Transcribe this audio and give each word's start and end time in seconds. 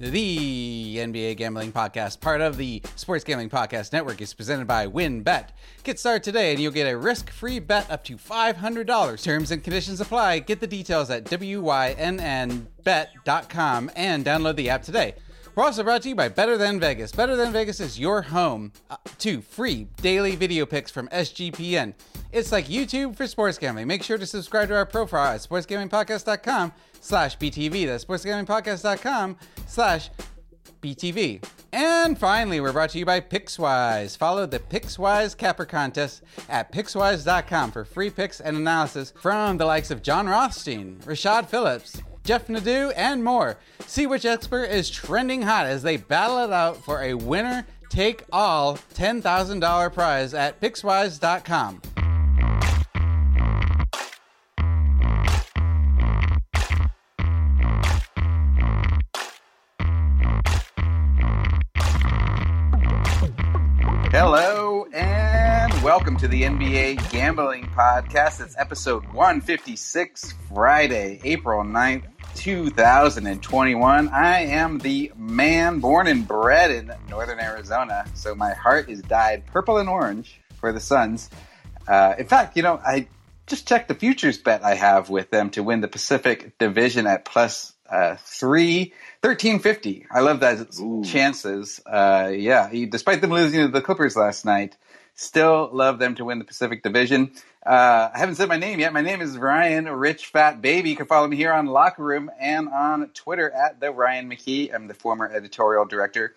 The 0.00 0.96
NBA 0.96 1.36
Gambling 1.36 1.72
Podcast, 1.72 2.20
part 2.22 2.40
of 2.40 2.56
the 2.56 2.80
Sports 2.96 3.22
Gambling 3.22 3.50
Podcast 3.50 3.92
Network, 3.92 4.22
is 4.22 4.32
presented 4.32 4.66
by 4.66 4.86
WynnBET. 4.86 5.48
Get 5.84 5.98
started 5.98 6.22
today 6.22 6.52
and 6.52 6.60
you'll 6.60 6.72
get 6.72 6.90
a 6.90 6.96
risk 6.96 7.28
free 7.28 7.58
bet 7.58 7.90
up 7.90 8.02
to 8.04 8.16
$500. 8.16 9.22
Terms 9.22 9.50
and 9.50 9.62
conditions 9.62 10.00
apply. 10.00 10.38
Get 10.38 10.60
the 10.60 10.66
details 10.66 11.10
at 11.10 11.24
WYNNBet.com 11.24 11.90
and 13.94 14.24
download 14.24 14.56
the 14.56 14.70
app 14.70 14.82
today. 14.82 15.16
We're 15.54 15.64
also 15.64 15.82
brought 15.82 16.00
to 16.02 16.08
you 16.08 16.14
by 16.14 16.30
Better 16.30 16.56
Than 16.56 16.80
Vegas. 16.80 17.12
Better 17.12 17.36
Than 17.36 17.52
Vegas 17.52 17.78
is 17.78 18.00
your 18.00 18.22
home 18.22 18.72
uh, 18.88 18.96
to 19.18 19.42
free 19.42 19.88
daily 20.00 20.34
video 20.34 20.64
picks 20.64 20.90
from 20.90 21.08
SGPN. 21.08 21.92
It's 22.32 22.52
like 22.52 22.68
YouTube 22.68 23.16
for 23.16 23.26
sports 23.26 23.58
gambling. 23.58 23.86
Make 23.86 24.02
sure 24.02 24.16
to 24.16 24.24
subscribe 24.24 24.68
to 24.68 24.76
our 24.76 24.86
profile 24.86 25.34
at 25.34 25.40
sportsgamblingpodcast.com 25.40 26.72
slash 27.00 27.36
BTV. 27.38 27.86
That's 27.86 28.04
sportsgamblingpodcast.com 28.04 29.36
slash 29.66 30.10
BTV. 30.82 31.44
And 31.72 32.18
finally, 32.18 32.60
we're 32.60 32.72
brought 32.72 32.90
to 32.90 32.98
you 32.98 33.04
by 33.04 33.20
Pickswise. 33.20 34.16
Follow 34.16 34.46
the 34.46 34.58
Pickswise 34.58 35.36
Capper 35.36 35.64
Contest 35.64 36.22
at 36.48 36.72
Pickswise.com 36.72 37.72
for 37.72 37.84
free 37.84 38.10
picks 38.10 38.40
and 38.40 38.56
analysis 38.56 39.12
from 39.20 39.56
the 39.56 39.66
likes 39.66 39.90
of 39.90 40.02
John 40.02 40.28
Rothstein, 40.28 40.96
Rashad 41.04 41.46
Phillips, 41.46 42.00
Jeff 42.24 42.48
Nadeau, 42.48 42.90
and 42.90 43.22
more. 43.24 43.58
See 43.86 44.06
which 44.06 44.24
expert 44.24 44.64
is 44.64 44.90
trending 44.90 45.42
hot 45.42 45.66
as 45.66 45.82
they 45.82 45.96
battle 45.96 46.38
it 46.38 46.52
out 46.52 46.76
for 46.76 47.02
a 47.02 47.14
winner 47.14 47.66
take 47.90 48.24
all 48.32 48.76
$10,000 48.94 49.92
prize 49.92 50.32
at 50.32 50.60
Pickswise.com. 50.60 51.82
Hello 64.22 64.84
and 64.92 65.72
welcome 65.82 66.14
to 66.18 66.28
the 66.28 66.42
NBA 66.42 67.10
Gambling 67.10 67.68
Podcast. 67.68 68.44
It's 68.44 68.54
episode 68.58 69.02
156, 69.14 70.34
Friday, 70.52 71.22
April 71.24 71.64
9th, 71.64 72.04
2021. 72.34 74.08
I 74.10 74.40
am 74.40 74.76
the 74.76 75.10
man 75.16 75.80
born 75.80 76.06
and 76.06 76.28
bred 76.28 76.70
in 76.70 76.92
northern 77.08 77.40
Arizona, 77.40 78.04
so 78.12 78.34
my 78.34 78.52
heart 78.52 78.90
is 78.90 79.00
dyed 79.00 79.46
purple 79.46 79.78
and 79.78 79.88
orange 79.88 80.38
for 80.56 80.70
the 80.70 80.80
Suns. 80.80 81.30
Uh, 81.88 82.14
in 82.18 82.26
fact, 82.26 82.58
you 82.58 82.62
know, 82.62 82.76
I 82.76 83.08
just 83.46 83.66
checked 83.66 83.88
the 83.88 83.94
futures 83.94 84.36
bet 84.36 84.62
I 84.62 84.74
have 84.74 85.08
with 85.08 85.30
them 85.30 85.48
to 85.52 85.62
win 85.62 85.80
the 85.80 85.88
Pacific 85.88 86.58
Division 86.58 87.06
at 87.06 87.24
plus 87.24 87.72
uh, 87.90 88.16
three. 88.20 88.92
1350. 89.22 90.06
I 90.10 90.20
love 90.20 90.40
that 90.40 90.78
Ooh. 90.80 91.04
chances. 91.04 91.78
Uh, 91.84 92.32
yeah, 92.34 92.70
he, 92.70 92.86
despite 92.86 93.20
them 93.20 93.30
losing 93.30 93.60
to 93.60 93.68
the 93.68 93.82
Clippers 93.82 94.16
last 94.16 94.46
night, 94.46 94.78
still 95.14 95.68
love 95.74 95.98
them 95.98 96.14
to 96.14 96.24
win 96.24 96.38
the 96.38 96.46
Pacific 96.46 96.82
Division. 96.82 97.32
Uh, 97.64 98.08
I 98.14 98.18
haven't 98.18 98.36
said 98.36 98.48
my 98.48 98.56
name 98.56 98.80
yet. 98.80 98.94
My 98.94 99.02
name 99.02 99.20
is 99.20 99.36
Ryan 99.36 99.84
Rich 99.84 100.28
Fat 100.28 100.62
Baby. 100.62 100.88
You 100.88 100.96
can 100.96 101.04
follow 101.04 101.28
me 101.28 101.36
here 101.36 101.52
on 101.52 101.66
Locker 101.66 102.02
Room 102.02 102.30
and 102.40 102.70
on 102.70 103.10
Twitter 103.10 103.50
at 103.50 103.78
the 103.78 103.90
Ryan 103.90 104.30
McKee. 104.30 104.74
I'm 104.74 104.88
the 104.88 104.94
former 104.94 105.30
editorial 105.30 105.84
director 105.84 106.34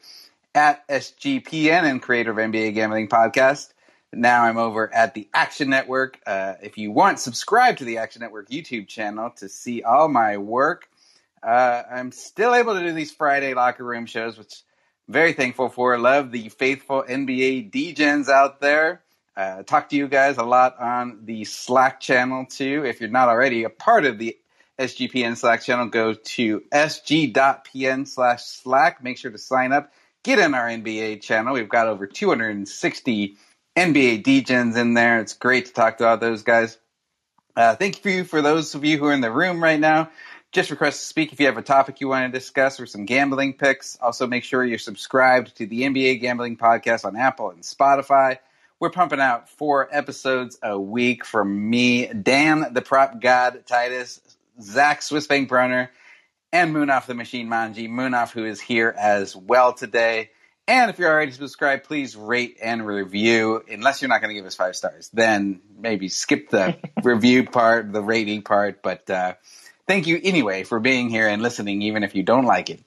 at 0.53 0.85
SGPN 0.89 1.83
and 1.83 2.01
creator 2.01 2.31
of 2.31 2.37
NBA 2.37 2.73
Gambling 2.73 3.07
Podcast. 3.07 3.71
Now 4.11 4.43
I'm 4.43 4.57
over 4.57 4.93
at 4.93 5.13
the 5.13 5.29
Action 5.33 5.69
Network. 5.69 6.19
Uh, 6.27 6.55
if 6.61 6.77
you 6.77 6.91
want, 6.91 7.19
subscribe 7.19 7.77
to 7.77 7.85
the 7.85 7.99
Action 7.99 8.19
Network 8.19 8.49
YouTube 8.49 8.89
channel 8.89 9.29
to 9.37 9.47
see 9.47 9.83
all 9.83 10.09
my 10.09 10.35
work. 10.37 10.89
Uh, 11.43 11.83
I'm 11.91 12.11
still 12.11 12.55
able 12.55 12.75
to 12.75 12.81
do 12.81 12.93
these 12.93 13.11
Friday 13.11 13.53
locker 13.53 13.83
room 13.83 14.05
shows, 14.05 14.37
which 14.37 14.63
I'm 15.07 15.13
very 15.13 15.33
thankful 15.33 15.69
for. 15.69 15.97
Love 15.97 16.31
the 16.31 16.49
faithful 16.49 17.03
NBA 17.03 17.71
DJs 17.71 18.29
out 18.29 18.61
there. 18.61 19.03
Uh, 19.35 19.63
talk 19.63 19.89
to 19.89 19.95
you 19.95 20.07
guys 20.07 20.37
a 20.37 20.43
lot 20.43 20.79
on 20.79 21.19
the 21.25 21.43
Slack 21.43 21.99
channel 21.99 22.45
too. 22.45 22.83
If 22.85 23.01
you're 23.01 23.09
not 23.09 23.29
already 23.29 23.63
a 23.63 23.69
part 23.69 24.05
of 24.05 24.19
the 24.19 24.37
SGPN 24.79 25.35
Slack 25.37 25.61
channel, 25.61 25.87
go 25.87 26.13
to 26.13 26.61
sg.pn 26.71 28.07
slash 28.07 28.43
Slack. 28.43 29.03
Make 29.03 29.17
sure 29.17 29.31
to 29.31 29.37
sign 29.37 29.71
up. 29.71 29.91
Get 30.23 30.39
in 30.39 30.53
our 30.53 30.67
NBA 30.67 31.21
channel. 31.21 31.53
We've 31.53 31.67
got 31.67 31.87
over 31.87 32.07
260 32.07 33.35
NBA 33.75 34.23
DJs 34.23 34.77
in 34.77 34.93
there. 34.93 35.19
It's 35.19 35.33
great 35.33 35.65
to 35.65 35.73
talk 35.73 35.97
to 35.97 36.07
all 36.07 36.17
those 36.17 36.43
guys. 36.43 36.77
Uh, 37.55 37.75
thank 37.75 38.03
you 38.05 38.23
for 38.23 38.41
those 38.41 38.73
of 38.73 38.83
you 38.83 38.97
who 38.97 39.05
are 39.05 39.13
in 39.13 39.21
the 39.21 39.31
room 39.31 39.61
right 39.61 39.79
now. 39.79 40.09
Just 40.53 40.69
request 40.69 40.99
to 40.99 41.07
speak 41.07 41.33
if 41.33 41.39
you 41.39 41.47
have 41.47 41.57
a 41.57 41.63
topic 41.63 41.99
you 41.99 42.07
want 42.07 42.31
to 42.31 42.39
discuss 42.39 42.79
or 42.79 42.85
some 42.85 43.05
gambling 43.05 43.53
picks. 43.53 43.97
Also, 43.99 44.27
make 44.27 44.43
sure 44.43 44.63
you're 44.63 44.77
subscribed 44.77 45.57
to 45.57 45.65
the 45.65 45.81
NBA 45.81 46.21
Gambling 46.21 46.57
Podcast 46.57 47.05
on 47.05 47.15
Apple 47.15 47.49
and 47.49 47.63
Spotify. 47.63 48.37
We're 48.79 48.91
pumping 48.91 49.19
out 49.19 49.49
four 49.49 49.89
episodes 49.91 50.59
a 50.61 50.79
week 50.79 51.25
from 51.25 51.71
me, 51.71 52.05
Dan 52.05 52.67
the 52.71 52.83
Prop 52.83 53.19
God 53.19 53.63
Titus, 53.65 54.21
Zach 54.61 55.01
Swiss 55.01 55.25
Bank 55.25 55.49
Broner, 55.49 55.89
and 56.51 56.71
Munaf 56.75 57.07
the 57.07 57.15
Machine 57.15 57.47
Manji. 57.47 57.89
Munaf, 57.89 58.29
who 58.29 58.45
is 58.45 58.61
here 58.61 58.93
as 58.95 59.35
well 59.35 59.73
today. 59.73 60.29
And 60.67 60.91
if 60.91 60.99
you're 60.99 61.11
already 61.11 61.31
subscribed, 61.31 61.85
please 61.85 62.15
rate 62.15 62.59
and 62.61 62.85
review. 62.85 63.63
Unless 63.67 64.03
you're 64.03 64.09
not 64.09 64.21
going 64.21 64.29
to 64.29 64.39
give 64.39 64.45
us 64.45 64.55
five 64.55 64.75
stars, 64.75 65.09
then 65.13 65.61
maybe 65.79 66.09
skip 66.09 66.51
the 66.51 66.77
review 67.03 67.43
part, 67.43 67.91
the 67.91 68.03
rating 68.03 68.43
part. 68.43 68.83
But 68.83 69.09
uh, 69.09 69.33
thank 69.87 70.07
you 70.07 70.19
anyway 70.23 70.63
for 70.63 70.79
being 70.79 71.09
here 71.09 71.27
and 71.27 71.41
listening, 71.41 71.81
even 71.83 72.03
if 72.03 72.15
you 72.15 72.23
don't 72.23 72.45
like 72.45 72.69
it. 72.69 72.79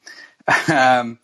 Um, 0.72 1.18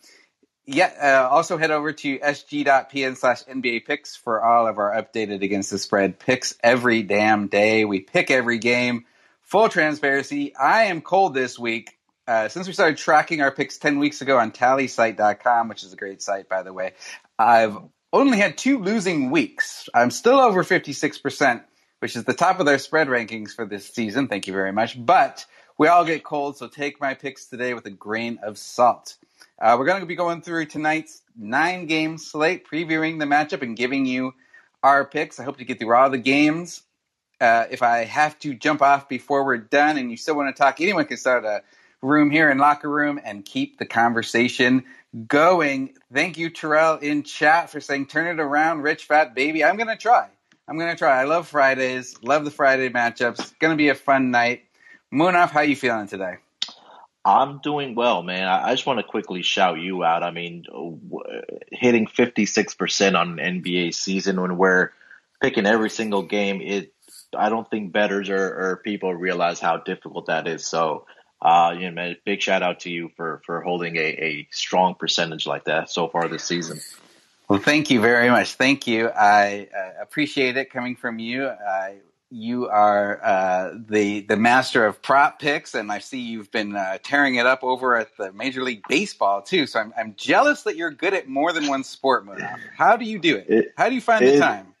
yeah, 0.65 1.25
uh, 1.27 1.33
also 1.33 1.57
head 1.57 1.71
over 1.71 1.91
to 1.91 2.19
sg.pn 2.19 3.17
slash 3.17 3.43
NBA 3.43 3.85
picks 3.85 4.15
for 4.15 4.41
all 4.41 4.65
of 4.67 4.77
our 4.77 4.91
updated 4.91 5.43
against 5.43 5.71
the 5.71 5.77
spread 5.77 6.19
picks 6.19 6.55
every 6.63 7.03
damn 7.03 7.47
day. 7.47 7.83
We 7.83 7.99
pick 7.99 8.31
every 8.31 8.59
game. 8.59 9.05
Full 9.41 9.67
transparency. 9.67 10.55
I 10.55 10.85
am 10.85 11.01
cold 11.01 11.33
this 11.33 11.59
week. 11.59 11.97
Uh, 12.25 12.47
since 12.47 12.65
we 12.65 12.73
started 12.73 12.97
tracking 12.97 13.41
our 13.41 13.51
picks 13.51 13.77
10 13.77 13.99
weeks 13.99 14.21
ago 14.21 14.37
on 14.37 14.51
tallysite.com, 14.51 15.67
which 15.67 15.83
is 15.83 15.91
a 15.91 15.97
great 15.97 16.21
site, 16.21 16.47
by 16.47 16.63
the 16.63 16.71
way, 16.71 16.93
I've 17.37 17.77
only 18.13 18.37
had 18.37 18.57
two 18.57 18.79
losing 18.79 19.31
weeks. 19.31 19.89
I'm 19.93 20.11
still 20.11 20.39
over 20.39 20.63
56%, 20.63 21.61
which 21.99 22.15
is 22.15 22.23
the 22.23 22.33
top 22.33 22.61
of 22.61 22.65
their 22.65 22.79
spread 22.79 23.07
rankings 23.07 23.53
for 23.53 23.65
this 23.65 23.85
season. 23.89 24.29
Thank 24.29 24.47
you 24.47 24.53
very 24.53 24.71
much. 24.71 25.03
But 25.03 25.45
we 25.77 25.87
all 25.87 26.05
get 26.05 26.23
cold, 26.23 26.57
so 26.57 26.67
take 26.67 27.01
my 27.01 27.13
picks 27.13 27.45
today 27.45 27.73
with 27.73 27.85
a 27.85 27.91
grain 27.91 28.39
of 28.43 28.57
salt. 28.57 29.17
Uh, 29.59 29.75
we're 29.77 29.85
going 29.85 30.01
to 30.01 30.05
be 30.05 30.15
going 30.15 30.41
through 30.41 30.65
tonight's 30.65 31.21
nine 31.35 31.85
game 31.85 32.17
slate, 32.17 32.67
previewing 32.67 33.19
the 33.19 33.25
matchup 33.25 33.61
and 33.61 33.75
giving 33.75 34.05
you 34.05 34.33
our 34.83 35.05
picks. 35.05 35.39
I 35.39 35.43
hope 35.43 35.57
to 35.57 35.65
get 35.65 35.79
through 35.79 35.95
all 35.95 36.09
the 36.09 36.17
games. 36.17 36.83
Uh, 37.41 37.65
if 37.71 37.81
I 37.81 38.05
have 38.05 38.37
to 38.39 38.53
jump 38.53 38.81
off 38.81 39.09
before 39.09 39.45
we're 39.45 39.57
done 39.57 39.97
and 39.97 40.11
you 40.11 40.17
still 40.17 40.35
want 40.35 40.55
to 40.55 40.61
talk, 40.61 40.79
anyone 40.79 41.05
can 41.05 41.17
start 41.17 41.43
a 41.45 41.63
room 42.01 42.29
here 42.29 42.49
in 42.49 42.57
locker 42.57 42.89
room 42.89 43.19
and 43.23 43.43
keep 43.43 43.77
the 43.77 43.85
conversation 43.85 44.83
going. 45.27 45.95
Thank 46.13 46.37
you, 46.37 46.49
Terrell, 46.49 46.97
in 46.97 47.23
chat 47.23 47.69
for 47.69 47.81
saying, 47.81 48.07
turn 48.07 48.27
it 48.27 48.41
around, 48.41 48.81
rich 48.81 49.05
fat 49.05 49.33
baby. 49.35 49.63
I'm 49.63 49.77
going 49.77 49.87
to 49.87 49.97
try. 49.97 50.29
I'm 50.67 50.77
going 50.77 50.91
to 50.91 50.97
try. 50.97 51.19
I 51.19 51.25
love 51.25 51.47
Fridays. 51.47 52.15
Love 52.23 52.45
the 52.45 52.51
Friday 52.51 52.89
matchups. 52.89 53.57
Going 53.59 53.73
to 53.73 53.77
be 53.77 53.89
a 53.89 53.95
fun 53.95 54.31
night. 54.31 54.63
Munaf, 55.13 55.51
how 55.51 55.61
you 55.61 55.75
feeling 55.75 56.07
today? 56.07 56.37
I'm 57.23 57.59
doing 57.59 57.93
well, 57.93 58.23
man. 58.23 58.47
I, 58.47 58.73
just 58.73 58.85
want 58.85 58.99
to 58.99 59.03
quickly 59.03 59.43
shout 59.43 59.79
you 59.79 60.03
out. 60.03 60.23
I 60.23 60.31
mean, 60.31 60.65
hitting 61.71 62.07
56% 62.07 63.17
on 63.17 63.39
an 63.39 63.61
NBA 63.61 63.93
season 63.93 64.41
when 64.41 64.57
we're 64.57 64.89
picking 65.39 65.65
every 65.65 65.89
single 65.89 66.23
game, 66.23 66.61
it 66.61 66.93
I 67.35 67.49
don't 67.49 67.69
think 67.69 67.91
betters 67.91 68.29
or, 68.29 68.37
or 68.37 68.81
people 68.83 69.13
realize 69.13 69.59
how 69.59 69.77
difficult 69.77 70.27
that 70.27 70.47
is. 70.47 70.65
So, 70.65 71.05
uh, 71.41 71.75
you 71.77 71.85
know, 71.85 71.91
man, 71.91 72.17
big 72.25 72.41
shout 72.41 72.63
out 72.63 72.81
to 72.81 72.89
you 72.89 73.11
for 73.15 73.41
for 73.45 73.61
holding 73.61 73.95
a, 73.97 73.99
a 73.99 74.47
strong 74.51 74.95
percentage 74.95 75.45
like 75.45 75.65
that 75.65 75.89
so 75.89 76.07
far 76.07 76.27
this 76.27 76.43
season. 76.43 76.79
Well, 77.47 77.59
thank 77.59 77.89
you 77.89 78.01
very 78.01 78.29
much. 78.29 78.53
Thank 78.53 78.87
you. 78.87 79.09
I 79.09 79.67
uh, 79.75 80.01
appreciate 80.01 80.57
it 80.57 80.71
coming 80.71 80.95
from 80.95 81.19
you. 81.19 81.47
I 81.47 81.97
you 82.33 82.67
are 82.67 83.23
uh, 83.23 83.73
the 83.87 84.21
the 84.21 84.35
master 84.35 84.85
of 84.85 85.01
prop 85.01 85.39
picks, 85.39 85.75
and 85.75 85.91
I 85.91 85.99
see 85.99 86.19
you've 86.19 86.51
been 86.51 86.75
uh, 86.75 86.97
tearing 87.03 87.35
it 87.35 87.45
up 87.45 87.63
over 87.63 87.95
at 87.95 88.15
the 88.17 88.33
Major 88.33 88.63
League 88.63 88.81
Baseball 88.89 89.41
too. 89.41 89.67
So 89.67 89.79
I'm, 89.79 89.93
I'm 89.97 90.15
jealous 90.17 90.63
that 90.63 90.75
you're 90.75 90.91
good 90.91 91.13
at 91.13 91.27
more 91.27 91.53
than 91.53 91.67
one 91.67 91.83
sport, 91.83 92.25
Munaf. 92.25 92.57
How 92.75 92.97
do 92.97 93.05
you 93.05 93.19
do 93.19 93.37
it? 93.37 93.45
it 93.49 93.73
How 93.77 93.87
do 93.87 93.95
you 93.95 94.01
find 94.01 94.25
it, 94.25 94.33
the 94.33 94.39
time? 94.39 94.73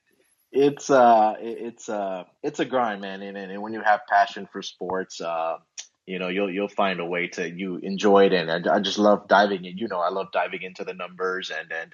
It's 0.51 0.89
uh, 0.89 1.35
it's 1.39 1.89
uh, 1.89 2.23
it's 2.41 2.59
a 2.59 2.65
grind, 2.65 3.01
man, 3.01 3.21
and, 3.21 3.37
and 3.37 3.61
when 3.61 3.73
you 3.73 3.81
have 3.81 4.01
passion 4.09 4.47
for 4.51 4.61
sports, 4.61 5.21
uh, 5.21 5.57
you 6.05 6.19
know, 6.19 6.29
you'll 6.29 6.51
you'll 6.51 6.67
find 6.67 6.99
a 6.99 7.05
way 7.05 7.27
to 7.29 7.49
you 7.49 7.77
enjoy 7.77 8.25
it, 8.25 8.33
and 8.33 8.67
I, 8.67 8.75
I 8.75 8.79
just 8.79 8.97
love 8.97 9.27
diving 9.27 9.63
in. 9.65 9.77
You 9.77 9.87
know, 9.87 9.99
I 9.99 10.09
love 10.09 10.31
diving 10.31 10.63
into 10.63 10.83
the 10.83 10.93
numbers 10.93 11.51
and 11.51 11.71
and 11.71 11.93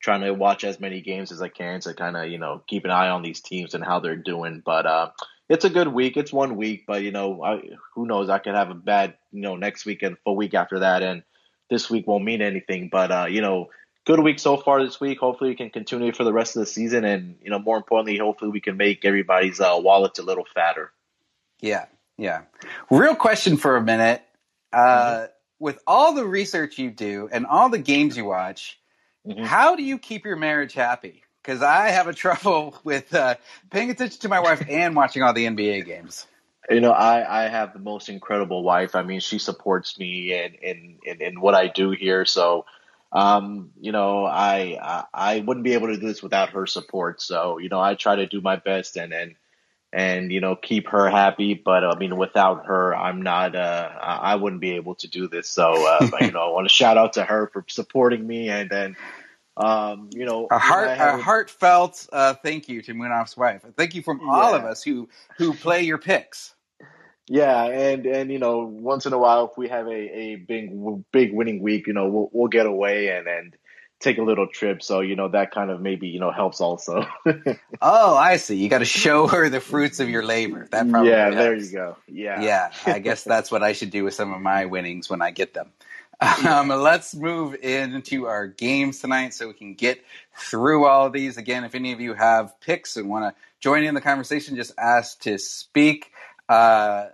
trying 0.00 0.22
to 0.22 0.32
watch 0.32 0.64
as 0.64 0.80
many 0.80 1.00
games 1.02 1.30
as 1.30 1.42
I 1.42 1.48
can 1.48 1.80
to 1.80 1.94
kind 1.94 2.16
of 2.16 2.28
you 2.28 2.38
know 2.38 2.62
keep 2.66 2.84
an 2.84 2.90
eye 2.90 3.10
on 3.10 3.22
these 3.22 3.40
teams 3.40 3.74
and 3.74 3.84
how 3.84 4.00
they're 4.00 4.16
doing. 4.16 4.62
But 4.64 4.86
uh, 4.86 5.10
it's 5.48 5.64
a 5.64 5.70
good 5.70 5.88
week. 5.88 6.16
It's 6.16 6.32
one 6.32 6.56
week, 6.56 6.84
but 6.86 7.02
you 7.02 7.12
know 7.12 7.42
I, 7.42 7.60
who 7.94 8.06
knows? 8.06 8.28
I 8.28 8.38
could 8.38 8.54
have 8.54 8.70
a 8.70 8.74
bad 8.74 9.14
you 9.32 9.42
know 9.42 9.56
next 9.56 9.84
week 9.84 10.02
and 10.02 10.16
full 10.24 10.36
week 10.36 10.54
after 10.54 10.80
that, 10.80 11.02
and 11.02 11.22
this 11.68 11.90
week 11.90 12.06
won't 12.06 12.24
mean 12.24 12.42
anything. 12.42 12.88
But 12.90 13.12
uh, 13.12 13.26
you 13.28 13.42
know, 13.42 13.70
good 14.04 14.20
week 14.20 14.38
so 14.38 14.56
far 14.56 14.84
this 14.84 15.00
week. 15.00 15.18
Hopefully, 15.18 15.50
we 15.50 15.56
can 15.56 15.70
continue 15.70 16.12
for 16.12 16.24
the 16.24 16.32
rest 16.32 16.56
of 16.56 16.60
the 16.60 16.66
season, 16.66 17.04
and 17.04 17.36
you 17.42 17.50
know, 17.50 17.58
more 17.58 17.76
importantly, 17.76 18.18
hopefully, 18.18 18.50
we 18.50 18.60
can 18.60 18.76
make 18.76 19.04
everybody's 19.04 19.60
uh, 19.60 19.78
wallets 19.78 20.18
a 20.18 20.22
little 20.22 20.46
fatter. 20.54 20.92
Yeah, 21.60 21.86
yeah. 22.16 22.42
Real 22.90 23.14
question 23.14 23.56
for 23.56 23.76
a 23.76 23.82
minute. 23.82 24.22
Uh, 24.72 24.78
mm-hmm. 24.78 25.26
With 25.58 25.78
all 25.86 26.14
the 26.14 26.24
research 26.24 26.78
you 26.78 26.90
do 26.90 27.28
and 27.30 27.44
all 27.44 27.68
the 27.68 27.78
games 27.78 28.16
you 28.16 28.24
watch, 28.24 28.79
mm-hmm. 29.26 29.44
how 29.44 29.76
do 29.76 29.82
you 29.82 29.98
keep 29.98 30.24
your 30.24 30.36
marriage 30.36 30.72
happy? 30.72 31.22
Because 31.42 31.62
I 31.62 31.88
have 31.88 32.06
a 32.06 32.12
trouble 32.14 32.78
with 32.84 33.14
uh, 33.14 33.36
paying 33.70 33.90
attention 33.90 34.20
to 34.20 34.28
my 34.28 34.40
wife 34.40 34.62
and 34.68 34.94
watching 34.94 35.22
all 35.22 35.32
the 35.32 35.46
NBA 35.46 35.86
games. 35.86 36.26
You 36.68 36.80
know, 36.80 36.92
I, 36.92 37.44
I 37.44 37.48
have 37.48 37.72
the 37.72 37.80
most 37.80 38.08
incredible 38.08 38.62
wife. 38.62 38.94
I 38.94 39.02
mean, 39.02 39.20
she 39.20 39.38
supports 39.38 39.98
me 39.98 40.32
in, 40.32 40.54
in, 40.62 40.98
in, 41.04 41.22
in 41.22 41.40
what 41.40 41.54
I 41.54 41.66
do 41.66 41.90
here. 41.90 42.24
So, 42.24 42.64
um, 43.12 43.70
you 43.80 43.90
know, 43.90 44.24
I, 44.24 44.78
I, 44.80 45.04
I 45.12 45.40
wouldn't 45.40 45.64
be 45.64 45.72
able 45.72 45.88
to 45.88 45.98
do 45.98 46.06
this 46.06 46.22
without 46.22 46.50
her 46.50 46.66
support. 46.66 47.20
So, 47.20 47.58
you 47.58 47.68
know, 47.70 47.80
I 47.80 47.94
try 47.94 48.16
to 48.16 48.26
do 48.26 48.40
my 48.40 48.56
best 48.56 48.96
and 48.96 49.12
and 49.12 49.34
and 49.92 50.30
you 50.32 50.40
know 50.40 50.56
keep 50.56 50.88
her 50.88 51.08
happy. 51.10 51.54
But 51.54 51.84
I 51.84 51.96
mean, 51.98 52.16
without 52.16 52.66
her, 52.66 52.94
I'm 52.94 53.22
not. 53.22 53.54
Uh, 53.56 53.90
I 54.00 54.36
wouldn't 54.36 54.60
be 54.60 54.72
able 54.72 54.94
to 54.96 55.08
do 55.08 55.28
this. 55.28 55.48
So, 55.48 55.72
uh, 55.86 56.08
you 56.20 56.30
know, 56.30 56.40
I 56.40 56.52
want 56.52 56.68
to 56.68 56.72
shout 56.72 56.96
out 56.96 57.14
to 57.14 57.24
her 57.24 57.48
for 57.52 57.64
supporting 57.68 58.26
me 58.26 58.48
and 58.48 58.70
then. 58.70 58.96
Um, 59.56 60.08
you 60.14 60.24
know, 60.24 60.46
a 60.50 60.58
heart, 60.58 60.88
a 60.88 61.18
heartfelt 61.18 62.08
uh, 62.12 62.32
thank 62.34 62.70
you 62.70 62.80
to 62.82 62.94
Munaf's 62.94 63.36
wife. 63.36 63.62
Thank 63.76 63.94
you 63.94 64.00
from 64.00 64.26
all 64.26 64.54
of 64.54 64.64
us 64.64 64.82
who 64.82 65.10
who 65.36 65.52
play 65.52 65.82
your 65.82 65.98
picks. 65.98 66.54
Yeah, 67.28 67.64
and 67.64 68.06
and 68.06 68.30
you 68.30 68.38
know, 68.38 68.60
once 68.60 69.06
in 69.06 69.12
a 69.12 69.18
while, 69.18 69.50
if 69.50 69.58
we 69.58 69.68
have 69.68 69.86
a, 69.86 69.90
a 69.90 70.36
big 70.36 70.72
big 71.12 71.34
winning 71.34 71.62
week, 71.62 71.86
you 71.88 71.92
know, 71.92 72.08
we'll 72.08 72.30
we'll 72.32 72.48
get 72.48 72.66
away 72.66 73.08
and 73.08 73.28
and 73.28 73.56
take 74.00 74.18
a 74.18 74.22
little 74.22 74.46
trip. 74.46 74.82
So 74.82 75.00
you 75.00 75.14
know, 75.14 75.28
that 75.28 75.52
kind 75.52 75.70
of 75.70 75.80
maybe 75.80 76.08
you 76.08 76.18
know 76.18 76.32
helps 76.32 76.60
also. 76.60 77.06
oh, 77.82 78.16
I 78.16 78.36
see. 78.38 78.56
You 78.56 78.68
got 78.68 78.78
to 78.78 78.84
show 78.84 79.26
her 79.28 79.48
the 79.48 79.60
fruits 79.60 80.00
of 80.00 80.08
your 80.08 80.24
labor. 80.24 80.66
That 80.70 80.90
probably 80.90 81.10
yeah. 81.10 81.24
Helps. 81.24 81.36
There 81.36 81.54
you 81.54 81.72
go. 81.72 81.96
Yeah, 82.08 82.42
yeah. 82.42 82.72
I 82.86 82.98
guess 83.00 83.22
that's 83.22 83.50
what 83.50 83.62
I 83.62 83.72
should 83.72 83.90
do 83.90 84.04
with 84.04 84.14
some 84.14 84.32
of 84.32 84.40
my 84.40 84.64
winnings 84.64 85.08
when 85.08 85.22
I 85.22 85.30
get 85.30 85.54
them. 85.54 85.70
Um, 86.20 86.68
let's 86.68 87.14
move 87.14 87.54
into 87.62 88.26
our 88.26 88.46
games 88.46 88.98
tonight 88.98 89.32
so 89.32 89.48
we 89.48 89.54
can 89.54 89.74
get 89.74 90.04
through 90.36 90.84
all 90.84 91.06
of 91.06 91.14
these. 91.14 91.38
Again, 91.38 91.64
if 91.64 91.74
any 91.74 91.92
of 91.92 92.00
you 92.00 92.12
have 92.12 92.60
picks 92.60 92.98
and 92.98 93.08
want 93.08 93.24
to 93.34 93.40
join 93.58 93.84
in 93.84 93.94
the 93.94 94.02
conversation, 94.02 94.56
just 94.56 94.72
ask 94.76 95.20
to 95.22 95.38
speak. 95.38 96.12
Uh, 96.46 97.06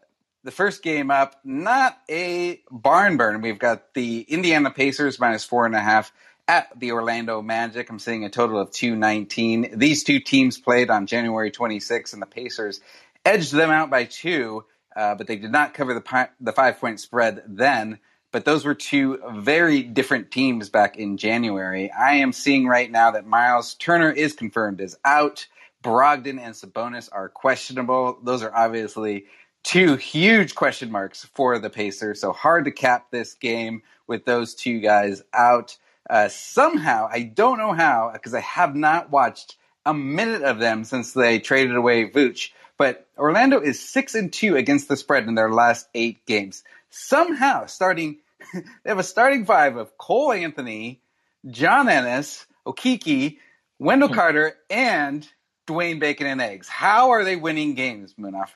the 0.42 0.50
first 0.50 0.82
game 0.82 1.10
up, 1.10 1.40
not 1.44 1.98
a 2.08 2.60
barn 2.70 3.16
burn. 3.16 3.42
We've 3.42 3.58
got 3.58 3.94
the 3.94 4.22
Indiana 4.22 4.70
Pacers 4.70 5.20
minus 5.20 5.44
four 5.44 5.66
and 5.66 5.74
a 5.74 5.80
half 5.80 6.12
at 6.48 6.68
the 6.78 6.92
Orlando 6.92 7.42
Magic. 7.42 7.90
I'm 7.90 7.98
seeing 7.98 8.24
a 8.24 8.30
total 8.30 8.60
of 8.60 8.70
219. 8.70 9.78
These 9.78 10.04
two 10.04 10.20
teams 10.20 10.58
played 10.58 10.90
on 10.90 11.06
January 11.06 11.50
26, 11.50 12.12
and 12.12 12.22
the 12.22 12.26
Pacers 12.26 12.80
edged 13.24 13.52
them 13.52 13.70
out 13.70 13.90
by 13.90 14.04
two, 14.04 14.64
uh, 14.94 15.14
but 15.14 15.26
they 15.26 15.36
did 15.36 15.52
not 15.52 15.74
cover 15.74 15.94
the, 15.94 16.00
pi- 16.00 16.30
the 16.40 16.52
five 16.52 16.78
point 16.78 17.00
spread 17.00 17.42
then. 17.46 17.98
But 18.32 18.44
those 18.44 18.64
were 18.64 18.74
two 18.74 19.18
very 19.36 19.82
different 19.82 20.30
teams 20.30 20.68
back 20.68 20.96
in 20.96 21.16
January. 21.16 21.90
I 21.90 22.16
am 22.16 22.32
seeing 22.32 22.66
right 22.66 22.90
now 22.90 23.12
that 23.12 23.26
Miles 23.26 23.74
Turner 23.74 24.10
is 24.10 24.34
confirmed 24.34 24.80
as 24.80 24.96
out. 25.04 25.46
Brogdon 25.82 26.40
and 26.40 26.54
Sabonis 26.54 27.08
are 27.12 27.28
questionable. 27.28 28.18
Those 28.22 28.42
are 28.42 28.54
obviously 28.54 29.26
two 29.62 29.96
huge 29.96 30.54
question 30.54 30.90
marks 30.90 31.24
for 31.34 31.58
the 31.58 31.70
Pacers. 31.70 32.20
So 32.20 32.32
hard 32.32 32.64
to 32.66 32.72
cap 32.72 33.10
this 33.10 33.34
game 33.34 33.82
with 34.06 34.24
those 34.24 34.54
two 34.54 34.80
guys 34.80 35.22
out. 35.32 35.76
Uh, 36.08 36.28
somehow, 36.28 37.08
I 37.10 37.22
don't 37.22 37.58
know 37.58 37.72
how, 37.72 38.10
because 38.12 38.34
I 38.34 38.40
have 38.40 38.74
not 38.74 39.10
watched 39.10 39.56
a 39.84 39.94
minute 39.94 40.42
of 40.42 40.58
them 40.58 40.84
since 40.84 41.12
they 41.12 41.38
traded 41.38 41.76
away 41.76 42.10
Vooch. 42.10 42.50
But 42.78 43.06
Orlando 43.16 43.60
is 43.60 43.80
six 43.80 44.14
and 44.14 44.32
two 44.32 44.56
against 44.56 44.88
the 44.88 44.96
spread 44.96 45.26
in 45.26 45.34
their 45.34 45.50
last 45.50 45.88
eight 45.94 46.26
games. 46.26 46.62
Somehow, 46.90 47.66
starting 47.66 48.18
they 48.54 48.62
have 48.90 48.98
a 48.98 49.02
starting 49.02 49.46
five 49.46 49.76
of 49.76 49.96
Cole 49.98 50.32
Anthony, 50.32 51.00
John 51.48 51.88
Ennis, 51.88 52.46
Okeke, 52.66 53.38
Wendell 53.78 54.08
hmm. 54.08 54.14
Carter, 54.14 54.54
and 54.70 55.26
Dwayne 55.66 56.00
Bacon 56.00 56.26
and 56.26 56.40
Eggs. 56.40 56.68
How 56.68 57.10
are 57.10 57.24
they 57.24 57.36
winning 57.36 57.74
games, 57.74 58.14
Munaf? 58.18 58.50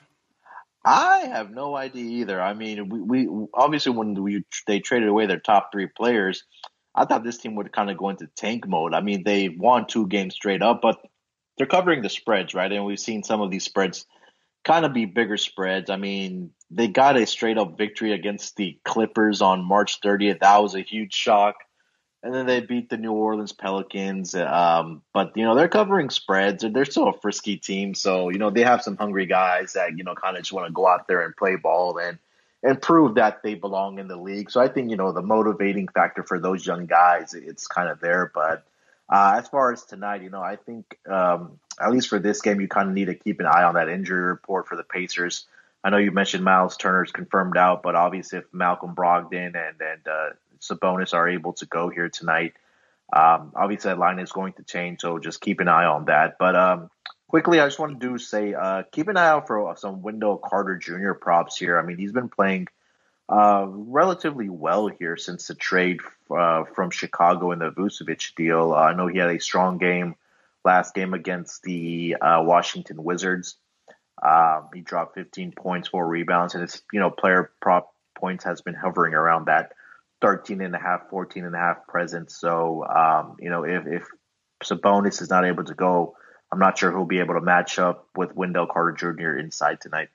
I 0.83 1.19
have 1.31 1.51
no 1.51 1.75
idea 1.75 2.21
either. 2.21 2.41
I 2.41 2.53
mean, 2.53 2.89
we, 2.89 3.27
we 3.27 3.47
obviously 3.53 3.91
when 3.91 4.15
we 4.15 4.43
they 4.65 4.79
traded 4.79 5.09
away 5.09 5.27
their 5.27 5.39
top 5.39 5.71
three 5.71 5.87
players, 5.87 6.43
I 6.93 7.05
thought 7.05 7.23
this 7.23 7.37
team 7.37 7.55
would 7.55 7.71
kind 7.71 7.89
of 7.89 7.97
go 7.97 8.09
into 8.09 8.27
tank 8.35 8.67
mode. 8.67 8.93
I 8.93 9.01
mean, 9.01 9.23
they 9.23 9.49
won 9.49 9.87
two 9.87 10.07
games 10.07 10.35
straight 10.35 10.61
up, 10.61 10.81
but 10.81 11.01
they're 11.57 11.67
covering 11.67 12.01
the 12.01 12.09
spreads, 12.09 12.53
right? 12.53 12.71
And 12.71 12.85
we've 12.85 12.99
seen 12.99 13.23
some 13.23 13.41
of 13.41 13.51
these 13.51 13.63
spreads 13.63 14.05
kind 14.63 14.85
of 14.85 14.93
be 14.93 15.05
bigger 15.05 15.37
spreads. 15.37 15.89
I 15.89 15.97
mean, 15.97 16.51
they 16.69 16.87
got 16.87 17.17
a 17.17 17.25
straight 17.25 17.57
up 17.57 17.77
victory 17.77 18.13
against 18.13 18.55
the 18.55 18.77
Clippers 18.83 19.41
on 19.41 19.63
March 19.63 20.01
30th. 20.01 20.39
That 20.39 20.61
was 20.61 20.75
a 20.75 20.81
huge 20.81 21.13
shock 21.13 21.55
and 22.23 22.33
then 22.33 22.45
they 22.45 22.61
beat 22.61 22.89
the 22.89 22.97
New 22.97 23.11
Orleans 23.11 23.51
Pelicans. 23.51 24.35
Um, 24.35 25.01
but 25.13 25.31
you 25.35 25.43
know 25.43 25.55
they're 25.55 25.67
covering 25.67 26.09
spreads. 26.09 26.63
They're 26.67 26.85
still 26.85 27.09
a 27.09 27.19
frisky 27.19 27.57
team, 27.57 27.93
so 27.93 28.29
you 28.29 28.37
know 28.37 28.49
they 28.49 28.63
have 28.63 28.81
some 28.81 28.97
hungry 28.97 29.25
guys 29.25 29.73
that 29.73 29.97
you 29.97 30.03
know 30.03 30.15
kind 30.15 30.37
of 30.37 30.43
just 30.43 30.53
want 30.53 30.67
to 30.67 30.73
go 30.73 30.87
out 30.87 31.07
there 31.07 31.21
and 31.21 31.35
play 31.35 31.55
ball 31.55 31.97
and 31.97 32.19
and 32.63 32.81
prove 32.81 33.15
that 33.15 33.41
they 33.43 33.55
belong 33.55 33.99
in 33.99 34.07
the 34.07 34.17
league. 34.17 34.51
So 34.51 34.61
I 34.61 34.67
think 34.67 34.89
you 34.89 34.97
know 34.97 35.11
the 35.11 35.21
motivating 35.21 35.87
factor 35.87 36.23
for 36.23 36.39
those 36.39 36.65
young 36.65 36.85
guys 36.85 37.33
it's 37.33 37.67
kind 37.67 37.89
of 37.89 37.99
there. 37.99 38.31
But 38.33 38.63
uh, 39.09 39.35
as 39.37 39.47
far 39.47 39.71
as 39.71 39.83
tonight, 39.83 40.21
you 40.21 40.29
know 40.29 40.41
I 40.41 40.55
think 40.55 40.97
um, 41.09 41.59
at 41.79 41.91
least 41.91 42.09
for 42.09 42.19
this 42.19 42.41
game 42.41 42.61
you 42.61 42.67
kind 42.67 42.89
of 42.89 42.95
need 42.95 43.05
to 43.05 43.15
keep 43.15 43.39
an 43.39 43.45
eye 43.45 43.63
on 43.63 43.75
that 43.75 43.89
injury 43.89 44.21
report 44.21 44.67
for 44.67 44.75
the 44.75 44.83
Pacers. 44.83 45.45
I 45.83 45.89
know 45.89 45.97
you 45.97 46.11
mentioned 46.11 46.43
Miles 46.43 46.77
Turner's 46.77 47.11
confirmed 47.11 47.57
out, 47.57 47.81
but 47.81 47.95
obviously 47.95 48.39
if 48.39 48.45
Malcolm 48.53 48.95
Brogdon 48.95 49.55
and 49.55 49.81
and 49.81 50.07
uh, 50.07 50.29
Sabonis 50.61 51.13
are 51.13 51.27
able 51.27 51.53
to 51.53 51.65
go 51.65 51.89
here 51.89 52.09
tonight. 52.09 52.53
Um, 53.13 53.51
obviously, 53.55 53.89
that 53.89 53.99
line 53.99 54.19
is 54.19 54.31
going 54.31 54.53
to 54.53 54.63
change, 54.63 55.01
so 55.01 55.19
just 55.19 55.41
keep 55.41 55.59
an 55.59 55.67
eye 55.67 55.85
on 55.85 56.05
that. 56.05 56.37
But 56.39 56.55
um, 56.55 56.89
quickly, 57.31 57.61
I 57.61 57.65
just 57.65 57.79
want 57.79 57.97
to 57.97 58.07
do 58.09 58.17
say 58.17 58.53
uh, 58.53 58.83
keep 58.91 59.07
an 59.07 59.15
eye 59.15 59.29
out 59.29 59.47
for 59.47 59.73
some 59.77 60.01
Wendell 60.01 60.37
Carter 60.37 60.75
Jr. 60.75 61.13
props 61.13 61.57
here. 61.57 61.79
I 61.79 61.81
mean, 61.81 61.97
he's 61.97 62.11
been 62.11 62.27
playing 62.27 62.67
uh, 63.29 63.65
relatively 63.69 64.49
well 64.49 64.87
here 64.87 65.15
since 65.15 65.47
the 65.47 65.55
trade 65.55 66.01
uh, 66.29 66.65
from 66.75 66.89
Chicago 66.89 67.53
in 67.53 67.59
the 67.59 67.71
Vucevic 67.71 68.35
deal. 68.35 68.73
Uh, 68.73 68.81
I 68.81 68.93
know 68.95 69.07
he 69.07 69.17
had 69.17 69.29
a 69.29 69.39
strong 69.39 69.77
game 69.77 70.15
last 70.65 70.93
game 70.93 71.13
against 71.13 71.63
the 71.63 72.17
uh, 72.19 72.43
Washington 72.43 73.01
Wizards. 73.01 73.55
Um, 74.21 74.67
he 74.73 74.81
dropped 74.81 75.15
15 75.15 75.53
points, 75.53 75.87
four 75.87 76.05
rebounds, 76.05 76.53
and 76.53 76.63
his 76.63 76.81
you 76.91 76.99
know 76.99 77.11
player 77.11 77.49
prop 77.61 77.93
points 78.13 78.43
has 78.43 78.59
been 78.59 78.73
hovering 78.73 79.13
around 79.13 79.45
that 79.45 79.71
13 80.19 80.59
and 80.59 80.75
a 80.75 80.79
half, 80.79 81.09
14 81.09 81.45
and 81.45 81.55
a 81.55 81.57
half 81.57 81.87
presence. 81.87 82.35
So, 82.35 82.85
um, 82.85 83.37
you 83.39 83.49
know, 83.49 83.63
if, 83.63 83.87
if 83.87 84.03
Sabonis 84.65 85.21
is 85.21 85.29
not 85.29 85.45
able 85.45 85.63
to 85.63 85.73
go, 85.73 86.17
I'm 86.51 86.59
not 86.59 86.77
sure 86.77 86.91
who'll 86.91 87.05
be 87.05 87.19
able 87.19 87.35
to 87.35 87.41
match 87.41 87.79
up 87.79 88.07
with 88.15 88.35
Wendell 88.35 88.67
Carter 88.67 89.13
Jr. 89.13 89.37
inside 89.37 89.79
tonight. 89.81 90.09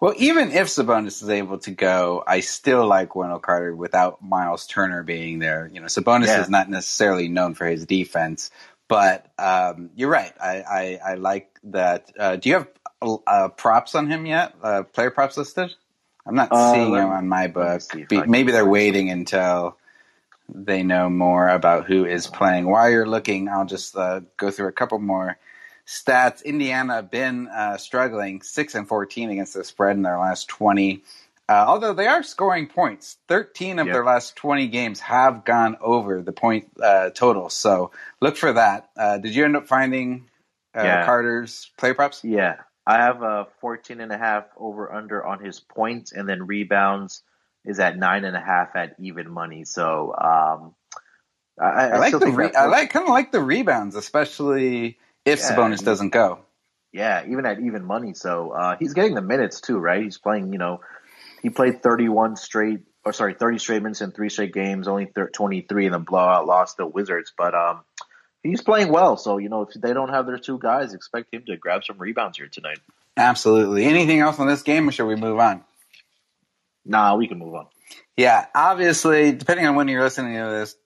Well, 0.00 0.14
even 0.16 0.50
if 0.50 0.68
Sabonis 0.68 1.22
is 1.22 1.28
able 1.28 1.58
to 1.58 1.70
go, 1.70 2.22
I 2.26 2.40
still 2.40 2.86
like 2.86 3.14
Wendell 3.14 3.38
Carter 3.38 3.74
without 3.74 4.22
Miles 4.22 4.66
Turner 4.66 5.02
being 5.02 5.38
there. 5.38 5.70
You 5.72 5.80
know, 5.80 5.86
Sabonis 5.86 6.26
yeah. 6.26 6.42
is 6.42 6.50
not 6.50 6.68
necessarily 6.68 7.28
known 7.28 7.54
for 7.54 7.66
his 7.66 7.86
defense, 7.86 8.50
but 8.88 9.30
um, 9.38 9.90
you're 9.94 10.10
right. 10.10 10.32
I, 10.40 10.62
I, 10.62 11.00
I 11.12 11.14
like 11.14 11.58
that. 11.64 12.12
Uh, 12.18 12.36
do 12.36 12.48
you 12.48 12.54
have 12.56 12.68
uh, 13.26 13.48
props 13.48 13.94
on 13.94 14.08
him 14.08 14.26
yet? 14.26 14.54
Uh, 14.62 14.82
player 14.82 15.10
props 15.10 15.36
listed? 15.36 15.72
I'm 16.26 16.34
not 16.34 16.52
uh, 16.52 16.72
seeing 16.72 16.94
him 16.94 17.08
on 17.08 17.28
my 17.28 17.46
book. 17.48 17.82
Maybe 18.10 18.52
they're 18.52 18.66
waiting 18.66 19.10
until 19.10 19.76
they 20.54 20.82
know 20.82 21.08
more 21.08 21.48
about 21.48 21.86
who 21.86 22.04
is 22.04 22.26
playing. 22.26 22.66
While 22.66 22.90
you're 22.90 23.06
looking, 23.06 23.48
I'll 23.48 23.66
just 23.66 23.96
uh, 23.96 24.20
go 24.36 24.50
through 24.50 24.68
a 24.68 24.72
couple 24.72 24.98
more 24.98 25.38
stats. 25.86 26.44
Indiana 26.44 27.02
been 27.02 27.48
uh, 27.48 27.76
struggling, 27.76 28.42
six 28.42 28.74
and 28.74 28.86
fourteen 28.88 29.30
against 29.30 29.54
the 29.54 29.64
spread 29.64 29.96
in 29.96 30.02
their 30.02 30.18
last 30.18 30.48
twenty. 30.48 31.02
Uh, 31.48 31.64
although 31.66 31.92
they 31.92 32.06
are 32.06 32.22
scoring 32.22 32.66
points, 32.66 33.18
thirteen 33.28 33.78
of 33.78 33.86
yep. 33.86 33.94
their 33.94 34.04
last 34.04 34.36
twenty 34.36 34.68
games 34.68 35.00
have 35.00 35.44
gone 35.44 35.76
over 35.80 36.22
the 36.22 36.32
point 36.32 36.70
uh, 36.82 37.10
total. 37.10 37.50
So 37.50 37.90
look 38.20 38.36
for 38.36 38.52
that. 38.52 38.90
Uh, 38.96 39.18
did 39.18 39.34
you 39.34 39.44
end 39.44 39.56
up 39.56 39.66
finding 39.66 40.28
yeah. 40.74 41.04
Carter's 41.04 41.70
play 41.76 41.92
props? 41.92 42.24
Yeah, 42.24 42.56
I 42.86 42.96
have 42.96 43.22
a 43.22 43.46
14 43.60 44.00
and 44.00 44.12
a 44.12 44.18
half 44.18 44.46
over 44.56 44.92
under 44.92 45.24
on 45.24 45.44
his 45.44 45.60
points, 45.60 46.12
and 46.12 46.28
then 46.28 46.46
rebounds 46.46 47.22
is 47.64 47.78
at 47.78 47.96
nine 47.96 48.24
and 48.24 48.36
a 48.36 48.40
half 48.40 48.74
at 48.76 48.96
even 48.98 49.30
money. 49.30 49.64
So 49.64 50.14
um, 50.16 50.74
I, 51.60 51.64
I, 51.64 51.86
I, 51.86 51.98
like 51.98 52.18
the 52.18 52.26
re- 52.26 52.54
I 52.54 52.66
like 52.66 52.90
kind 52.90 53.06
of 53.06 53.10
like 53.10 53.32
the 53.32 53.40
rebounds, 53.40 53.96
especially 53.96 54.98
if 55.24 55.38
yeah, 55.38 55.50
Sabonis 55.56 55.84
doesn't 55.84 56.10
go. 56.10 56.40
Yeah, 56.92 57.24
even 57.28 57.46
at 57.46 57.60
even 57.60 57.84
money. 57.84 58.14
So 58.14 58.50
uh, 58.50 58.76
he's 58.78 58.94
getting 58.94 59.14
the 59.14 59.22
minutes 59.22 59.60
too, 59.60 59.78
right? 59.78 60.02
He's 60.02 60.18
playing. 60.18 60.52
You 60.52 60.58
know, 60.58 60.80
he 61.42 61.50
played 61.50 61.82
31 61.82 62.36
straight 62.36 62.80
or 63.04 63.12
sorry, 63.12 63.34
30 63.34 63.58
straight 63.58 63.82
minutes 63.82 64.00
in 64.00 64.12
three 64.12 64.28
straight 64.28 64.52
games, 64.52 64.86
only 64.86 65.06
23 65.06 65.86
in 65.86 65.92
the 65.92 65.98
blowout 65.98 66.46
loss 66.46 66.74
to 66.74 66.86
Wizards. 66.86 67.32
But 67.36 67.54
um, 67.54 67.82
he's 68.42 68.62
playing 68.62 68.92
well. 68.92 69.16
So, 69.16 69.38
you 69.38 69.48
know, 69.48 69.62
if 69.62 69.74
they 69.74 69.92
don't 69.92 70.10
have 70.10 70.26
their 70.26 70.38
two 70.38 70.58
guys, 70.58 70.94
expect 70.94 71.34
him 71.34 71.44
to 71.46 71.56
grab 71.56 71.82
some 71.84 71.98
rebounds 71.98 72.38
here 72.38 72.48
tonight. 72.48 72.78
Absolutely. 73.16 73.84
Anything 73.84 74.20
else 74.20 74.38
on 74.38 74.46
this 74.46 74.62
game, 74.62 74.88
or 74.88 74.92
should 74.92 75.06
we 75.06 75.16
move 75.16 75.38
on? 75.38 75.64
Nah, 76.84 77.16
we 77.16 77.28
can 77.28 77.38
move 77.38 77.54
on. 77.54 77.66
Yeah, 78.16 78.46
obviously, 78.54 79.32
depending 79.32 79.66
on 79.66 79.74
when 79.74 79.88
you're 79.88 80.02
listening 80.02 80.34
to 80.34 80.50
this, 80.50 80.76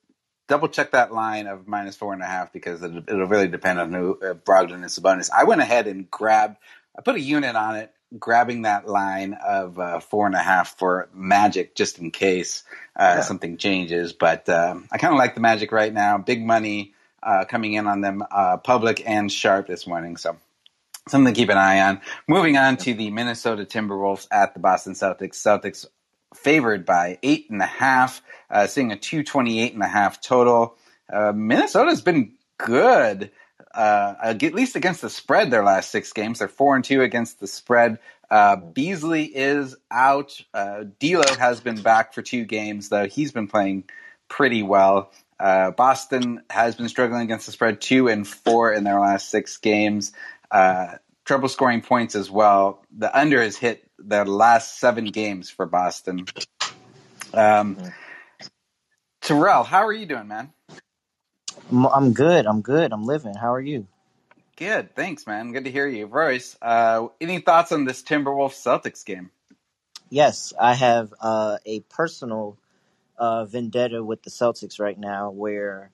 double 0.47 0.67
check 0.67 0.91
that 0.91 1.13
line 1.13 1.47
of 1.47 1.67
minus 1.67 1.95
four 1.95 2.13
and 2.13 2.21
a 2.21 2.25
half 2.25 2.53
because 2.53 2.81
it, 2.81 3.07
will 3.07 3.25
really 3.25 3.47
depend 3.47 3.79
on 3.79 3.93
who 3.93 4.19
uh, 4.21 4.33
Brogdon 4.33 4.75
and 4.75 4.85
Sabonis. 4.85 5.29
I 5.35 5.43
went 5.43 5.61
ahead 5.61 5.87
and 5.87 6.09
grabbed, 6.09 6.57
I 6.97 7.01
put 7.01 7.15
a 7.15 7.19
unit 7.19 7.55
on 7.55 7.75
it, 7.75 7.93
grabbing 8.17 8.61
that 8.61 8.87
line 8.87 9.33
of 9.33 9.77
uh, 9.77 9.99
four 9.99 10.25
and 10.25 10.35
a 10.35 10.39
half 10.39 10.77
for 10.77 11.09
Magic 11.13 11.75
just 11.75 11.99
in 11.99 12.11
case 12.11 12.63
uh, 12.95 13.15
yeah. 13.17 13.21
something 13.21 13.57
changes. 13.57 14.13
But 14.13 14.47
um, 14.47 14.87
I 14.91 14.97
kind 14.97 15.13
of 15.13 15.17
like 15.17 15.35
the 15.35 15.41
Magic 15.41 15.71
right 15.71 15.93
now. 15.93 16.17
Big 16.17 16.45
money 16.45 16.93
uh, 17.21 17.45
coming 17.45 17.73
in 17.73 17.87
on 17.87 18.01
them, 18.01 18.23
uh, 18.31 18.57
public 18.57 19.03
and 19.05 19.31
sharp 19.31 19.67
this 19.67 19.85
morning. 19.85 20.15
So 20.15 20.37
something 21.09 21.33
to 21.33 21.39
keep 21.39 21.49
an 21.49 21.57
eye 21.57 21.81
on. 21.81 22.01
Moving 22.27 22.57
on 22.57 22.77
to 22.77 22.93
the 22.93 23.11
Minnesota 23.11 23.65
Timberwolves 23.65 24.27
at 24.31 24.53
the 24.53 24.59
Boston 24.59 24.93
Celtics. 24.93 25.35
Celtics 25.35 25.85
favored 26.35 26.85
by 26.85 27.19
eight 27.23 27.49
and 27.49 27.61
a 27.61 27.65
half, 27.65 28.21
uh, 28.49 28.67
seeing 28.67 28.91
a 28.91 28.97
228 28.97 29.73
and 29.73 29.83
a 29.83 29.87
half 29.87 30.21
total. 30.21 30.77
Uh, 31.11 31.31
Minnesota's 31.33 32.01
been 32.01 32.33
good, 32.57 33.31
uh, 33.73 34.15
at 34.21 34.41
least 34.41 34.75
against 34.75 35.01
the 35.01 35.09
spread 35.09 35.51
their 35.51 35.63
last 35.63 35.91
six 35.91 36.11
games. 36.13 36.39
They're 36.39 36.47
four 36.47 36.75
and 36.75 36.83
two 36.83 37.01
against 37.01 37.39
the 37.39 37.47
spread. 37.47 37.99
Uh, 38.29 38.57
Beasley 38.57 39.23
is 39.23 39.75
out. 39.89 40.39
Uh, 40.53 40.83
D'Lo 40.99 41.23
has 41.39 41.61
been 41.61 41.81
back 41.81 42.13
for 42.13 42.21
two 42.21 42.43
games, 42.43 42.89
though 42.89 43.07
he's 43.07 43.31
been 43.31 43.47
playing 43.47 43.85
pretty 44.27 44.63
well. 44.63 45.11
Uh, 45.39 45.71
Boston 45.71 46.41
has 46.49 46.75
been 46.75 46.89
struggling 46.89 47.21
against 47.21 47.45
the 47.45 47.51
spread, 47.51 47.79
two 47.79 48.09
and 48.09 48.27
four 48.27 48.73
in 48.73 48.83
their 48.83 48.99
last 48.99 49.29
six 49.29 49.57
games. 49.57 50.11
Uh, 50.51 50.95
trouble 51.25 51.49
scoring 51.49 51.81
points 51.81 52.15
as 52.15 52.31
well. 52.31 52.83
The 52.97 53.15
under 53.17 53.41
has 53.41 53.57
hit 53.57 53.89
the 53.99 54.25
last 54.25 54.79
seven 54.79 55.05
games 55.05 55.49
for 55.49 55.65
Boston. 55.65 56.25
Um, 57.33 57.77
Terrell, 59.21 59.63
how 59.63 59.85
are 59.85 59.93
you 59.93 60.05
doing, 60.05 60.27
man? 60.27 60.53
I'm 61.71 62.13
good. 62.13 62.45
I'm 62.45 62.61
good. 62.61 62.93
I'm 62.93 63.03
living. 63.03 63.35
How 63.35 63.53
are 63.53 63.61
you? 63.61 63.87
Good. 64.55 64.95
Thanks, 64.95 65.27
man. 65.27 65.51
Good 65.51 65.65
to 65.65 65.71
hear 65.71 65.87
you. 65.87 66.05
Royce, 66.05 66.57
uh, 66.61 67.07
any 67.19 67.39
thoughts 67.39 67.71
on 67.71 67.85
this 67.85 68.01
Timberwolves 68.01 68.55
Celtics 68.55 69.05
game? 69.05 69.29
Yes, 70.09 70.53
I 70.59 70.73
have 70.73 71.13
uh, 71.19 71.57
a 71.65 71.81
personal 71.81 72.57
uh, 73.17 73.45
vendetta 73.45 74.03
with 74.03 74.23
the 74.23 74.29
Celtics 74.29 74.79
right 74.79 74.97
now 74.97 75.31
where 75.31 75.91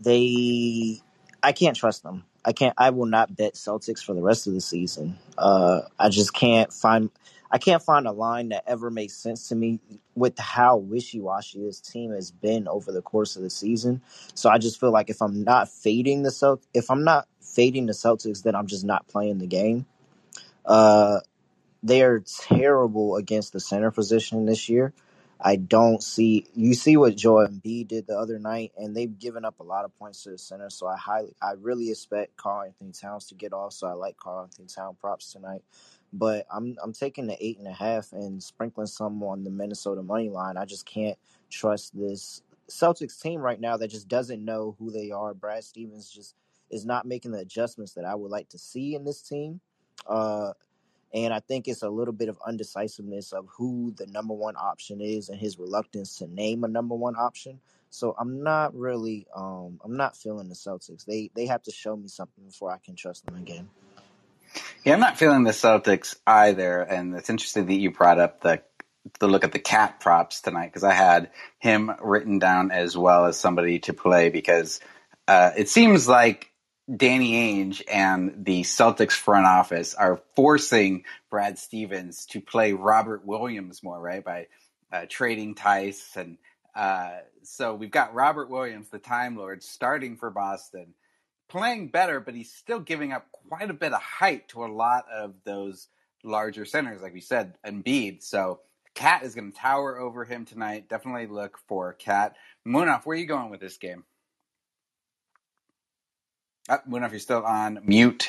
they, 0.00 1.00
I 1.42 1.52
can't 1.52 1.76
trust 1.76 2.02
them. 2.02 2.24
I 2.44 2.52
can't. 2.52 2.74
I 2.76 2.90
will 2.90 3.06
not 3.06 3.34
bet 3.34 3.54
Celtics 3.54 4.04
for 4.04 4.14
the 4.14 4.22
rest 4.22 4.46
of 4.46 4.54
the 4.54 4.60
season. 4.60 5.18
Uh, 5.38 5.82
I 5.98 6.08
just 6.08 6.34
can't 6.34 6.72
find. 6.72 7.10
I 7.50 7.58
can't 7.58 7.82
find 7.82 8.06
a 8.06 8.12
line 8.12 8.48
that 8.48 8.64
ever 8.66 8.90
makes 8.90 9.14
sense 9.14 9.48
to 9.48 9.54
me 9.54 9.78
with 10.16 10.38
how 10.38 10.76
wishy 10.76 11.20
washy 11.20 11.60
this 11.60 11.80
team 11.80 12.10
has 12.10 12.32
been 12.32 12.66
over 12.66 12.90
the 12.90 13.02
course 13.02 13.36
of 13.36 13.42
the 13.42 13.50
season. 13.50 14.02
So 14.34 14.50
I 14.50 14.58
just 14.58 14.80
feel 14.80 14.90
like 14.90 15.08
if 15.08 15.22
I'm 15.22 15.44
not 15.44 15.68
fading 15.68 16.22
the 16.24 16.30
Celt, 16.30 16.62
if 16.74 16.90
I'm 16.90 17.04
not 17.04 17.28
fading 17.40 17.86
the 17.86 17.92
Celtics, 17.92 18.42
then 18.42 18.56
I'm 18.56 18.66
just 18.66 18.84
not 18.84 19.06
playing 19.06 19.38
the 19.38 19.46
game. 19.46 19.86
Uh, 20.64 21.20
they 21.82 22.02
are 22.02 22.20
terrible 22.20 23.16
against 23.16 23.52
the 23.52 23.60
center 23.60 23.90
position 23.90 24.46
this 24.46 24.68
year. 24.68 24.92
I 25.44 25.56
don't 25.56 26.02
see 26.04 26.48
you 26.54 26.74
see 26.74 26.98
what 26.98 27.16
Joel 27.16 27.48
Embiid 27.48 27.88
did 27.88 28.08
the 28.08 28.18
other 28.18 28.40
night, 28.40 28.72
and 28.78 28.96
they've 28.96 29.18
given 29.18 29.46
up 29.46 29.60
a 29.60 29.64
lot 29.64 29.86
of 29.86 29.98
points 29.98 30.24
to 30.24 30.32
the 30.32 30.38
center. 30.38 30.70
So 30.70 30.88
I 30.88 30.98
highly, 30.98 31.34
I 31.42 31.54
really 31.60 31.90
expect 31.90 32.36
Karl-Anthony 32.38 32.92
Towns 32.92 33.26
to 33.28 33.36
get 33.36 33.54
off. 33.54 33.74
So 33.74 33.88
I 33.88 33.94
like 33.94 34.18
Karl-Anthony 34.18 34.68
Towns 34.68 34.98
props 35.00 35.32
tonight. 35.32 35.62
But 36.12 36.46
I'm 36.52 36.76
I'm 36.84 36.94
taking 36.94 37.28
the 37.28 37.38
eight 37.44 37.58
and 37.58 37.68
a 37.68 37.74
half 37.74 38.12
and 38.12 38.42
sprinkling 38.44 38.88
some 38.88 39.22
on 39.24 39.44
the 39.44 39.50
Minnesota 39.50 40.02
money 40.04 40.30
line. 40.30 40.58
I 40.58 40.66
just 40.66 40.86
can't 40.86 41.18
trust 41.50 41.96
this 41.98 42.42
Celtics 42.70 43.20
team 43.22 43.40
right 43.40 43.60
now 43.60 43.78
that 43.78 43.88
just 43.88 44.08
doesn't 44.08 44.44
know 44.44 44.76
who 44.78 44.92
they 44.92 45.12
are. 45.12 45.34
Brad 45.34 45.64
Stevens 45.64 46.10
just 46.10 46.36
is 46.70 46.86
not 46.86 47.06
making 47.06 47.32
the 47.32 47.40
adjustments 47.40 47.94
that 47.94 48.06
I 48.06 48.16
would 48.16 48.32
like 48.32 48.50
to 48.50 48.58
see 48.58 48.96
in 48.96 49.06
this 49.06 49.22
team. 49.22 49.62
Uh, 50.08 50.52
and 51.14 51.32
I 51.32 51.38
think 51.38 51.68
it's 51.68 51.82
a 51.82 51.88
little 51.88 52.12
bit 52.12 52.28
of 52.28 52.38
undecisiveness 52.44 53.32
of 53.32 53.46
who 53.56 53.94
the 53.96 54.06
number 54.08 54.34
one 54.34 54.56
option 54.56 55.00
is 55.00 55.28
and 55.28 55.38
his 55.38 55.58
reluctance 55.58 56.16
to 56.18 56.26
name 56.26 56.64
a 56.64 56.68
number 56.68 56.96
one 56.96 57.14
option. 57.14 57.60
So 57.90 58.16
I'm 58.18 58.42
not 58.42 58.74
really 58.74 59.26
um 59.34 59.80
I'm 59.84 59.96
not 59.96 60.16
feeling 60.16 60.48
the 60.48 60.56
Celtics. 60.56 61.04
They 61.04 61.30
they 61.34 61.46
have 61.46 61.62
to 61.62 61.70
show 61.70 61.96
me 61.96 62.08
something 62.08 62.44
before 62.44 62.72
I 62.72 62.78
can 62.84 62.96
trust 62.96 63.24
them 63.24 63.36
again. 63.36 63.70
Yeah, 64.84 64.94
I'm 64.94 65.00
not 65.00 65.18
feeling 65.18 65.44
the 65.44 65.52
Celtics 65.52 66.16
either, 66.26 66.82
and 66.82 67.14
it's 67.14 67.30
interesting 67.30 67.66
that 67.66 67.74
you 67.74 67.92
brought 67.92 68.18
up 68.18 68.40
the 68.40 68.62
the 69.20 69.28
look 69.28 69.44
at 69.44 69.52
the 69.52 69.58
KAT 69.58 70.00
props 70.00 70.40
tonight 70.40 70.66
because 70.66 70.82
I 70.82 70.94
had 70.94 71.30
him 71.58 71.92
written 72.00 72.38
down 72.38 72.70
as 72.70 72.96
well 72.96 73.26
as 73.26 73.38
somebody 73.38 73.78
to 73.80 73.92
play 73.92 74.30
because 74.30 74.80
uh, 75.28 75.50
it 75.56 75.68
seems 75.68 76.08
like 76.08 76.50
Danny 76.94 77.32
Ainge 77.32 77.82
and 77.90 78.44
the 78.44 78.62
Celtics 78.62 79.12
front 79.12 79.46
office 79.46 79.94
are 79.94 80.20
forcing 80.36 81.04
Brad 81.30 81.58
Stevens 81.58 82.26
to 82.26 82.40
play 82.40 82.72
Robert 82.74 83.24
Williams 83.24 83.82
more, 83.82 83.98
right? 83.98 84.22
By 84.22 84.48
uh, 84.92 85.06
trading 85.08 85.54
Theis. 85.54 86.14
And 86.16 86.36
uh, 86.74 87.18
so 87.42 87.74
we've 87.74 87.90
got 87.90 88.14
Robert 88.14 88.50
Williams, 88.50 88.90
the 88.90 88.98
Time 88.98 89.36
Lord, 89.36 89.62
starting 89.62 90.16
for 90.16 90.30
Boston, 90.30 90.94
playing 91.48 91.88
better, 91.88 92.20
but 92.20 92.34
he's 92.34 92.52
still 92.52 92.80
giving 92.80 93.12
up 93.12 93.26
quite 93.32 93.70
a 93.70 93.74
bit 93.74 93.92
of 93.92 94.02
height 94.02 94.48
to 94.48 94.64
a 94.64 94.66
lot 94.66 95.06
of 95.10 95.34
those 95.44 95.88
larger 96.22 96.66
centers, 96.66 97.00
like 97.00 97.14
we 97.14 97.20
said, 97.20 97.54
Embiid. 97.66 98.22
So 98.22 98.60
KAT 98.94 99.22
is 99.22 99.34
going 99.34 99.52
to 99.52 99.58
tower 99.58 99.98
over 99.98 100.24
him 100.24 100.44
tonight. 100.44 100.88
Definitely 100.88 101.28
look 101.28 101.58
for 101.66 101.94
KAT. 101.94 102.36
Munaf, 102.66 103.04
where 103.04 103.16
are 103.16 103.20
you 103.20 103.26
going 103.26 103.50
with 103.50 103.60
this 103.60 103.78
game? 103.78 104.04
I 106.68 106.78
don't 106.78 107.00
know 107.00 107.06
if 107.06 107.12
you're 107.12 107.20
still 107.20 107.44
on 107.44 107.80
mute. 107.84 108.28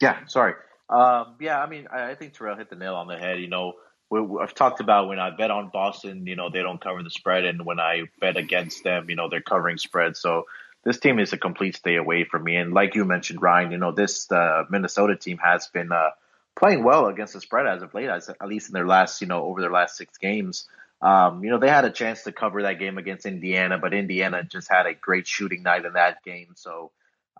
Yeah, 0.00 0.26
sorry. 0.26 0.54
Um, 0.88 1.34
yeah, 1.40 1.60
I 1.60 1.68
mean, 1.68 1.88
I, 1.90 2.10
I, 2.10 2.14
think 2.14 2.34
Terrell 2.34 2.56
hit 2.56 2.70
the 2.70 2.76
nail 2.76 2.94
on 2.94 3.08
the 3.08 3.16
head. 3.16 3.40
You 3.40 3.48
know, 3.48 3.74
we, 4.08 4.20
I've 4.40 4.54
talked 4.54 4.80
about 4.80 5.08
when 5.08 5.18
I 5.18 5.30
bet 5.30 5.50
on 5.50 5.70
Boston, 5.72 6.26
you 6.26 6.36
know, 6.36 6.48
they 6.50 6.62
don't 6.62 6.80
cover 6.80 7.02
the 7.02 7.10
spread, 7.10 7.44
and 7.44 7.64
when 7.64 7.80
I 7.80 8.04
bet 8.20 8.36
against 8.36 8.84
them, 8.84 9.10
you 9.10 9.16
know, 9.16 9.28
they're 9.28 9.40
covering 9.40 9.78
spread. 9.78 10.16
So 10.16 10.46
this 10.84 11.00
team 11.00 11.18
is 11.18 11.32
a 11.32 11.38
complete 11.38 11.74
stay 11.74 11.96
away 11.96 12.24
from 12.24 12.44
me. 12.44 12.54
And 12.56 12.72
like 12.72 12.94
you 12.94 13.04
mentioned, 13.04 13.42
Ryan, 13.42 13.72
you 13.72 13.78
know, 13.78 13.90
this 13.90 14.30
uh, 14.30 14.64
Minnesota 14.70 15.16
team 15.16 15.38
has 15.38 15.66
been 15.66 15.90
uh, 15.90 16.10
playing 16.54 16.84
well 16.84 17.06
against 17.06 17.34
the 17.34 17.40
spread 17.40 17.66
as 17.66 17.82
of 17.82 17.92
late, 17.92 18.08
as, 18.08 18.28
at 18.28 18.46
least 18.46 18.68
in 18.68 18.72
their 18.72 18.86
last, 18.86 19.20
you 19.20 19.26
know, 19.26 19.44
over 19.44 19.60
their 19.60 19.72
last 19.72 19.96
six 19.96 20.16
games. 20.18 20.68
Um, 21.02 21.44
you 21.44 21.50
know, 21.50 21.58
they 21.58 21.68
had 21.68 21.84
a 21.84 21.90
chance 21.90 22.22
to 22.22 22.32
cover 22.32 22.62
that 22.62 22.78
game 22.78 22.98
against 22.98 23.26
Indiana, 23.26 23.78
but 23.78 23.92
Indiana 23.92 24.42
just 24.42 24.70
had 24.70 24.86
a 24.86 24.94
great 24.94 25.26
shooting 25.26 25.62
night 25.62 25.84
in 25.84 25.92
that 25.92 26.22
game. 26.24 26.52
So 26.56 26.90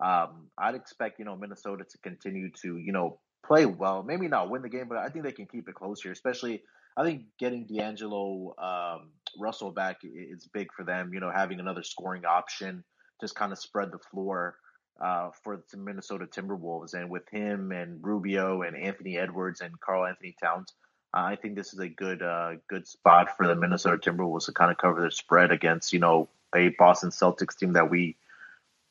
um, 0.01 0.49
I'd 0.57 0.75
expect, 0.75 1.19
you 1.19 1.25
know, 1.25 1.35
Minnesota 1.35 1.83
to 1.83 1.97
continue 1.97 2.51
to, 2.61 2.77
you 2.77 2.91
know, 2.91 3.19
play 3.45 3.65
well. 3.65 4.03
Maybe 4.03 4.27
not 4.27 4.49
win 4.49 4.61
the 4.61 4.69
game, 4.69 4.87
but 4.87 4.97
I 4.97 5.09
think 5.09 5.25
they 5.25 5.31
can 5.31 5.47
keep 5.47 5.67
it 5.67 5.75
close 5.75 6.01
here, 6.01 6.11
especially 6.11 6.61
I 6.95 7.03
think 7.03 7.23
getting 7.39 7.65
D'Angelo 7.65 8.55
um, 8.57 9.09
Russell 9.39 9.71
back 9.71 9.97
is 10.03 10.47
big 10.51 10.73
for 10.73 10.83
them. 10.83 11.13
You 11.13 11.19
know, 11.19 11.31
having 11.31 11.59
another 11.59 11.83
scoring 11.83 12.25
option, 12.25 12.83
just 13.21 13.35
kind 13.35 13.51
of 13.51 13.59
spread 13.59 13.91
the 13.91 13.99
floor 13.99 14.55
uh, 14.99 15.29
for 15.43 15.63
the 15.71 15.77
Minnesota 15.77 16.25
Timberwolves. 16.25 16.93
And 16.93 17.09
with 17.09 17.27
him 17.29 17.71
and 17.71 17.99
Rubio 18.03 18.63
and 18.63 18.75
Anthony 18.75 19.17
Edwards 19.17 19.61
and 19.61 19.79
Karl-Anthony 19.79 20.35
Towns, 20.41 20.73
uh, 20.73 20.86
I 21.13 21.35
think 21.35 21.55
this 21.55 21.73
is 21.73 21.79
a 21.79 21.87
good 21.87 22.21
uh, 22.21 22.55
good 22.67 22.87
spot 22.87 23.37
for 23.37 23.47
the 23.47 23.55
Minnesota 23.55 23.97
Timberwolves 23.97 24.45
to 24.45 24.51
kind 24.51 24.71
of 24.71 24.77
cover 24.77 25.01
their 25.01 25.11
spread 25.11 25.51
against 25.51 25.93
you 25.93 25.99
know 25.99 26.29
a 26.55 26.69
Boston 26.69 27.09
Celtics 27.09 27.57
team 27.57 27.73
that 27.73 27.89
we 27.89 28.17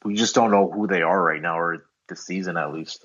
we 0.04 0.14
just 0.14 0.34
don't 0.34 0.50
know 0.50 0.70
who 0.70 0.86
they 0.86 1.02
are 1.02 1.22
right 1.22 1.42
now 1.42 1.58
or 1.58 1.86
this 2.08 2.24
season 2.24 2.56
at 2.56 2.72
least. 2.72 3.04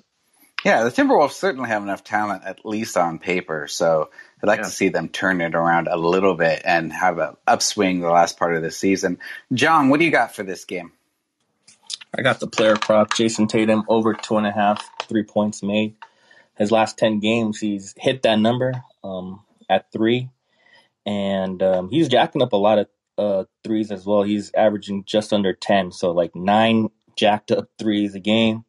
Yeah, 0.64 0.84
the 0.84 0.90
Timberwolves 0.90 1.32
certainly 1.32 1.68
have 1.68 1.82
enough 1.82 2.04
talent, 2.04 2.44
at 2.44 2.64
least 2.64 2.96
on 2.96 3.18
paper. 3.18 3.66
So 3.66 4.10
I'd 4.40 4.46
like 4.46 4.60
yeah. 4.60 4.64
to 4.64 4.70
see 4.70 4.88
them 4.90 5.08
turn 5.08 5.40
it 5.40 5.56
around 5.56 5.88
a 5.88 5.96
little 5.96 6.36
bit 6.36 6.62
and 6.64 6.92
have 6.92 7.18
an 7.18 7.36
upswing 7.48 8.00
the 8.00 8.10
last 8.10 8.38
part 8.38 8.54
of 8.54 8.62
the 8.62 8.70
season. 8.70 9.18
John, 9.52 9.88
what 9.88 9.98
do 9.98 10.06
you 10.06 10.12
got 10.12 10.36
for 10.36 10.44
this 10.44 10.64
game? 10.64 10.92
I 12.16 12.22
got 12.22 12.38
the 12.38 12.46
player 12.46 12.76
prop, 12.76 13.14
Jayson 13.14 13.48
Tatum, 13.48 13.84
over 13.88 14.14
two 14.14 14.36
and 14.36 14.46
a 14.46 14.52
half, 14.52 14.88
three 15.08 15.24
points 15.24 15.62
made. 15.62 15.96
His 16.62 16.70
last 16.70 16.96
10 16.98 17.18
games, 17.18 17.58
he's 17.58 17.94
hit 17.96 18.22
that 18.22 18.38
number 18.38 18.72
um, 19.02 19.42
at 19.68 19.90
three. 19.92 20.30
And 21.04 21.62
um, 21.62 21.88
he's 21.90 22.08
jacking 22.08 22.40
up 22.40 22.52
a 22.52 22.56
lot 22.56 22.78
of 22.78 22.86
uh, 23.18 23.44
threes 23.64 23.90
as 23.90 24.06
well. 24.06 24.22
He's 24.22 24.52
averaging 24.54 25.04
just 25.04 25.32
under 25.32 25.52
10. 25.52 25.90
So, 25.90 26.12
like 26.12 26.36
nine 26.36 26.90
jacked 27.16 27.50
up 27.50 27.68
threes 27.78 28.14
a 28.14 28.20
game. 28.20 28.64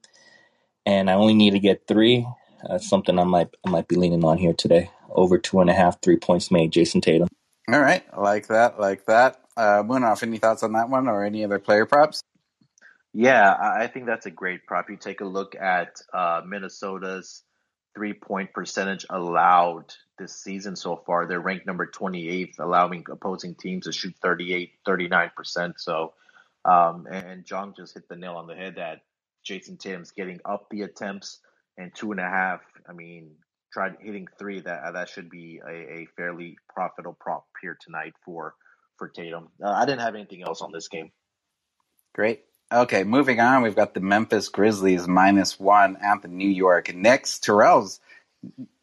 And 0.87 1.07
I 1.09 1.13
only 1.13 1.35
need 1.35 1.51
to 1.51 1.59
get 1.59 1.87
three. 1.87 2.27
That's 2.67 2.89
something 2.89 3.19
I 3.19 3.23
might 3.25 3.49
I 3.65 3.69
might 3.69 3.87
be 3.87 3.95
leaning 3.95 4.23
on 4.25 4.37
here 4.37 4.53
today. 4.53 4.89
Over 5.09 5.37
two 5.37 5.59
and 5.59 5.69
a 5.69 5.73
half 5.73 6.01
three 6.01 6.17
points 6.17 6.49
made, 6.49 6.71
Jayson 6.71 7.01
Tatum. 7.01 7.27
All 7.71 7.79
right, 7.79 8.03
like 8.17 8.47
that, 8.47 8.79
like 8.79 9.05
that. 9.05 9.39
Uh, 9.55 9.83
Munaf, 9.83 10.23
any 10.23 10.39
thoughts 10.39 10.63
on 10.63 10.73
that 10.73 10.89
one 10.89 11.07
or 11.07 11.23
any 11.23 11.45
other 11.45 11.59
player 11.59 11.85
props? 11.85 12.23
Yeah, 13.13 13.55
I 13.59 13.87
think 13.87 14.07
that's 14.07 14.25
a 14.25 14.31
great 14.31 14.65
prop. 14.65 14.89
You 14.89 14.97
take 14.97 15.21
a 15.21 15.25
look 15.25 15.55
at 15.55 16.01
uh, 16.11 16.41
Minnesota's 16.45 17.43
three 17.95 18.13
point 18.13 18.53
percentage 18.53 19.05
allowed 19.09 19.93
this 20.17 20.35
season 20.35 20.75
so 20.75 20.95
far. 20.95 21.25
They're 21.25 21.39
ranked 21.39 21.65
number 21.65 21.87
28th, 21.87 22.59
allowing 22.59 23.05
opposing 23.09 23.55
teams 23.55 23.85
to 23.85 23.91
shoot 23.91 24.15
38, 24.21 24.71
39%. 24.87 25.73
So, 25.77 26.13
um, 26.65 27.07
and 27.09 27.45
John 27.45 27.73
just 27.75 27.93
hit 27.93 28.07
the 28.07 28.15
nail 28.15 28.35
on 28.35 28.47
the 28.47 28.55
head 28.55 28.75
that 28.75 29.01
Jayson 29.43 29.77
Tatum's 29.77 30.11
getting 30.11 30.39
up 30.45 30.67
the 30.69 30.83
attempts 30.83 31.39
and 31.77 31.93
two 31.93 32.11
and 32.11 32.19
a 32.19 32.29
half. 32.29 32.61
I 32.87 32.93
mean, 32.93 33.31
tried 33.71 33.95
hitting 33.99 34.27
three. 34.37 34.61
That 34.61 34.93
that 34.93 35.09
should 35.09 35.29
be 35.29 35.61
a, 35.65 35.71
a 35.71 36.07
fairly 36.15 36.57
profitable 36.69 37.17
prop 37.19 37.45
here 37.61 37.77
tonight 37.81 38.13
for 38.23 38.53
for 38.97 39.09
Tatum. 39.09 39.49
Uh, 39.61 39.71
I 39.71 39.85
didn't 39.85 40.01
have 40.01 40.15
anything 40.15 40.43
else 40.43 40.61
on 40.61 40.71
this 40.71 40.87
game. 40.87 41.11
Great. 42.13 42.43
Okay, 42.73 43.03
moving 43.03 43.39
on. 43.39 43.61
We've 43.61 43.75
got 43.75 43.93
the 43.93 43.99
Memphis 43.99 44.49
Grizzlies 44.49 45.07
minus 45.07 45.59
one 45.59 45.95
at 45.97 46.23
the 46.23 46.27
New 46.27 46.49
York 46.49 46.91
Knicks. 46.95 47.37
Terrell's 47.37 47.99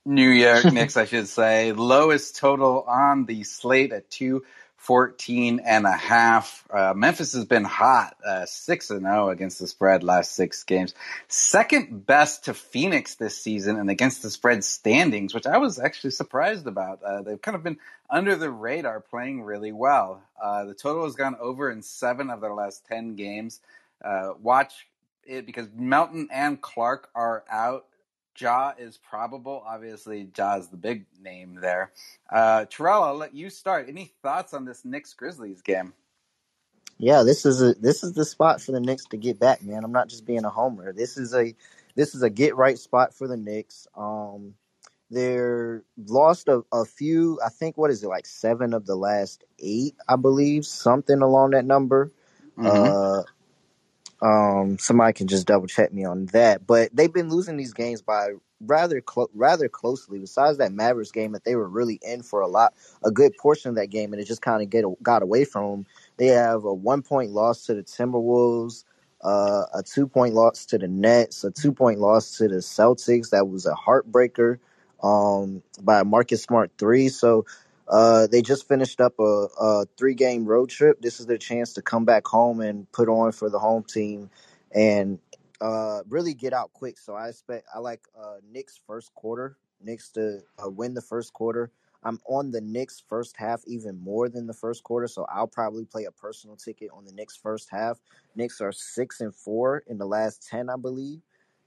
New 0.06 0.28
York 0.28 0.64
Knicks, 0.64 0.96
I 0.96 1.06
should 1.06 1.26
say, 1.26 1.72
lowest 1.76 2.36
total 2.36 2.84
on 2.86 3.26
the 3.26 3.42
slate 3.42 3.92
at 3.92 4.08
two 4.08 4.44
14 4.80 5.60
and 5.62 5.84
a 5.84 5.92
half. 5.92 6.66
Uh, 6.72 6.94
Memphis 6.96 7.34
has 7.34 7.44
been 7.44 7.64
hot, 7.64 8.16
uh, 8.26 8.46
6 8.46 8.90
and 8.90 9.02
0 9.02 9.28
against 9.28 9.58
the 9.58 9.66
spread 9.66 10.02
last 10.02 10.32
six 10.34 10.64
games. 10.64 10.94
Second 11.28 12.06
best 12.06 12.46
to 12.46 12.54
Phoenix 12.54 13.16
this 13.16 13.36
season 13.36 13.78
and 13.78 13.90
against 13.90 14.22
the 14.22 14.30
spread 14.30 14.64
standings, 14.64 15.34
which 15.34 15.46
I 15.46 15.58
was 15.58 15.78
actually 15.78 16.12
surprised 16.12 16.66
about. 16.66 17.02
Uh, 17.02 17.20
they've 17.20 17.40
kind 17.40 17.56
of 17.56 17.62
been 17.62 17.76
under 18.08 18.36
the 18.36 18.50
radar 18.50 19.00
playing 19.00 19.42
really 19.42 19.70
well. 19.70 20.22
Uh, 20.42 20.64
the 20.64 20.74
total 20.74 21.04
has 21.04 21.14
gone 21.14 21.36
over 21.38 21.70
in 21.70 21.82
seven 21.82 22.30
of 22.30 22.40
their 22.40 22.54
last 22.54 22.86
10 22.86 23.16
games. 23.16 23.60
Uh, 24.02 24.32
watch 24.40 24.86
it 25.26 25.44
because 25.44 25.68
Melton 25.76 26.28
and 26.32 26.58
Clark 26.58 27.10
are 27.14 27.44
out. 27.50 27.84
Ja 28.38 28.72
is 28.78 28.98
probable. 28.98 29.62
Obviously, 29.66 30.30
Ja 30.36 30.56
is 30.56 30.68
the 30.68 30.76
big 30.76 31.06
name 31.22 31.58
there. 31.60 31.92
Uh, 32.30 32.64
Terrell, 32.66 33.02
I'll 33.02 33.16
let 33.16 33.34
you 33.34 33.50
start. 33.50 33.88
Any 33.88 34.12
thoughts 34.22 34.54
on 34.54 34.64
this 34.64 34.84
Knicks 34.84 35.14
Grizzlies 35.14 35.62
game? 35.62 35.92
Yeah, 36.98 37.22
this 37.22 37.46
is 37.46 37.62
a 37.62 37.72
this 37.74 38.04
is 38.04 38.12
the 38.12 38.26
spot 38.26 38.60
for 38.60 38.72
the 38.72 38.80
Knicks 38.80 39.06
to 39.06 39.16
get 39.16 39.40
back, 39.40 39.62
man. 39.62 39.84
I'm 39.84 39.92
not 39.92 40.08
just 40.08 40.26
being 40.26 40.44
a 40.44 40.50
homer. 40.50 40.92
This 40.92 41.16
is 41.16 41.34
a 41.34 41.54
this 41.94 42.14
is 42.14 42.22
a 42.22 42.30
get 42.30 42.56
right 42.56 42.78
spot 42.78 43.14
for 43.14 43.26
the 43.26 43.38
Knicks. 43.38 43.86
Um, 43.96 44.54
they're 45.10 45.82
lost 45.96 46.48
a, 46.48 46.62
a 46.72 46.84
few. 46.84 47.40
I 47.44 47.48
think 47.48 47.76
what 47.76 47.90
is 47.90 48.04
it 48.04 48.08
like 48.08 48.26
seven 48.26 48.74
of 48.74 48.86
the 48.86 48.96
last 48.96 49.44
eight, 49.58 49.96
I 50.08 50.16
believe, 50.16 50.66
something 50.66 51.20
along 51.20 51.50
that 51.50 51.64
number. 51.64 52.12
Mm-hmm. 52.58 52.66
Uh, 52.66 53.22
um, 54.22 54.78
somebody 54.78 55.12
can 55.14 55.28
just 55.28 55.46
double 55.46 55.66
check 55.66 55.92
me 55.92 56.04
on 56.04 56.26
that. 56.26 56.66
But 56.66 56.90
they've 56.94 57.12
been 57.12 57.30
losing 57.30 57.56
these 57.56 57.72
games 57.74 58.02
by 58.02 58.30
rather 58.60 59.00
clo- 59.00 59.30
rather 59.34 59.68
closely. 59.68 60.18
Besides 60.18 60.58
that 60.58 60.72
Mavericks 60.72 61.12
game 61.12 61.32
that 61.32 61.44
they 61.44 61.56
were 61.56 61.68
really 61.68 62.00
in 62.02 62.22
for 62.22 62.40
a 62.40 62.48
lot, 62.48 62.74
a 63.04 63.10
good 63.10 63.36
portion 63.38 63.70
of 63.70 63.76
that 63.76 63.88
game, 63.88 64.12
and 64.12 64.20
it 64.20 64.26
just 64.26 64.42
kind 64.42 64.62
of 64.62 64.70
get 64.70 64.84
got 65.02 65.22
away 65.22 65.44
from 65.44 65.70
them. 65.70 65.86
They 66.18 66.28
have 66.28 66.64
a 66.64 66.74
one 66.74 67.02
point 67.02 67.30
loss 67.30 67.66
to 67.66 67.74
the 67.74 67.82
Timberwolves, 67.82 68.84
uh, 69.22 69.64
a 69.74 69.82
two 69.82 70.06
point 70.08 70.34
loss 70.34 70.66
to 70.66 70.78
the 70.78 70.88
Nets, 70.88 71.44
a 71.44 71.50
two 71.50 71.72
point 71.72 72.00
loss 72.00 72.36
to 72.38 72.48
the 72.48 72.56
Celtics. 72.56 73.30
That 73.30 73.48
was 73.48 73.66
a 73.66 73.74
heartbreaker 73.74 74.58
um, 75.02 75.62
by 75.82 76.02
Marcus 76.02 76.42
Smart 76.42 76.72
three. 76.78 77.08
So 77.08 77.46
uh, 77.90 78.28
they 78.28 78.42
just 78.42 78.68
finished 78.68 79.00
up 79.02 79.14
a, 79.20 79.48
a 79.60 79.86
three 79.98 80.14
game 80.14 80.46
road 80.46 80.70
trip. 80.70 81.02
This 81.02 81.20
is 81.20 81.26
their 81.26 81.38
chance 81.38 81.74
to 81.74 81.82
come 81.82 82.06
back 82.06 82.26
home 82.26 82.62
and 82.62 82.90
put 82.92 83.10
on 83.10 83.32
for 83.32 83.50
the 83.50 83.60
home 83.60 83.84
team 83.84 84.30
and 84.72 85.20
uh, 85.60 86.02
really 86.10 86.34
get 86.34 86.54
out 86.54 86.72
quick. 86.74 86.98
So 86.98 87.14
I 87.14 87.28
expect 87.30 87.66
I 87.74 87.80
like 87.80 88.02
uh, 88.20 88.38
Knicks 88.52 88.80
first 88.86 89.14
quarter. 89.14 89.58
Knicks 89.82 90.10
to 90.12 90.40
uh, 90.64 90.70
win 90.70 90.94
the 90.94 91.02
first 91.02 91.34
quarter. 91.34 91.72
I'm 92.04 92.20
on 92.28 92.52
the 92.52 92.62
Knicks 92.62 93.02
first 93.08 93.36
half 93.38 93.62
even 93.66 93.98
more 94.02 94.30
than 94.30 94.46
the 94.46 94.54
first 94.54 94.84
quarter, 94.84 95.08
so 95.08 95.26
I'll 95.30 95.48
probably 95.48 95.84
play 95.86 96.06
a 96.06 96.12
personal 96.12 96.56
ticket 96.56 96.90
on 96.94 97.04
the 97.06 97.12
Knicks 97.12 97.36
first 97.36 97.70
half. 97.70 98.00
Knicks 98.36 98.62
are 98.62 98.72
six 98.72 99.20
and 99.22 99.34
four 99.34 99.84
in 99.88 99.98
the 99.98 100.06
last 100.06 100.48
ten, 100.48 100.70
I 100.70 100.76
believe 100.78 101.20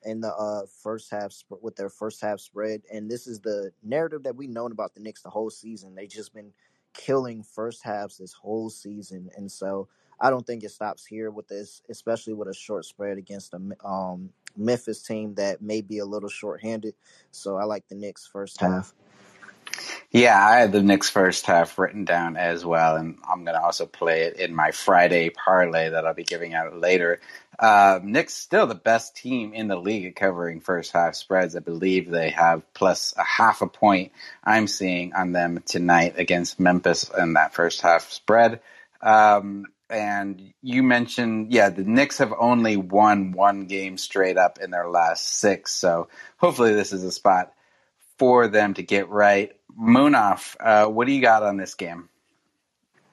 in 0.06 0.22
the 0.22 0.34
uh, 0.34 0.66
first 0.82 1.12
half 1.12 1.34
with 1.62 1.76
their 1.76 1.90
first 1.90 2.22
half 2.22 2.40
spread. 2.40 2.82
And 2.92 3.10
this 3.10 3.28
is 3.28 3.40
the 3.40 3.72
narrative 3.84 4.24
that 4.24 4.36
we've 4.36 4.50
known 4.50 4.72
about 4.72 4.94
the 4.94 5.02
Knicks 5.02 5.22
the 5.22 5.30
whole 5.30 5.50
season. 5.50 5.96
They've 5.96 6.10
just 6.10 6.34
been 6.34 6.52
killing 6.94 7.44
first 7.44 7.84
halves 7.84 8.18
this 8.18 8.34
whole 8.34 8.70
season, 8.70 9.30
and 9.36 9.52
so 9.52 9.88
I 10.20 10.30
don't 10.30 10.46
think 10.46 10.64
it 10.64 10.72
stops 10.72 11.06
here 11.06 11.32
with 11.32 11.48
this, 11.48 11.82
especially 11.90 12.34
with 12.34 12.48
a 12.48 12.54
short 12.54 12.86
spread 12.86 13.18
against 13.18 13.54
a 13.54 13.88
um, 13.88 14.30
Memphis 14.56 15.02
team 15.02 15.36
that 15.36 15.62
may 15.62 15.82
be 15.82 15.98
a 15.98 16.06
little 16.06 16.30
short-handed. 16.30 16.94
So 17.32 17.58
I 17.58 17.66
like 17.66 17.88
the 17.88 17.96
Knicks 17.96 18.28
first 18.28 18.62
half. 18.62 18.94
Yeah, 20.12 20.40
I 20.48 20.60
had 20.60 20.72
the 20.72 20.84
Knicks 20.84 21.10
first 21.10 21.46
half 21.48 21.80
written 21.80 22.06
down 22.06 22.38
as 22.38 22.64
well, 22.64 22.96
and 22.96 23.18
I'm 23.28 23.44
going 23.44 23.58
to 23.58 23.64
also 23.64 23.88
play 23.88 24.22
it 24.22 24.38
in 24.38 24.56
my 24.56 24.72
Friday 24.72 25.32
parlay 25.32 25.90
that 25.90 26.06
I'll 26.06 26.14
be 26.14 26.24
giving 26.24 26.54
out 26.54 26.78
later. 26.78 27.20
Uh, 27.60 28.00
Knicks 28.04 28.34
still 28.34 28.68
the 28.68 28.76
best 28.76 29.16
team 29.16 29.54
in 29.54 29.68
the 29.68 29.76
league 29.76 30.06
at 30.06 30.16
covering 30.16 30.60
first 30.60 30.92
half 30.92 31.16
spreads. 31.16 31.56
I 31.56 31.60
believe 31.60 32.10
they 32.10 32.32
have 32.32 32.62
plus 32.74 33.14
a 33.18 33.24
half 33.24 33.62
a 33.62 33.68
point. 33.68 34.12
I'm 34.44 34.68
seeing 34.68 35.14
on 35.14 35.32
them 35.32 35.64
tonight 35.66 36.16
against 36.18 36.60
Memphis 36.60 37.10
in 37.18 37.34
that 37.34 37.54
first 37.54 37.82
half 37.82 38.10
spread. 38.12 38.60
Um, 39.02 39.66
and 39.90 40.54
you 40.62 40.82
mentioned, 40.82 41.54
yeah, 41.54 41.70
the 41.70 41.84
Knicks 41.84 42.18
have 42.18 42.34
only 42.38 42.78
won 42.78 43.32
one 43.32 43.66
game 43.66 43.98
straight 43.98 44.38
up 44.38 44.58
in 44.60 44.72
their 44.72 44.90
last 44.90 45.26
six. 45.40 45.72
So 45.74 46.08
hopefully 46.38 46.74
this 46.74 46.94
is 46.94 47.04
a 47.04 47.12
spot 47.12 47.54
for 48.18 48.48
them 48.48 48.74
to 48.76 48.84
get 48.84 49.10
right. 49.10 49.56
Munaf, 49.80 50.56
uh, 50.60 50.88
what 50.88 51.08
do 51.08 51.14
you 51.14 51.22
got 51.22 51.44
on 51.44 51.58
this 51.58 51.76
game? 51.76 52.10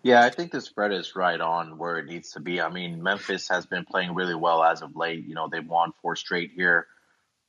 Yeah, 0.03 0.25
I 0.25 0.31
think 0.31 0.51
the 0.51 0.61
spread 0.61 0.93
is 0.93 1.15
right 1.15 1.41
on 1.41 1.77
where 1.77 1.99
it 1.99 2.07
needs 2.07 2.33
to 2.33 2.41
be. 2.41 2.61
I 2.61 2.71
mean, 2.71 3.03
Memphis 3.03 3.49
has 3.49 3.67
been 3.67 3.85
playing 3.85 4.15
really 4.15 4.35
well 4.35 4.63
as 4.63 4.81
of 4.81 4.97
late. 4.97 5.27
You 5.27 5.35
know, 5.35 5.49
they've 5.49 5.67
won 5.67 5.93
four 6.01 6.17
straight 6.17 6.53
here. 6.55 6.87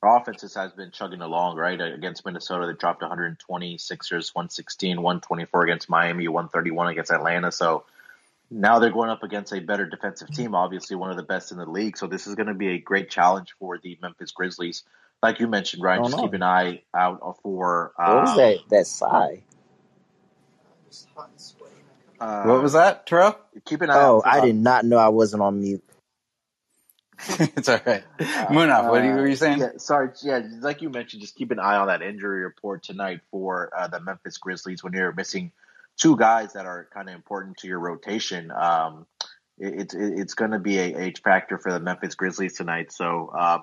Our 0.01 0.17
offenses 0.17 0.55
has 0.55 0.73
been 0.73 0.91
chugging 0.91 1.21
along, 1.21 1.57
right? 1.57 1.79
Against 1.79 2.25
Minnesota, 2.25 2.65
they 2.65 2.73
dropped 2.73 3.01
120, 3.01 3.77
Sixers 3.77 4.33
116, 4.33 4.97
124 5.01 5.63
against 5.63 5.89
Miami, 5.89 6.27
131 6.27 6.87
against 6.87 7.11
Atlanta. 7.11 7.51
So 7.51 7.85
now 8.49 8.79
they're 8.79 8.89
going 8.89 9.11
up 9.11 9.23
against 9.23 9.53
a 9.53 9.59
better 9.59 9.85
defensive 9.85 10.29
team, 10.31 10.55
obviously 10.55 10.95
one 10.95 11.11
of 11.11 11.17
the 11.17 11.23
best 11.23 11.51
in 11.51 11.57
the 11.57 11.69
league. 11.69 11.97
So 11.97 12.07
this 12.07 12.27
is 12.27 12.35
going 12.35 12.47
to 12.47 12.55
be 12.55 12.69
a 12.69 12.79
great 12.79 13.09
challenge 13.09 13.55
for 13.59 13.77
the 13.77 13.97
Memphis 14.01 14.31
Grizzlies 14.31 14.83
like 15.23 15.39
you 15.39 15.47
mentioned, 15.47 15.83
Ryan, 15.83 16.03
just 16.03 16.17
know. 16.17 16.23
keep 16.23 16.33
an 16.33 16.43
eye 16.43 16.81
out 16.95 17.37
for. 17.43 17.93
Um, 17.97 18.15
what 18.15 18.21
was 18.23 18.35
that? 18.37 18.59
That 18.69 18.87
sigh. 18.87 19.43
Uh, 22.21 22.43
what 22.43 22.61
was 22.61 22.73
that, 22.73 23.07
Terrell? 23.07 23.37
Keep 23.65 23.81
an 23.81 23.89
eye. 23.89 24.03
Oh, 24.03 24.21
I 24.23 24.41
did 24.41 24.55
not 24.55 24.85
know 24.85 24.97
I 24.97 25.09
wasn't 25.09 25.41
on 25.41 25.59
mute. 25.59 25.83
it's 27.39 27.67
all 27.67 27.79
right. 27.85 28.03
Uh, 28.19 28.23
Munaf, 28.47 28.89
what 28.89 29.03
were 29.03 29.27
you 29.27 29.35
saying? 29.35 29.59
Yeah, 29.59 29.71
sorry. 29.77 30.09
Yeah, 30.21 30.41
like 30.59 30.81
you 30.81 30.89
mentioned, 30.89 31.21
just 31.21 31.35
keep 31.35 31.51
an 31.51 31.59
eye 31.59 31.77
on 31.77 31.87
that 31.87 32.01
injury 32.01 32.43
report 32.43 32.83
tonight 32.83 33.21
for 33.31 33.71
uh, 33.75 33.87
the 33.87 33.99
Memphis 33.99 34.37
Grizzlies 34.37 34.83
when 34.83 34.93
you're 34.93 35.11
missing 35.11 35.51
two 35.97 36.15
guys 36.15 36.53
that 36.53 36.65
are 36.65 36.87
kind 36.93 37.09
of 37.09 37.15
important 37.15 37.57
to 37.57 37.67
your 37.67 37.79
rotation. 37.79 38.51
Um, 38.51 39.07
it, 39.57 39.93
it, 39.93 40.19
it's 40.19 40.35
going 40.35 40.51
to 40.51 40.59
be 40.59 40.77
a 40.79 40.97
age 40.97 41.21
factor 41.21 41.57
for 41.57 41.71
the 41.71 41.79
Memphis 41.79 42.15
Grizzlies 42.15 42.55
tonight. 42.55 42.91
So 42.91 43.31
uh, 43.35 43.59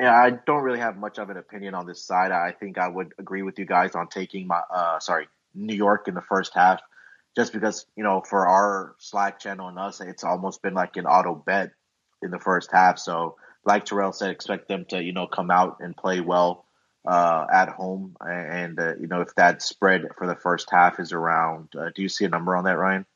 I 0.00 0.30
don't 0.30 0.62
really 0.62 0.80
have 0.80 0.96
much 0.96 1.18
of 1.18 1.30
an 1.30 1.36
opinion 1.36 1.74
on 1.74 1.86
this 1.86 2.02
side. 2.02 2.30
I 2.30 2.52
think 2.52 2.78
I 2.78 2.88
would 2.88 3.12
agree 3.18 3.42
with 3.42 3.58
you 3.58 3.64
guys 3.64 3.94
on 3.94 4.08
taking 4.08 4.46
my 4.46 4.60
uh 4.70 5.00
sorry 5.00 5.28
New 5.54 5.74
York 5.74 6.08
in 6.08 6.14
the 6.14 6.22
first 6.22 6.54
half, 6.54 6.80
just 7.36 7.52
because 7.52 7.86
you 7.96 8.04
know 8.04 8.22
for 8.28 8.46
our 8.46 8.94
Slack 8.98 9.38
channel 9.38 9.68
and 9.68 9.78
us, 9.78 10.00
it's 10.00 10.24
almost 10.24 10.62
been 10.62 10.74
like 10.74 10.96
an 10.96 11.06
auto 11.06 11.34
bet 11.34 11.70
in 12.22 12.30
the 12.30 12.38
first 12.38 12.70
half. 12.72 12.98
So 12.98 13.36
like 13.64 13.84
Terrell 13.84 14.12
said, 14.12 14.30
expect 14.30 14.68
them 14.68 14.84
to 14.86 15.02
you 15.02 15.12
know 15.12 15.26
come 15.26 15.50
out 15.50 15.78
and 15.80 15.96
play 15.96 16.20
well 16.20 16.66
uh, 17.06 17.46
at 17.52 17.68
home, 17.68 18.16
and 18.20 18.78
uh, 18.78 18.96
you 18.96 19.06
know 19.06 19.20
if 19.20 19.34
that 19.36 19.62
spread 19.62 20.02
for 20.16 20.26
the 20.26 20.36
first 20.36 20.70
half 20.70 21.00
is 21.00 21.12
around, 21.12 21.68
uh, 21.78 21.90
do 21.94 22.02
you 22.02 22.08
see 22.08 22.24
a 22.24 22.28
number 22.28 22.56
on 22.56 22.64
that, 22.64 22.78
Ryan? 22.78 23.06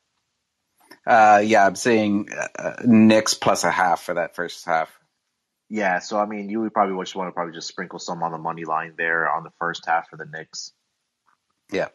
Uh, 1.05 1.41
yeah, 1.43 1.65
I'm 1.65 1.75
seeing 1.75 2.29
uh, 2.57 2.75
Knicks 2.83 3.33
plus 3.33 3.63
a 3.63 3.71
half 3.71 4.03
for 4.03 4.15
that 4.15 4.35
first 4.35 4.65
half. 4.65 4.97
Yeah, 5.69 5.99
so 5.99 6.17
I 6.17 6.25
mean, 6.25 6.49
you 6.49 6.61
would 6.61 6.73
probably 6.73 7.01
just 7.03 7.15
want 7.15 7.27
to 7.27 7.33
probably 7.33 7.53
just 7.53 7.67
sprinkle 7.67 7.99
some 7.99 8.23
on 8.23 8.31
the 8.31 8.37
money 8.37 8.63
line 8.63 8.93
there 8.97 9.29
on 9.29 9.43
the 9.43 9.51
first 9.59 9.85
half 9.85 10.09
for 10.09 10.17
the 10.17 10.25
Knicks. 10.25 10.71
Yeah, 11.71 11.89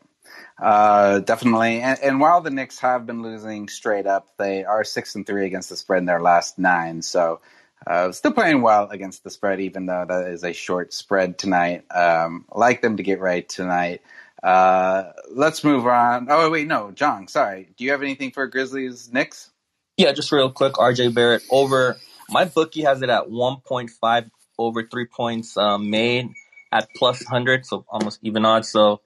uh, 0.60 1.20
definitely. 1.20 1.80
And, 1.80 1.98
and, 2.00 2.20
while 2.20 2.40
the 2.40 2.50
Knicks 2.50 2.78
have 2.80 3.06
been 3.06 3.22
losing 3.22 3.68
straight 3.68 4.06
up, 4.06 4.28
they 4.38 4.64
are 4.64 4.84
six 4.84 5.14
and 5.14 5.26
three 5.26 5.46
against 5.46 5.68
the 5.68 5.76
spread 5.76 6.00
in 6.00 6.06
their 6.06 6.20
last 6.20 6.58
nine. 6.58 7.02
So 7.02 7.40
uh, 7.86 8.12
still 8.12 8.32
playing 8.32 8.62
well 8.62 8.88
against 8.88 9.24
the 9.24 9.30
spread, 9.30 9.60
even 9.60 9.86
though 9.86 10.04
that 10.06 10.28
is 10.28 10.44
a 10.44 10.52
short 10.52 10.92
spread 10.92 11.38
tonight. 11.38 11.84
Um, 11.90 12.44
like 12.52 12.82
them 12.82 12.96
to 12.96 13.02
get 13.02 13.20
right 13.20 13.48
tonight. 13.48 14.02
Uh, 14.42 15.12
let's 15.30 15.62
move 15.64 15.86
on. 15.86 16.26
Oh 16.30 16.50
wait, 16.50 16.66
no, 16.66 16.90
John. 16.90 17.28
Sorry. 17.28 17.68
Do 17.76 17.84
you 17.84 17.92
have 17.92 18.02
anything 18.02 18.32
for 18.32 18.46
Grizzlies 18.46 19.12
Knicks? 19.12 19.50
Yeah, 19.96 20.12
just 20.12 20.32
real 20.32 20.50
quick. 20.50 20.74
RJ 20.74 21.14
Barrett 21.14 21.42
over. 21.50 21.96
My 22.28 22.44
bookie 22.44 22.82
has 22.82 23.02
it 23.02 23.10
at 23.10 23.28
1.5 23.28 24.30
over 24.58 24.82
three 24.86 25.06
points 25.06 25.56
um, 25.56 25.90
made 25.90 26.30
at 26.70 26.88
plus 26.96 27.22
100, 27.24 27.66
so 27.66 27.84
almost 27.88 28.18
even 28.22 28.44
odds. 28.44 28.68
So 28.68 29.00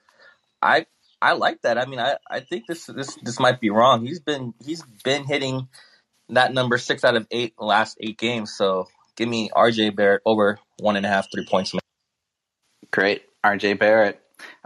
I 0.63 0.87
I 1.27 1.33
like 1.33 1.63
that. 1.63 1.77
I 1.77 1.87
mean, 1.87 1.99
I, 1.99 2.19
I 2.31 2.39
think 2.39 2.69
this 2.69 2.87
this 2.87 3.19
this 3.21 3.41
might 3.41 3.61
be 3.61 3.71
wrong. 3.71 4.07
He's 4.07 4.21
been 4.21 4.55
he's 4.65 4.85
been 5.03 5.25
hitting 5.25 5.67
that 6.29 6.55
number 6.55 6.79
six 6.79 7.03
out 7.03 7.17
of 7.17 7.27
eight 7.33 7.55
last 7.59 7.97
eight 8.01 8.17
games. 8.17 8.55
So 8.57 8.87
give 9.17 9.29
me 9.29 9.51
RJ 9.51 9.97
Barrett 9.97 10.23
over 10.25 10.61
one 10.79 10.95
and 10.95 11.05
a 11.05 11.09
half 11.09 11.27
three 11.33 11.45
points. 11.45 11.75
Great, 12.93 13.25
RJ 13.45 13.77
Barrett. 13.81 14.21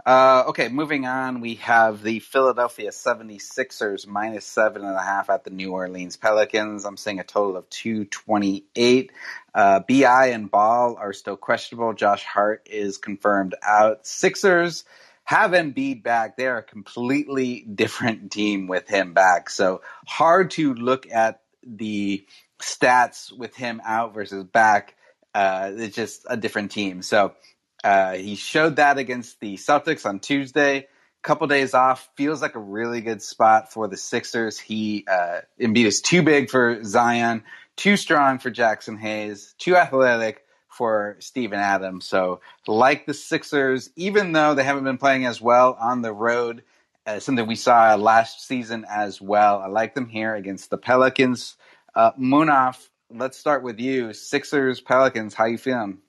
Uh, 0.05 0.43
okay, 0.49 0.67
moving 0.67 1.07
on, 1.07 1.41
we 1.41 1.55
have 1.55 2.03
the 2.03 2.19
Philadelphia 2.19 2.91
76ers 2.91 4.05
minus 4.05 4.45
seven 4.45 4.83
and 4.83 4.95
a 4.95 5.01
half 5.01 5.31
at 5.31 5.43
the 5.43 5.49
New 5.49 5.71
Orleans 5.71 6.15
Pelicans. 6.15 6.85
I'm 6.85 6.97
seeing 6.97 7.19
a 7.19 7.23
total 7.23 7.57
of 7.57 7.67
228. 7.71 9.11
Uh, 9.55 9.79
BI 9.87 10.27
and 10.27 10.51
Ball 10.51 10.95
are 10.99 11.13
still 11.13 11.37
questionable. 11.37 11.93
Josh 11.93 12.23
Hart 12.23 12.67
is 12.69 12.97
confirmed 12.97 13.55
out. 13.63 14.05
Sixers 14.05 14.83
have 15.31 15.51
Embiid 15.51 16.03
back. 16.03 16.35
They're 16.35 16.57
a 16.57 16.63
completely 16.63 17.61
different 17.61 18.33
team 18.33 18.67
with 18.67 18.89
him 18.89 19.13
back. 19.13 19.49
So 19.49 19.81
hard 20.05 20.51
to 20.51 20.73
look 20.73 21.09
at 21.09 21.39
the 21.65 22.25
stats 22.61 23.31
with 23.31 23.55
him 23.55 23.81
out 23.85 24.13
versus 24.13 24.43
back. 24.43 24.97
Uh, 25.33 25.71
it's 25.73 25.95
just 25.95 26.25
a 26.29 26.35
different 26.35 26.71
team. 26.71 27.01
So 27.01 27.33
uh, 27.81 28.15
he 28.15 28.35
showed 28.35 28.75
that 28.75 28.97
against 28.97 29.39
the 29.39 29.55
Celtics 29.55 30.05
on 30.05 30.19
Tuesday. 30.19 30.87
Couple 31.23 31.47
days 31.47 31.73
off 31.73 32.09
feels 32.17 32.41
like 32.41 32.55
a 32.55 32.59
really 32.59 32.99
good 32.99 33.21
spot 33.21 33.71
for 33.71 33.87
the 33.87 33.95
Sixers. 33.95 34.59
He 34.59 35.05
uh, 35.09 35.41
Embiid 35.61 35.85
is 35.85 36.01
too 36.01 36.23
big 36.23 36.49
for 36.49 36.83
Zion, 36.83 37.43
too 37.77 37.95
strong 37.95 38.39
for 38.39 38.51
Jaxson 38.51 38.99
Hayes, 38.99 39.55
too 39.57 39.77
athletic 39.77 40.43
for 40.81 41.15
Steven 41.19 41.59
Adams. 41.59 42.07
So 42.07 42.41
like 42.65 43.05
the 43.05 43.13
Sixers, 43.13 43.91
even 43.95 44.31
though 44.31 44.55
they 44.55 44.63
haven't 44.63 44.83
been 44.83 44.97
playing 44.97 45.27
as 45.27 45.39
well 45.39 45.77
on 45.79 46.01
the 46.01 46.11
road, 46.11 46.63
uh, 47.05 47.19
something 47.19 47.45
we 47.45 47.53
saw 47.53 47.93
last 47.93 48.47
season 48.47 48.83
as 48.89 49.21
well. 49.21 49.59
I 49.59 49.67
like 49.67 49.93
them 49.93 50.07
here 50.07 50.33
against 50.33 50.71
the 50.71 50.79
Pelicans. 50.79 51.55
Uh, 51.93 52.13
Munaf, 52.13 52.83
let's 53.11 53.37
start 53.37 53.61
with 53.61 53.79
you. 53.79 54.11
Sixers, 54.13 54.81
Pelicans, 54.81 55.35
how 55.35 55.45
you 55.45 55.59
feeling? 55.59 55.99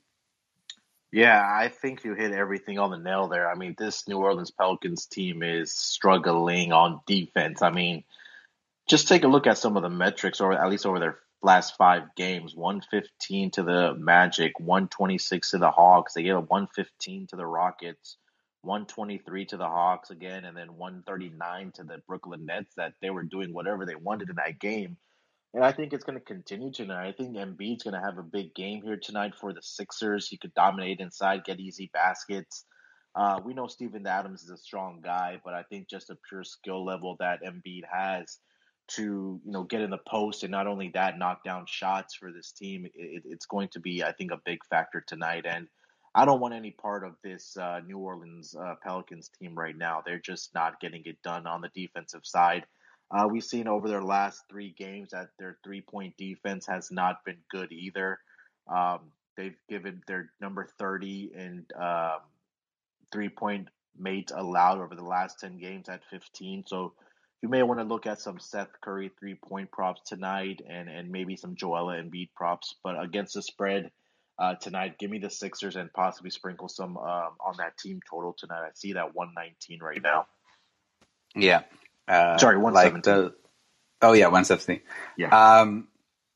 Yeah, 1.11 1.39
I 1.39 1.67
think 1.67 2.03
you 2.03 2.15
hit 2.15 2.31
everything 2.31 2.79
on 2.79 2.89
the 2.89 2.97
nail 2.97 3.27
there. 3.27 3.47
I 3.51 3.53
mean, 3.53 3.75
this 3.77 4.07
New 4.07 4.17
Orleans 4.17 4.49
Pelicans 4.49 5.05
team 5.05 5.43
is 5.43 5.71
struggling 5.71 6.71
on 6.71 6.99
defense. 7.05 7.61
I 7.61 7.69
mean, 7.69 8.05
just 8.89 9.07
take 9.07 9.23
a 9.23 9.27
look 9.27 9.45
at 9.45 9.59
some 9.59 9.77
of 9.77 9.83
the 9.83 9.89
metrics, 9.91 10.41
or 10.41 10.51
at 10.53 10.67
least 10.67 10.87
over 10.87 10.97
their 10.97 11.19
last 11.43 11.75
five 11.77 12.03
games 12.15 12.55
115 12.55 13.51
to 13.51 13.63
the 13.63 13.93
Magic, 13.95 14.59
126 14.59 15.51
to 15.51 15.57
the 15.57 15.69
Hawks. 15.69 16.13
They 16.13 16.23
gave 16.23 16.35
a 16.35 16.39
115 16.39 17.27
to 17.27 17.35
the 17.35 17.45
Rockets, 17.45 18.17
123 18.61 19.45
to 19.47 19.57
the 19.57 19.67
Hawks 19.67 20.09
again, 20.09 20.45
and 20.45 20.55
then 20.55 20.77
139 20.77 21.71
to 21.73 21.83
the 21.83 21.97
Brooklyn 22.07 22.45
Nets 22.45 22.73
that 22.77 22.93
they 23.01 23.09
were 23.09 23.23
doing 23.23 23.53
whatever 23.53 23.85
they 23.85 23.95
wanted 23.95 24.29
in 24.29 24.37
that 24.37 24.59
game. 24.59 24.97
And 25.53 25.63
I 25.63 25.71
think 25.71 25.93
it's 25.93 26.03
going 26.03 26.17
to 26.17 26.25
continue 26.25 26.71
tonight. 26.71 27.07
I 27.07 27.11
think 27.11 27.35
Embiid's 27.35 27.83
going 27.83 27.93
to 27.93 27.99
have 27.99 28.17
a 28.17 28.23
big 28.23 28.55
game 28.55 28.81
here 28.81 28.97
tonight 28.97 29.33
for 29.39 29.53
the 29.53 29.61
Sixers. 29.61 30.27
He 30.27 30.37
could 30.37 30.53
dominate 30.55 30.99
inside, 30.99 31.43
get 31.43 31.59
easy 31.59 31.91
baskets. 31.93 32.65
Uh, 33.15 33.39
we 33.45 33.53
know 33.53 33.67
Steven 33.67 34.07
Adams 34.07 34.41
is 34.41 34.49
a 34.49 34.57
strong 34.57 35.01
guy, 35.03 35.39
but 35.45 35.53
I 35.53 35.61
think 35.63 35.87
just 35.87 36.09
a 36.09 36.17
pure 36.27 36.43
skill 36.43 36.83
level 36.83 37.15
that 37.19 37.43
Embiid 37.43 37.83
has 37.91 38.39
to 38.87 39.39
you 39.45 39.51
know 39.51 39.63
get 39.63 39.81
in 39.81 39.89
the 39.89 39.97
post 40.07 40.43
and 40.43 40.51
not 40.51 40.67
only 40.67 40.89
that 40.93 41.17
knock 41.17 41.43
down 41.43 41.65
shots 41.67 42.15
for 42.15 42.31
this 42.31 42.51
team 42.51 42.85
it, 42.93 43.23
it's 43.25 43.45
going 43.45 43.69
to 43.69 43.79
be 43.79 44.03
i 44.03 44.11
think 44.11 44.31
a 44.31 44.41
big 44.45 44.59
factor 44.69 45.03
tonight 45.07 45.45
and 45.47 45.67
i 46.13 46.25
don't 46.25 46.41
want 46.41 46.53
any 46.53 46.71
part 46.71 47.03
of 47.05 47.15
this 47.23 47.55
uh, 47.57 47.79
new 47.87 47.97
orleans 47.97 48.55
uh, 48.55 48.75
pelicans 48.83 49.29
team 49.39 49.55
right 49.55 49.77
now 49.77 50.01
they're 50.05 50.19
just 50.19 50.53
not 50.53 50.79
getting 50.81 51.01
it 51.05 51.21
done 51.23 51.47
on 51.47 51.61
the 51.61 51.69
defensive 51.73 52.25
side 52.25 52.65
uh, 53.13 53.27
we've 53.27 53.43
seen 53.43 53.67
over 53.67 53.87
their 53.87 54.01
last 54.01 54.43
three 54.49 54.73
games 54.77 55.11
that 55.11 55.29
their 55.37 55.57
three 55.63 55.81
point 55.81 56.17
defense 56.17 56.65
has 56.65 56.91
not 56.91 57.23
been 57.23 57.37
good 57.51 57.71
either. 57.71 58.19
Um, 58.67 59.11
they've 59.37 59.57
given 59.69 60.01
their 60.07 60.31
number 60.41 60.67
30 60.79 61.31
and 61.35 61.71
um, 61.79 62.19
three 63.11 63.29
point 63.29 63.67
made 63.97 64.31
allowed 64.31 64.79
over 64.79 64.95
the 64.95 65.03
last 65.03 65.39
10 65.39 65.59
games 65.59 65.89
at 65.89 66.01
15. 66.09 66.63
So 66.65 66.93
you 67.43 67.49
may 67.49 67.61
want 67.61 67.81
to 67.81 67.83
look 67.83 68.07
at 68.07 68.21
some 68.21 68.39
Seth 68.39 68.69
Curry 68.81 69.11
three 69.19 69.35
point 69.35 69.69
props 69.69 70.01
tonight 70.05 70.61
and, 70.67 70.87
and 70.87 71.11
maybe 71.11 71.35
some 71.35 71.55
Joel 71.55 71.87
Embiid 71.87 72.29
props. 72.33 72.75
But 72.85 72.95
against 73.03 73.33
the 73.33 73.41
spread 73.41 73.91
uh, 74.39 74.55
tonight, 74.55 74.97
give 74.97 75.11
me 75.11 75.19
the 75.19 75.29
Sixers 75.29 75.75
and 75.75 75.91
possibly 75.91 76.29
sprinkle 76.31 76.69
some 76.69 76.97
um, 76.97 77.31
on 77.45 77.57
that 77.57 77.77
team 77.77 77.99
total 78.09 78.33
tonight. 78.39 78.61
I 78.61 78.69
see 78.75 78.93
that 78.93 79.13
119 79.13 79.83
right 79.83 80.01
now. 80.01 80.27
Yeah, 81.35 81.63
uh, 82.07 82.37
Sorry, 82.37 82.57
one 82.57 82.73
like 82.73 83.03
the, 83.03 83.33
oh 84.01 84.13
yeah, 84.13 84.27
one 84.27 84.45
seventeen. 84.45 84.81
Yeah. 85.17 85.59
Um, 85.59 85.87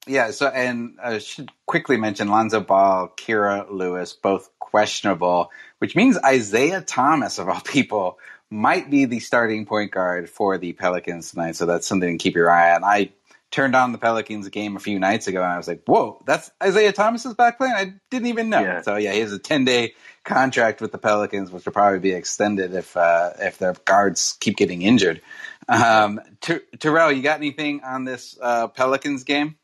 yeah. 0.08 0.32
So, 0.32 0.48
and 0.48 0.98
I 1.02 1.20
should 1.20 1.52
quickly 1.68 1.98
mention 1.98 2.30
Lonzo 2.30 2.60
Ball, 2.60 3.14
Kira 3.16 3.70
Lewis, 3.70 4.14
both 4.14 4.50
questionable, 4.60 5.52
which 5.78 5.96
means 5.96 6.18
Isaiah 6.18 6.82
Thomas, 6.82 7.38
of 7.38 7.48
all 7.48 7.62
people, 7.62 8.18
might 8.50 8.90
be 8.90 9.06
the 9.06 9.20
starting 9.20 9.66
point 9.66 9.92
guard 9.92 10.30
for 10.30 10.58
the 10.58 10.74
Pelicans 10.74 11.32
tonight. 11.32 11.56
So 11.56 11.66
that's 11.66 11.88
something 11.88 12.18
to 12.18 12.22
keep 12.22 12.36
your 12.36 12.50
eye 12.50 12.76
on. 12.76 12.84
I 12.84 13.12
turned 13.52 13.76
on 13.76 13.92
the 13.92 13.98
Pelicans 13.98 14.48
game 14.50 14.76
a 14.76 14.80
few 14.80 15.00
nights 15.00 15.28
ago 15.28 15.42
and 15.42 15.52
I 15.52 15.58
was 15.58 15.68
like, 15.68 15.84
whoa, 15.86 16.22
that's 16.26 16.52
Isaiah 16.62 16.92
Thomas's 16.92 17.34
back 17.34 17.58
playing? 17.58 17.74
I 17.74 17.94
didn't 18.10 18.28
even 18.28 18.50
know. 18.50 18.62
Yeah. 18.62 18.82
So 18.82 18.96
yeah, 18.98 19.14
he 19.14 19.20
has 19.20 19.32
a 19.34 19.40
10 19.40 19.66
day 19.66 19.94
contract 20.24 20.82
with 20.82 20.92
the 20.92 20.98
Pelicans, 20.98 21.52
which 21.52 21.66
will 21.66 21.74
probably 21.74 22.00
be 22.00 22.12
extended 22.12 22.74
if, 22.74 22.96
uh, 22.98 23.32
if 23.40 23.58
their 23.58 23.74
guards 23.86 24.38
keep 24.40 24.58
getting 24.58 24.82
injured. 24.82 25.22
Um, 25.70 26.20
Ter- 26.42 26.64
Terrell, 26.80 27.12
you 27.12 27.22
got 27.22 27.38
anything 27.38 27.82
on 27.84 28.04
this, 28.06 28.38
uh, 28.42 28.68
Pelicans 28.68 29.24
game? 29.24 29.58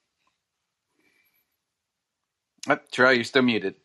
Oh, 2.69 2.79
Terrell, 2.91 3.13
you're 3.13 3.23
still 3.25 3.41
muted. 3.41 3.75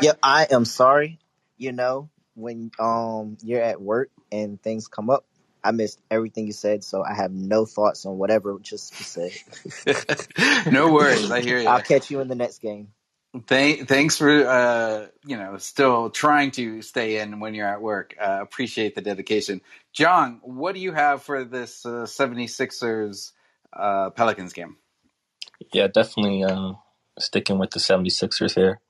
Yep, 0.00 0.18
I 0.22 0.46
am 0.50 0.64
sorry. 0.64 1.18
You 1.56 1.72
know, 1.72 2.08
when 2.34 2.70
um 2.78 3.36
you're 3.42 3.62
at 3.62 3.80
work 3.80 4.10
and 4.32 4.60
things 4.62 4.88
come 4.88 5.10
up, 5.10 5.24
I 5.62 5.70
missed 5.70 6.00
everything 6.10 6.46
you 6.46 6.52
said, 6.52 6.84
so 6.84 7.02
I 7.02 7.14
have 7.14 7.32
no 7.32 7.64
thoughts 7.64 8.04
on 8.06 8.18
whatever 8.18 8.58
just 8.60 8.94
said. 8.94 9.32
no 10.72 10.92
worries, 10.92 11.30
I 11.30 11.40
hear 11.40 11.58
you. 11.58 11.68
I'll 11.68 11.82
catch 11.82 12.10
you 12.10 12.20
in 12.20 12.28
the 12.28 12.34
next 12.34 12.58
game. 12.58 12.88
Thank, 13.48 13.88
thanks 13.88 14.16
for 14.16 14.30
uh, 14.30 15.06
you 15.26 15.36
know 15.36 15.56
still 15.58 16.10
trying 16.10 16.52
to 16.52 16.82
stay 16.82 17.18
in 17.18 17.40
when 17.40 17.54
you're 17.54 17.66
at 17.66 17.82
work. 17.82 18.14
Uh, 18.20 18.38
appreciate 18.40 18.94
the 18.94 19.00
dedication, 19.00 19.60
John. 19.92 20.40
What 20.42 20.74
do 20.74 20.80
you 20.80 20.92
have 20.92 21.22
for 21.22 21.42
this 21.42 21.84
uh, 21.84 22.06
76ers 22.06 23.32
uh, 23.72 24.10
Pelicans 24.10 24.52
game? 24.52 24.76
Yeah, 25.72 25.88
definitely 25.88 26.44
uh, 26.44 26.74
sticking 27.18 27.58
with 27.58 27.70
the 27.70 27.80
76ers 27.80 28.54
here. 28.54 28.80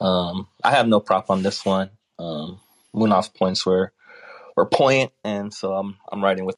Um, 0.00 0.48
I 0.62 0.70
have 0.70 0.88
no 0.88 1.00
prop 1.00 1.28
on 1.28 1.42
this 1.42 1.64
one. 1.64 1.90
Um, 2.18 2.60
Munaf's 2.94 3.28
points 3.28 3.66
were 3.66 3.92
or 4.56 4.66
point, 4.66 5.12
and 5.24 5.52
so 5.52 5.74
I'm 5.74 5.96
I'm 6.10 6.22
writing 6.22 6.44
with. 6.44 6.56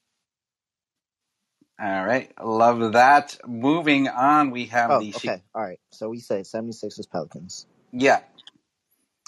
All 1.81 2.07
right, 2.07 2.33
love 2.43 2.93
that. 2.93 3.37
Moving 3.47 4.09
on, 4.09 4.51
we 4.51 4.67
have 4.67 4.91
oh, 4.91 5.01
the. 5.01 5.15
Okay, 5.17 5.43
all 5.55 5.63
right. 5.63 5.81
So 5.93 6.09
we 6.09 6.21
said 6.21 6.45
76ers 6.45 7.11
Pelicans. 7.11 7.67
Yeah. 7.93 8.21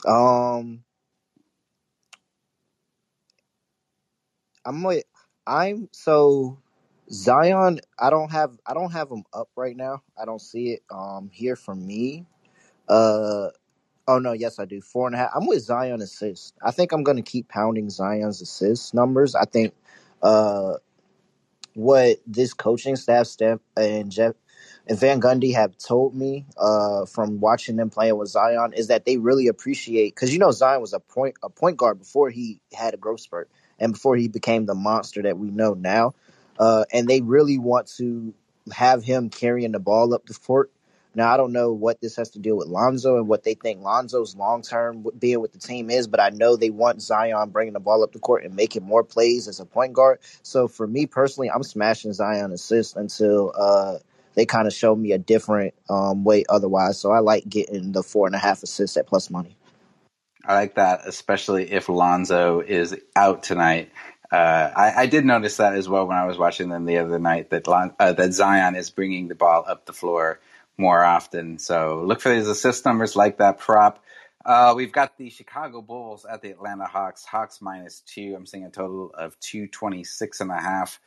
Um. 0.06 0.84
I'm 4.64 4.82
with. 4.82 5.04
I'm 5.46 5.88
so 5.92 6.58
Zion. 7.10 7.80
I 7.98 8.10
don't 8.10 8.30
have. 8.30 8.58
I 8.66 8.74
don't 8.74 8.92
have 8.92 9.10
him 9.10 9.24
up 9.32 9.48
right 9.56 9.76
now. 9.76 10.02
I 10.20 10.24
don't 10.24 10.40
see 10.40 10.72
it. 10.72 10.82
Um, 10.90 11.30
here 11.32 11.56
for 11.56 11.74
me. 11.74 12.26
Uh, 12.88 13.48
Oh 14.08 14.18
no, 14.18 14.32
yes 14.32 14.58
I 14.58 14.66
do. 14.66 14.80
Four 14.80 15.08
and 15.08 15.16
a 15.16 15.18
half. 15.20 15.32
I'm 15.36 15.46
with 15.46 15.62
Zion 15.62 16.02
assists. 16.02 16.54
I 16.62 16.72
think 16.72 16.92
I'm 16.92 17.04
to 17.18 17.22
keep 17.22 17.48
pounding 17.48 17.90
Zion's 17.90 18.42
assist 18.42 18.94
numbers. 18.94 19.36
I 19.36 19.44
think 19.44 19.74
uh, 20.22 20.76
what 21.74 22.18
this 22.26 22.54
coaching 22.54 22.96
staff, 22.96 23.26
Steph 23.26 23.60
and 23.76 24.10
Jeff 24.10 24.34
and 24.88 24.98
Van 24.98 25.20
Gundy 25.20 25.54
have 25.54 25.76
told 25.78 26.14
me 26.14 26.46
uh, 26.58 27.06
from 27.06 27.40
watching 27.40 27.76
them 27.76 27.90
playing 27.90 28.16
with 28.16 28.30
Zion 28.30 28.72
is 28.74 28.88
that 28.88 29.04
they 29.04 29.18
really 29.18 29.48
appreciate 29.48 30.14
because 30.14 30.32
you 30.32 30.40
know 30.40 30.52
Zion 30.52 30.80
was 30.80 30.94
a 30.94 31.00
point 31.00 31.36
a 31.42 31.50
point 31.50 31.76
guard 31.76 31.98
before 32.00 32.30
he 32.30 32.60
had 32.74 32.94
a 32.94 32.98
growth 32.98 33.20
spurt 33.20 33.50
and 33.78 33.92
before 33.92 34.16
he 34.16 34.28
became 34.28 34.66
the 34.66 34.74
monster 34.74 35.22
that 35.22 35.38
we 35.38 35.50
know 35.50 35.74
now, 35.74 36.14
uh, 36.58 36.84
and 36.92 37.08
they 37.08 37.20
really 37.20 37.58
want 37.58 37.88
to 37.98 38.34
have 38.72 39.04
him 39.04 39.30
carrying 39.30 39.72
the 39.72 39.80
ball 39.80 40.14
up 40.14 40.26
the 40.26 40.34
court 40.34 40.70
Now 41.18 41.34
I 41.34 41.36
don't 41.36 41.50
know 41.50 41.72
what 41.72 42.00
this 42.00 42.14
has 42.14 42.30
to 42.30 42.38
do 42.38 42.54
with 42.54 42.68
Lonzo 42.68 43.16
and 43.16 43.26
what 43.26 43.42
they 43.42 43.54
think 43.54 43.82
Lonzo's 43.82 44.36
long 44.36 44.62
term 44.62 45.04
being 45.18 45.40
with 45.40 45.50
the 45.50 45.58
team 45.58 45.90
is, 45.90 46.06
but 46.06 46.20
I 46.20 46.28
know 46.28 46.54
they 46.54 46.70
want 46.70 47.02
Zion 47.02 47.50
bringing 47.50 47.72
the 47.72 47.80
ball 47.80 48.04
up 48.04 48.12
the 48.12 48.20
court 48.20 48.44
and 48.44 48.54
making 48.54 48.84
more 48.84 49.02
plays 49.02 49.48
as 49.48 49.58
a 49.58 49.66
point 49.66 49.94
guard. 49.94 50.20
So 50.44 50.68
for 50.68 50.86
me 50.86 51.06
personally, 51.06 51.50
I'm 51.50 51.64
smashing 51.64 52.12
Zion 52.12 52.52
assists 52.52 52.94
until 52.94 53.52
uh, 53.58 53.98
they 54.34 54.46
kind 54.46 54.68
of 54.68 54.72
show 54.72 54.94
me 54.94 55.10
a 55.10 55.18
different 55.18 55.74
um, 55.90 56.22
way 56.22 56.44
otherwise. 56.48 57.00
So 57.00 57.10
I 57.10 57.18
like 57.18 57.48
getting 57.48 57.90
the 57.90 58.04
four 58.04 58.28
and 58.28 58.36
a 58.36 58.38
half 58.38 58.62
assists 58.62 58.96
at 58.96 59.08
plus 59.08 59.28
money. 59.28 59.56
I 60.44 60.54
like 60.54 60.76
that, 60.76 61.00
especially 61.04 61.68
if 61.72 61.88
Lonzo 61.88 62.60
is 62.60 62.94
out 63.16 63.42
tonight. 63.42 63.90
Uh, 64.30 64.70
I, 64.76 65.02
I, 65.02 65.06
did 65.06 65.24
notice 65.24 65.56
that 65.56 65.74
as 65.74 65.88
well 65.88 66.06
when 66.06 66.16
I 66.16 66.26
was 66.26 66.38
watching 66.38 66.68
them 66.68 66.84
the 66.84 66.98
other 66.98 67.18
night 67.18 67.50
that 67.50 67.66
uh, 67.66 68.12
that 68.12 68.32
Zion 68.34 68.76
is 68.76 68.90
bringing 68.90 69.28
the 69.28 69.34
ball 69.34 69.64
up 69.66 69.86
the 69.86 69.94
floor 69.94 70.38
more 70.78 71.04
often. 71.04 71.58
So 71.58 72.02
look 72.06 72.20
for 72.20 72.32
these 72.32 72.48
assist 72.48 72.84
numbers 72.86 73.16
like 73.16 73.38
that 73.38 73.58
prop. 73.58 74.02
Uh, 74.44 74.72
we've 74.76 74.92
got 74.92 75.18
the 75.18 75.28
Chicago 75.28 75.82
Bulls 75.82 76.24
at 76.24 76.40
the 76.40 76.50
Atlanta 76.50 76.86
Hawks. 76.86 77.24
Hawks 77.24 77.60
minus 77.60 78.00
two. 78.06 78.34
I'm 78.36 78.46
seeing 78.46 78.64
a 78.64 78.70
total 78.70 79.10
of 79.12 79.38
226 79.40 80.40
and 80.40 80.50
a 80.50 80.60
half. 80.60 81.00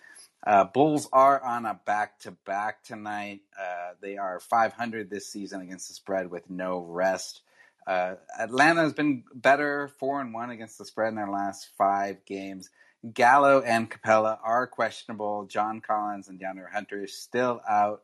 Uh, 0.46 0.66
Bulls 0.66 1.08
are 1.14 1.42
on 1.42 1.66
a 1.66 1.80
back 1.86 2.20
to 2.20 2.32
back 2.32 2.84
tonight. 2.84 3.42
Uh, 3.60 3.94
they 4.02 4.18
are 4.18 4.40
500 4.40 5.10
this 5.10 5.28
season 5.28 5.62
against 5.62 5.88
the 5.88 5.94
spread 5.94 6.30
with 6.30 6.50
no 6.50 6.80
rest. 6.80 7.42
Uh, 7.88 8.16
Atlanta 8.40 8.82
has 8.82 8.94
been 8.94 9.24
better, 9.34 9.88
four 10.00 10.22
and 10.22 10.34
one 10.34 10.52
against 10.52 10.78
the 10.78 10.86
spread 10.86 11.10
in 11.10 11.16
their 11.16 11.30
last 11.30 11.70
five 11.78 12.26
games. 12.26 12.70
Gallo 13.14 13.62
and 13.62 13.90
Capela 13.90 14.38
are 14.44 14.68
questionable. 14.68 15.46
John 15.46 15.82
Collins 15.82 16.28
and 16.28 16.40
DeAndre 16.40 16.72
Hunter 16.72 17.04
is 17.04 17.18
still 17.18 17.62
out. 17.68 18.04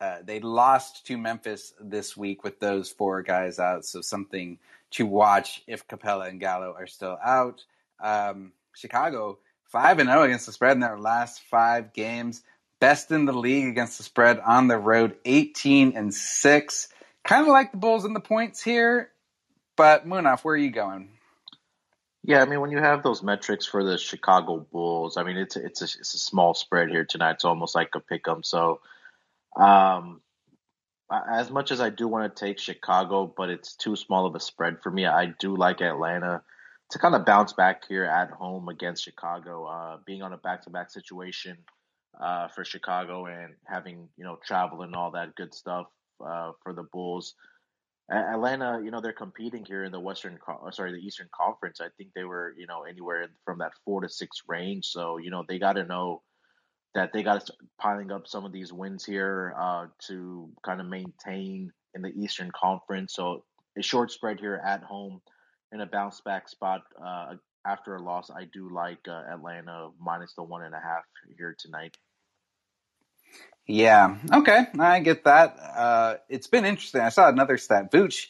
Uh, 0.00 0.18
they 0.24 0.40
lost 0.40 1.06
to 1.06 1.16
Memphis 1.16 1.72
this 1.80 2.16
week 2.16 2.44
with 2.44 2.60
those 2.60 2.90
four 2.90 3.22
guys 3.22 3.58
out, 3.58 3.84
so 3.84 4.00
something 4.00 4.58
to 4.90 5.06
watch 5.06 5.62
if 5.66 5.86
Capela 5.88 6.28
and 6.28 6.40
Gallo 6.40 6.74
are 6.76 6.86
still 6.86 7.16
out. 7.24 7.64
Um, 8.02 8.52
Chicago 8.74 9.38
five 9.64 9.98
and 9.98 10.08
zero 10.08 10.20
oh 10.20 10.24
against 10.24 10.46
the 10.46 10.52
spread 10.52 10.72
in 10.72 10.80
their 10.80 10.98
last 10.98 11.42
five 11.50 11.92
games, 11.92 12.42
best 12.80 13.10
in 13.10 13.24
the 13.24 13.32
league 13.32 13.68
against 13.68 13.98
the 13.98 14.04
spread 14.04 14.40
on 14.40 14.68
the 14.68 14.78
road, 14.78 15.16
eighteen 15.24 15.94
and 15.96 16.12
six. 16.12 16.88
Kind 17.22 17.42
of 17.42 17.48
like 17.48 17.72
the 17.72 17.78
Bulls 17.78 18.04
in 18.04 18.12
the 18.12 18.20
points 18.20 18.62
here, 18.62 19.10
but 19.76 20.06
Munaf, 20.06 20.40
where 20.40 20.54
are 20.54 20.58
you 20.58 20.70
going? 20.70 21.08
Yeah, 22.22 22.40
I 22.42 22.46
mean, 22.46 22.60
when 22.60 22.70
you 22.70 22.78
have 22.78 23.02
those 23.02 23.22
metrics 23.22 23.66
for 23.66 23.84
the 23.84 23.98
Chicago 23.98 24.66
Bulls, 24.72 25.16
I 25.16 25.24
mean, 25.24 25.36
it's 25.36 25.56
a, 25.56 25.64
it's 25.64 25.82
a, 25.82 25.84
it's 25.84 26.14
a 26.14 26.18
small 26.18 26.54
spread 26.54 26.88
here 26.88 27.04
tonight. 27.04 27.32
It's 27.32 27.44
almost 27.44 27.74
like 27.74 27.94
a 27.94 28.00
pick 28.00 28.26
'em. 28.26 28.42
So, 28.42 28.80
um, 29.56 30.20
as 31.10 31.50
much 31.50 31.70
as 31.70 31.80
I 31.80 31.90
do 31.90 32.08
want 32.08 32.34
to 32.34 32.44
take 32.44 32.58
Chicago, 32.58 33.32
but 33.36 33.50
it's 33.50 33.76
too 33.76 33.96
small 33.96 34.26
of 34.26 34.34
a 34.34 34.40
spread 34.40 34.80
for 34.82 34.90
me. 34.90 35.06
I 35.06 35.26
do 35.38 35.56
like 35.56 35.80
Atlanta 35.80 36.42
to 36.90 36.98
kind 36.98 37.14
of 37.14 37.24
bounce 37.24 37.52
back 37.52 37.82
here 37.88 38.04
at 38.04 38.30
home 38.30 38.68
against 38.68 39.04
Chicago, 39.04 39.66
uh, 39.66 39.98
being 40.06 40.22
on 40.22 40.32
a 40.32 40.36
back-to-back 40.36 40.90
situation 40.90 41.56
uh, 42.20 42.48
for 42.48 42.64
Chicago 42.64 43.26
and 43.26 43.54
having 43.66 44.08
you 44.16 44.24
know 44.24 44.38
travel 44.44 44.82
and 44.82 44.94
all 44.94 45.10
that 45.12 45.34
good 45.34 45.54
stuff 45.54 45.86
uh, 46.24 46.52
for 46.62 46.72
the 46.72 46.84
Bulls. 46.92 47.34
Atlanta, 48.10 48.82
you 48.84 48.90
know, 48.90 49.00
they're 49.00 49.14
competing 49.14 49.64
here 49.64 49.82
in 49.82 49.90
the 49.90 49.98
Western, 49.98 50.38
uh, 50.46 50.70
sorry, 50.70 50.92
the 50.92 50.98
Eastern 50.98 51.28
Conference. 51.34 51.80
I 51.80 51.88
think 51.96 52.10
they 52.14 52.24
were, 52.24 52.54
you 52.58 52.66
know, 52.66 52.82
anywhere 52.82 53.28
from 53.46 53.58
that 53.60 53.72
four 53.82 54.02
to 54.02 54.10
six 54.10 54.42
range. 54.46 54.84
So, 54.88 55.16
you 55.16 55.30
know, 55.30 55.42
they 55.48 55.58
got 55.58 55.72
to 55.74 55.84
know 55.84 56.20
that 56.94 57.12
they 57.12 57.22
got 57.22 57.34
to 57.34 57.40
start 57.40 57.58
piling 57.78 58.12
up 58.12 58.26
some 58.26 58.44
of 58.44 58.52
these 58.52 58.72
wins 58.72 59.04
here 59.04 59.54
uh, 59.58 59.86
to 60.06 60.50
kind 60.64 60.80
of 60.80 60.86
maintain 60.86 61.72
in 61.94 62.02
the 62.02 62.10
Eastern 62.10 62.50
Conference. 62.54 63.14
So, 63.14 63.44
a 63.76 63.82
short 63.82 64.12
spread 64.12 64.38
here 64.38 64.60
at 64.64 64.82
home 64.82 65.20
in 65.72 65.80
a 65.80 65.86
bounce 65.86 66.20
back 66.20 66.48
spot 66.48 66.82
uh, 67.04 67.34
after 67.66 67.96
a 67.96 68.02
loss. 68.02 68.30
I 68.30 68.44
do 68.52 68.72
like 68.72 69.00
uh, 69.08 69.22
Atlanta 69.32 69.90
minus 70.00 70.34
the 70.34 70.44
one 70.44 70.62
and 70.62 70.74
a 70.74 70.80
half 70.80 71.04
here 71.36 71.56
tonight. 71.58 71.96
Yeah. 73.66 74.16
Okay. 74.32 74.66
I 74.78 75.00
get 75.00 75.24
that. 75.24 75.56
Uh, 75.58 76.16
it's 76.28 76.46
been 76.46 76.64
interesting. 76.64 77.00
I 77.00 77.08
saw 77.08 77.28
another 77.28 77.58
stat. 77.58 77.90
Vooch, 77.90 78.26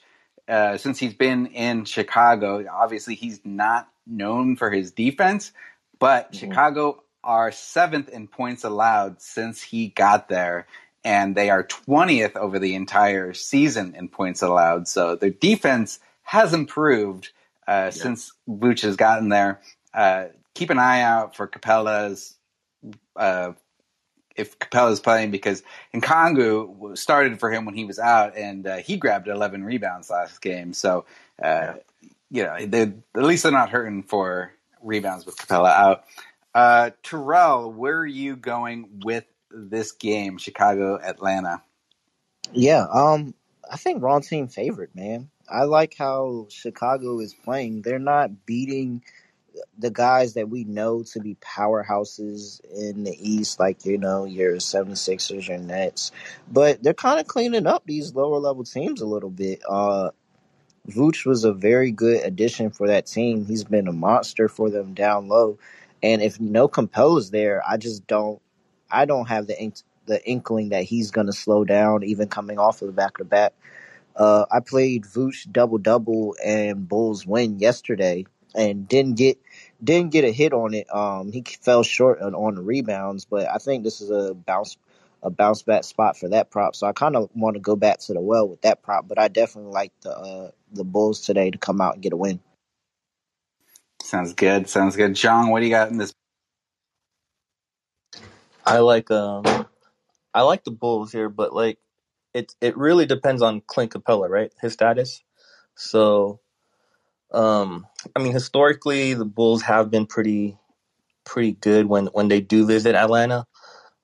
uh, 0.48 0.78
since 0.78 0.98
he's 0.98 1.14
been 1.14 1.46
in 1.46 1.84
Chicago, 1.84 2.64
obviously 2.72 3.14
he's 3.16 3.40
not 3.44 3.88
known 4.06 4.56
for 4.56 4.70
his 4.70 4.92
defense, 4.92 5.52
but 5.98 6.32
mm-hmm. 6.32 6.38
Chicago 6.38 7.03
are 7.24 7.52
seventh 7.52 8.08
in 8.08 8.28
points 8.28 8.64
allowed 8.64 9.20
since 9.20 9.62
he 9.62 9.88
got 9.88 10.28
there, 10.28 10.66
and 11.04 11.34
they 11.34 11.50
are 11.50 11.64
20th 11.64 12.36
over 12.36 12.58
the 12.58 12.74
entire 12.74 13.32
season 13.34 13.94
in 13.96 14.08
points 14.08 14.42
allowed. 14.42 14.88
So 14.88 15.16
their 15.16 15.30
defense 15.30 15.98
has 16.22 16.52
improved 16.54 17.30
uh, 17.66 17.72
yeah. 17.72 17.90
since 17.90 18.32
Vooch 18.48 18.82
has 18.82 18.96
gotten 18.96 19.28
there. 19.28 19.60
Uh, 19.92 20.26
keep 20.54 20.70
an 20.70 20.78
eye 20.78 21.02
out 21.02 21.36
for 21.36 21.46
Capela's. 21.48 22.36
uh, 23.16 23.52
if 24.36 24.56
is 24.74 25.00
playing 25.00 25.30
because 25.30 25.62
Okongwu 25.94 26.96
started 26.98 27.38
for 27.38 27.52
him 27.52 27.64
when 27.64 27.74
he 27.74 27.84
was 27.84 27.98
out, 27.98 28.36
and 28.36 28.66
uh, 28.66 28.76
he 28.78 28.96
grabbed 28.96 29.28
11 29.28 29.64
rebounds 29.64 30.10
last 30.10 30.40
game. 30.40 30.72
So, 30.72 31.04
uh, 31.42 31.74
you 32.30 32.42
know, 32.42 32.54
at 32.54 32.94
least 33.14 33.44
they're 33.44 33.52
not 33.52 33.70
hurting 33.70 34.02
for 34.02 34.52
rebounds 34.82 35.24
with 35.24 35.36
Capela 35.36 35.70
out. 35.70 36.04
Uh, 36.54 36.90
Terrell, 37.02 37.72
where 37.72 37.98
are 37.98 38.06
you 38.06 38.36
going 38.36 39.00
with 39.04 39.24
this 39.50 39.92
game, 39.92 40.38
Chicago 40.38 40.98
Atlanta? 41.02 41.62
Yeah, 42.52 42.86
um, 42.92 43.34
I 43.70 43.76
think 43.76 44.02
wrong 44.02 44.22
team 44.22 44.48
favorite, 44.48 44.94
man. 44.94 45.30
I 45.48 45.64
like 45.64 45.94
how 45.96 46.46
Chicago 46.50 47.20
is 47.20 47.34
playing. 47.34 47.82
They're 47.82 47.98
not 47.98 48.46
beating 48.46 49.02
the 49.78 49.90
guys 49.90 50.34
that 50.34 50.48
we 50.48 50.64
know 50.64 51.02
to 51.02 51.20
be 51.20 51.36
powerhouses 51.36 52.60
in 52.64 53.04
the 53.04 53.16
East, 53.18 53.60
like, 53.60 53.84
you 53.84 53.98
know, 53.98 54.24
your 54.24 54.56
76ers, 54.56 55.48
your 55.48 55.58
Nets. 55.58 56.12
But 56.50 56.82
they're 56.82 56.94
kind 56.94 57.20
of 57.20 57.26
cleaning 57.26 57.66
up 57.66 57.84
these 57.86 58.14
lower 58.14 58.38
level 58.38 58.64
teams 58.64 59.00
a 59.00 59.06
little 59.06 59.30
bit. 59.30 59.62
Uh, 59.68 60.10
Vooch 60.88 61.24
was 61.24 61.44
a 61.44 61.52
very 61.52 61.92
good 61.92 62.22
addition 62.24 62.70
for 62.70 62.88
that 62.88 63.06
team. 63.06 63.46
He's 63.46 63.64
been 63.64 63.88
a 63.88 63.92
monster 63.92 64.48
for 64.48 64.70
them 64.70 64.94
down 64.94 65.28
low. 65.28 65.58
And 66.04 66.20
if 66.20 66.38
no 66.38 66.68
Capela's 66.68 67.30
there, 67.30 67.62
I 67.66 67.78
just 67.78 68.06
don't, 68.06 68.38
I 68.90 69.06
don't 69.06 69.26
have 69.26 69.46
the 69.46 69.58
ink, 69.58 69.76
the 70.04 70.22
inkling 70.28 70.68
that 70.68 70.82
he's 70.84 71.10
going 71.10 71.28
to 71.28 71.32
slow 71.32 71.64
down, 71.64 72.04
even 72.04 72.28
coming 72.28 72.58
off 72.58 72.82
of 72.82 72.88
the 72.88 72.92
back 72.92 73.16
to 73.16 73.24
back. 73.24 73.54
Uh, 74.14 74.44
I 74.52 74.60
played 74.60 75.04
Vooch 75.04 75.50
double 75.50 75.78
double 75.78 76.36
and 76.44 76.86
Bulls 76.86 77.26
win 77.26 77.58
yesterday 77.58 78.26
and 78.54 78.86
didn't 78.86 79.14
get 79.14 79.38
didn't 79.82 80.12
get 80.12 80.24
a 80.24 80.30
hit 80.30 80.52
on 80.52 80.74
it. 80.74 80.94
Um, 80.94 81.32
he 81.32 81.42
fell 81.62 81.82
short 81.82 82.20
on, 82.20 82.34
on 82.34 82.56
the 82.56 82.62
rebounds, 82.62 83.24
but 83.24 83.48
I 83.48 83.56
think 83.56 83.82
this 83.82 84.02
is 84.02 84.10
a 84.10 84.34
bounce 84.34 84.76
a 85.22 85.30
bounce 85.30 85.62
back 85.62 85.84
spot 85.84 86.18
for 86.18 86.28
that 86.28 86.50
prop. 86.50 86.76
So 86.76 86.86
I 86.86 86.92
kind 86.92 87.16
of 87.16 87.30
want 87.34 87.54
to 87.54 87.60
go 87.60 87.76
back 87.76 88.00
to 88.00 88.12
the 88.12 88.20
well 88.20 88.46
with 88.46 88.60
that 88.60 88.82
prop, 88.82 89.08
but 89.08 89.18
I 89.18 89.28
definitely 89.28 89.72
like 89.72 89.92
the 90.02 90.10
uh, 90.10 90.50
the 90.70 90.84
Bulls 90.84 91.22
today 91.22 91.50
to 91.50 91.56
come 91.56 91.80
out 91.80 91.94
and 91.94 92.02
get 92.02 92.12
a 92.12 92.16
win. 92.16 92.40
Sounds 94.04 94.34
good. 94.34 94.68
Sounds 94.70 94.96
good. 94.96 95.14
John, 95.14 95.50
what 95.50 95.60
do 95.60 95.66
you 95.66 95.72
got 95.72 95.90
in 95.90 95.98
this? 95.98 96.14
I 98.66 98.78
like 98.78 99.10
um 99.10 99.44
I 100.34 100.42
like 100.42 100.64
the 100.64 100.72
Bulls 100.72 101.12
here, 101.12 101.28
but 101.28 101.54
like 101.54 101.78
it 102.34 102.54
it 102.60 102.76
really 102.76 103.06
depends 103.06 103.42
on 103.42 103.62
Clint 103.66 103.92
Capela, 103.92 104.28
right? 104.28 104.52
His 104.60 104.74
status. 104.74 105.22
So 105.76 106.40
um, 107.32 107.86
I 108.16 108.22
mean, 108.22 108.32
historically, 108.32 109.14
the 109.14 109.24
Bulls 109.24 109.62
have 109.62 109.90
been 109.90 110.06
pretty 110.06 110.58
pretty 111.24 111.52
good 111.52 111.86
when 111.86 112.06
when 112.08 112.28
they 112.28 112.40
do 112.40 112.66
visit 112.66 112.94
Atlanta. 112.94 113.46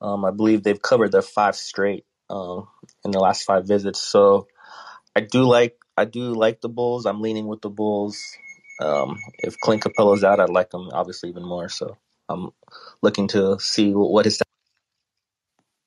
Um, 0.00 0.24
I 0.24 0.32
believe 0.32 0.62
they've 0.62 0.80
covered 0.82 1.12
their 1.12 1.22
five 1.22 1.56
straight 1.56 2.04
um, 2.30 2.68
in 3.04 3.12
the 3.12 3.20
last 3.20 3.44
five 3.44 3.66
visits. 3.66 4.00
So 4.00 4.48
I 5.16 5.20
do 5.20 5.44
like 5.44 5.76
I 5.96 6.06
do 6.06 6.34
like 6.34 6.60
the 6.60 6.68
Bulls. 6.70 7.06
I'm 7.06 7.22
leaning 7.22 7.48
with 7.48 7.62
the 7.62 7.70
Bulls. 7.70 8.22
Um, 8.80 9.18
if 9.38 9.58
Clint 9.60 9.82
Capela's 9.82 10.24
out, 10.24 10.40
I'd 10.40 10.48
like 10.48 10.72
him 10.72 10.90
obviously 10.92 11.28
even 11.28 11.44
more. 11.44 11.68
So 11.68 11.96
I'm 12.28 12.50
looking 13.02 13.28
to 13.28 13.58
see 13.60 13.92
what 13.92 14.24
his. 14.24 14.42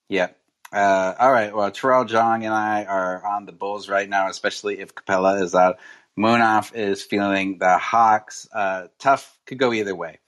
Yeah. 0.09 0.29
Uh, 0.71 1.13
all 1.19 1.31
right. 1.31 1.55
Well, 1.55 1.69
Terrell, 1.71 2.05
John, 2.05 2.43
and 2.43 2.53
I 2.53 2.83
are 2.85 3.25
on 3.25 3.45
the 3.45 3.51
Bulls 3.51 3.89
right 3.89 4.09
now, 4.09 4.29
especially 4.29 4.79
if 4.79 4.95
Capela 4.95 5.41
is 5.41 5.53
out. 5.53 5.77
Munaf 6.17 6.75
is 6.75 7.01
feeling 7.01 7.57
the 7.57 7.77
Hawks. 7.77 8.47
Uh, 8.53 8.87
tough 8.99 9.37
could 9.45 9.57
go 9.57 9.73
either 9.73 9.95
way. 9.95 10.19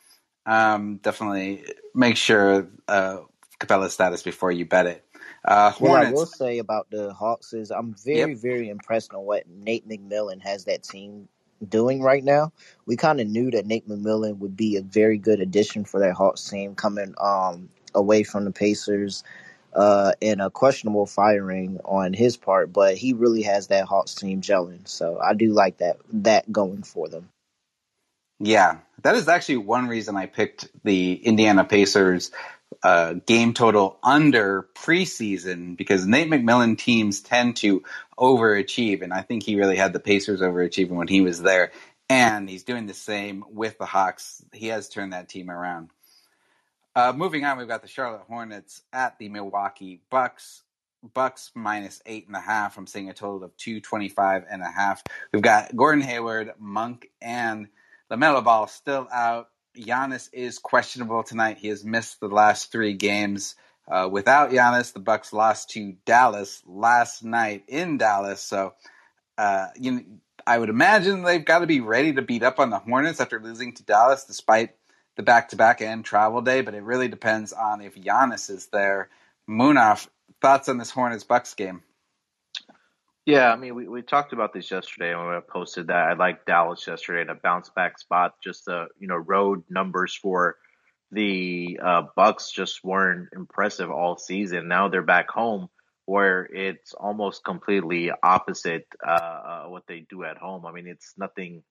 Um, 0.46 0.98
definitely 0.98 1.66
make 1.94 2.18
sure 2.18 2.68
uh, 2.88 3.20
Capela's 3.60 3.94
status 3.94 4.24
before 4.24 4.52
you 4.52 4.66
bet 4.66 4.86
it. 4.86 5.06
Uh, 5.44 5.72
what 5.74 6.06
I 6.06 6.12
will 6.12 6.26
say 6.26 6.58
about 6.58 6.90
the 6.90 7.14
Hawks 7.14 7.54
is 7.54 7.72
I'm 7.72 7.96
very, 8.04 8.32
yep. 8.32 8.40
very 8.40 8.70
impressed 8.70 9.14
on 9.14 9.22
what 9.22 9.48
Nate 9.48 9.88
McMillan 9.88 10.42
has 10.42 10.66
that 10.66 10.84
team 10.84 11.28
doing 11.70 12.02
right 12.02 12.24
now. 12.24 12.52
We 12.86 12.96
kind 12.96 13.20
of 13.20 13.28
knew 13.28 13.52
that 13.52 13.66
Nate 13.66 13.88
McMillan 13.88 14.38
would 14.40 14.56
be 14.56 14.78
a 14.78 14.82
very 14.82 15.18
good 15.18 15.40
addition 15.40 15.86
for 15.86 16.00
that 16.00 16.14
Hawks 16.14 16.50
team 16.50 16.76
coming 16.76 17.14
um, 17.20 17.70
away 17.94 18.24
from 18.24 18.46
the 18.46 18.52
Pacers 18.52 19.24
uh, 19.74 20.14
and 20.22 20.42
a 20.42 20.50
questionable 20.50 21.06
firing 21.06 21.80
on 21.84 22.14
his 22.14 22.38
part, 22.38 22.72
but 22.72 22.96
he 22.96 23.14
really 23.14 23.44
has 23.44 23.68
that 23.68 23.86
Hawks 23.86 24.16
team 24.16 24.42
gelling. 24.42 24.88
So 24.88 25.20
I 25.20 25.34
do 25.34 25.54
like 25.54 25.78
that 25.78 25.98
that 26.14 26.52
going 26.52 26.84
for 26.84 27.10
them. 27.10 27.30
Yeah, 28.40 28.80
that 29.04 29.16
is 29.16 29.28
actually 29.28 29.58
one 29.58 29.88
reason 29.88 30.16
I 30.18 30.26
picked 30.26 30.68
the 30.84 31.14
Indiana 31.14 31.64
Pacers 31.64 32.32
uh, 32.84 33.14
game 33.26 33.54
total 33.54 33.98
under 34.04 34.68
preseason 34.76 35.76
because 35.78 36.06
Nate 36.06 36.30
McMillan 36.30 36.78
teams 36.78 37.22
tend 37.22 37.58
to 37.58 37.84
overachieve, 38.18 39.02
and 39.02 39.14
I 39.14 39.22
think 39.22 39.44
he 39.44 39.56
really 39.56 39.76
had 39.76 39.94
the 39.94 40.00
Pacers 40.00 40.42
overachieving 40.42 40.92
when 40.92 41.08
he 41.08 41.22
was 41.22 41.42
there, 41.42 41.72
and 42.10 42.50
he's 42.50 42.64
doing 42.64 42.86
the 42.86 42.94
same 42.94 43.44
with 43.50 43.78
the 43.78 43.86
Hawks. 43.86 44.44
He 44.54 44.68
has 44.68 44.90
turned 44.90 45.14
that 45.14 45.30
team 45.30 45.50
around. 45.50 45.90
Uh, 46.96 47.14
moving 47.16 47.44
on, 47.44 47.58
we've 47.58 47.68
got 47.68 47.82
the 47.82 47.88
Charlotte 47.88 48.24
Hornets 48.28 48.82
at 48.94 49.18
the 49.20 49.30
Milwaukee 49.30 50.02
Bucks. 50.10 50.62
Bucks 51.14 51.52
minus 51.54 52.02
eight 52.08 52.26
and 52.26 52.36
a 52.36 52.40
half. 52.40 52.78
I'm 52.78 52.88
seeing 52.88 53.10
a 53.10 53.14
total 53.14 53.44
of 53.44 53.56
two 53.58 53.80
twenty 53.80 54.10
five 54.10 54.44
and 54.50 54.64
a 54.64 54.72
half. 54.72 55.04
We've 55.32 55.42
got 55.42 55.76
Gordon 55.76 56.02
Hayward, 56.02 56.54
Monk, 56.58 57.12
and 57.22 57.68
LaMelo 58.12 58.44
Ball 58.44 58.66
still 58.68 59.08
out. 59.14 59.50
Giannis 59.76 60.30
is 60.34 60.60
questionable 60.60 61.24
tonight. 61.24 61.58
He 61.58 61.70
has 61.70 61.84
missed 61.84 62.20
the 62.20 62.28
last 62.28 62.72
three 62.72 62.94
games. 62.94 63.56
Uh, 63.88 64.10
without 64.12 64.52
Giannis, 64.52 64.94
the 64.94 65.00
Bucks 65.00 65.32
lost 65.32 65.70
to 65.72 65.96
Dallas 66.06 66.64
last 66.66 67.24
night 67.24 67.64
in 67.68 67.98
Dallas. 67.98 68.42
So, 68.42 68.74
uh, 69.38 69.68
you 69.80 69.92
know, 69.92 70.02
I 70.48 70.58
would 70.58 70.70
imagine 70.70 71.24
they've 71.24 71.44
got 71.44 71.60
to 71.60 71.68
be 71.68 71.82
ready 71.82 72.14
to 72.14 72.22
beat 72.22 72.44
up 72.44 72.60
on 72.60 72.70
the 72.70 72.80
Hornets 72.80 73.20
after 73.20 73.40
losing 73.40 73.74
to 73.76 73.84
Dallas, 73.84 74.26
despite 74.26 74.76
the 75.16 75.24
back-to-back 75.24 75.82
and 75.82 76.04
travel 76.04 76.42
day. 76.42 76.62
But 76.62 76.76
it 76.76 76.84
really 76.84 77.08
depends 77.08 77.54
on 77.54 77.82
if 77.82 77.96
Giannis 77.96 78.50
is 78.50 78.68
there. 78.68 79.10
Munaf, 79.50 80.08
thoughts 80.42 80.70
on 80.70 80.78
this 80.78 80.92
Hornets 80.92 81.24
Bucks 81.24 81.54
game? 81.54 81.84
Yeah, 83.26 83.52
I 83.52 83.56
mean, 83.56 83.74
we, 83.74 83.88
we 83.88 84.02
talked 84.04 84.34
about 84.34 84.54
this 84.54 84.70
yesterday 84.70 85.16
when 85.16 85.28
I 85.28 85.40
posted 85.40 85.88
that 85.88 86.10
I 86.10 86.14
like 86.14 86.46
Dallas 86.46 86.86
yesterday 86.86 87.22
in 87.22 87.30
a 87.30 87.36
bounce 87.36 87.70
back 87.70 87.98
spot. 87.98 88.34
Just 88.44 88.66
the 88.66 88.88
you 89.00 89.08
know 89.08 89.16
road 89.16 89.64
numbers 89.70 90.16
for 90.16 90.58
the 91.12 91.80
uh, 91.84 92.04
Bucks 92.16 92.52
just 92.52 92.84
weren't 92.84 93.30
impressive 93.36 93.90
all 93.90 94.18
season. 94.18 94.68
Now 94.68 94.90
they're 94.90 95.02
back 95.02 95.30
home 95.30 95.70
where 96.06 96.44
it's 96.46 96.94
almost 96.94 97.44
completely 97.44 98.12
opposite 98.22 98.86
uh, 99.06 99.12
uh, 99.12 99.64
what 99.66 99.84
they 99.88 100.06
do 100.08 100.24
at 100.24 100.38
home. 100.38 100.66
I 100.68 100.72
mean, 100.72 100.88
it's 100.88 101.14
nothing, 101.18 101.64